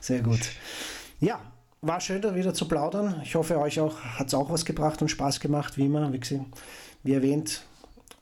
[0.00, 0.40] sehr gut.
[1.18, 1.40] Ja,
[1.82, 3.20] war schön, da wieder zu plaudern.
[3.24, 6.12] Ich hoffe, euch auch hat es auch was gebracht und Spaß gemacht, wie immer.
[6.12, 6.46] Wie, gesehen,
[7.02, 7.62] wie erwähnt,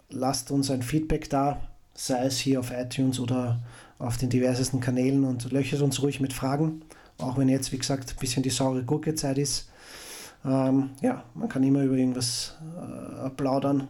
[0.08, 1.60] lasst uns ein Feedback da,
[1.94, 3.62] sei es hier auf iTunes oder
[3.98, 6.82] auf den diversesten Kanälen und löchert uns ruhig mit Fragen.
[7.18, 9.68] Auch wenn jetzt, wie gesagt, ein bisschen die saure Gurkezeit ist.
[10.44, 12.56] Ähm, ja, man kann immer über irgendwas
[13.24, 13.88] äh, plaudern.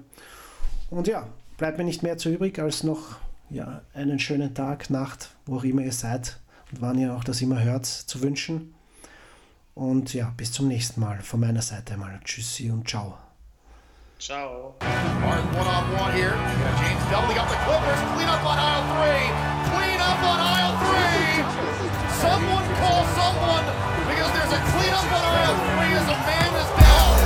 [0.90, 1.26] Und ja,
[1.56, 3.16] bleibt mir nicht mehr zu übrig, als noch
[3.48, 6.38] ja, einen schönen Tag, Nacht, wo auch immer ihr seid
[6.70, 8.74] und wann ihr auch das immer hört, zu wünschen.
[9.74, 11.20] Und ja, bis zum nächsten Mal.
[11.22, 12.20] Von meiner Seite mal.
[12.24, 13.16] Tschüssi und ciao.
[14.18, 14.74] Ciao.
[14.80, 16.36] Martin one on one here.
[16.78, 18.00] James doubling up the Clippers.
[18.14, 19.24] Clean up on aisle three.
[19.72, 21.42] Clean up on aisle three.
[22.20, 23.91] Someone call someone
[24.52, 25.56] to clean up on
[25.96, 27.16] as a man is down.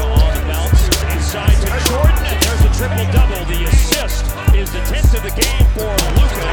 [0.00, 0.82] On the bounce
[1.12, 3.44] inside to Jordan, and there's a triple double.
[3.52, 4.24] The assist
[4.56, 6.48] is the tenth of the game for Luka,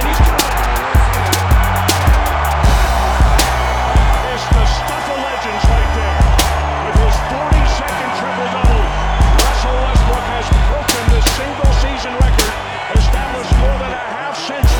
[4.83, 6.19] stuff of legends right there.
[6.83, 8.83] With his 42nd triple double,
[9.47, 12.51] Russell Westbrook has broken the single season record
[12.99, 14.74] established more than a half century.